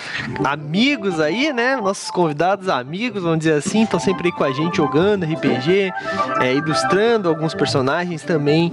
amigos 0.43 1.20
aí, 1.20 1.51
né? 1.51 1.76
Nossos 1.76 2.12
convidados 2.12 2.70
amigos, 2.70 3.24
vamos 3.24 3.39
dizer 3.39 3.53
assim, 3.53 3.84
estão 3.84 3.99
sempre 3.99 4.28
aí 4.28 4.32
com 4.32 4.43
a 4.43 4.51
gente 4.51 4.78
jogando 4.78 5.26
RPG, 5.26 5.91
é, 6.41 6.53
ilustrando 6.53 7.28
alguns 7.30 7.53
personagens 7.53 8.24
também. 8.24 8.72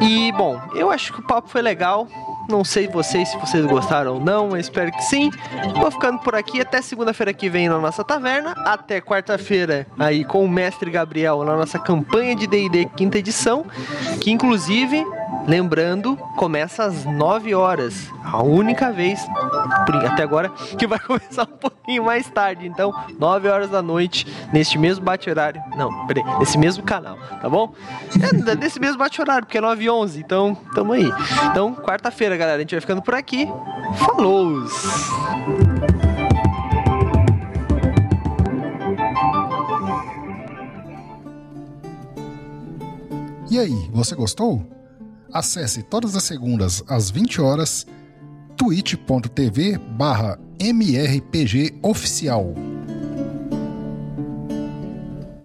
E 0.00 0.32
bom, 0.32 0.60
eu 0.74 0.90
acho 0.90 1.12
que 1.12 1.20
o 1.20 1.22
papo 1.22 1.48
foi 1.48 1.62
legal 1.62 2.06
Não 2.48 2.64
sei 2.64 2.88
vocês 2.88 3.28
se 3.28 3.38
vocês 3.38 3.64
gostaram 3.66 4.14
ou 4.14 4.20
não, 4.20 4.50
mas 4.50 4.66
espero 4.66 4.90
que 4.92 5.02
sim. 5.02 5.30
Vou 5.78 5.90
ficando 5.90 6.18
por 6.18 6.34
aqui 6.34 6.60
até 6.60 6.82
segunda-feira 6.82 7.32
que 7.32 7.48
vem 7.48 7.68
na 7.68 7.78
nossa 7.78 8.04
taverna. 8.04 8.52
Até 8.64 9.00
quarta-feira 9.00 9.86
aí 9.98 10.24
com 10.24 10.44
o 10.44 10.48
mestre 10.48 10.90
Gabriel 10.90 11.44
na 11.44 11.56
nossa 11.56 11.78
campanha 11.78 12.34
de 12.34 12.46
D&D 12.46 12.86
quinta 12.96 13.18
edição, 13.18 13.64
que 14.20 14.30
inclusive 14.30 15.04
Lembrando, 15.46 16.16
começa 16.36 16.84
às 16.84 17.04
9 17.04 17.54
horas. 17.54 18.08
A 18.24 18.42
única 18.42 18.92
vez, 18.92 19.26
até 20.06 20.22
agora, 20.22 20.48
que 20.78 20.86
vai 20.86 20.98
começar 21.00 21.42
um 21.42 21.56
pouquinho 21.56 22.04
mais 22.04 22.30
tarde. 22.30 22.66
Então, 22.66 22.94
9 23.18 23.48
horas 23.48 23.70
da 23.70 23.82
noite, 23.82 24.26
neste 24.52 24.78
mesmo 24.78 25.04
bate-horário. 25.04 25.60
Não, 25.76 26.06
peraí, 26.06 26.22
nesse 26.38 26.56
mesmo 26.56 26.84
canal, 26.84 27.18
tá 27.40 27.48
bom? 27.48 27.74
É 28.48 28.54
nesse 28.54 28.78
mesmo 28.78 28.98
bate-horário, 28.98 29.44
porque 29.44 29.58
é 29.58 29.60
9 29.60 29.84
e 29.84 29.90
11. 29.90 30.20
Então, 30.20 30.54
tamo 30.74 30.92
aí. 30.92 31.12
Então, 31.50 31.74
quarta-feira, 31.74 32.31
galera, 32.36 32.58
a 32.58 32.60
gente 32.60 32.72
vai 32.72 32.80
ficando 32.80 33.02
por 33.02 33.14
aqui. 33.14 33.46
Falou! 33.98 34.66
E 43.50 43.58
aí, 43.58 43.90
você 43.92 44.14
gostou? 44.14 44.64
Acesse 45.32 45.82
todas 45.82 46.16
as 46.16 46.22
segundas 46.22 46.82
às 46.88 47.10
20 47.10 47.40
horas 47.40 47.86
twitch.tv 48.56 49.76
barra 49.78 50.38
mrpgoficial. 50.60 52.54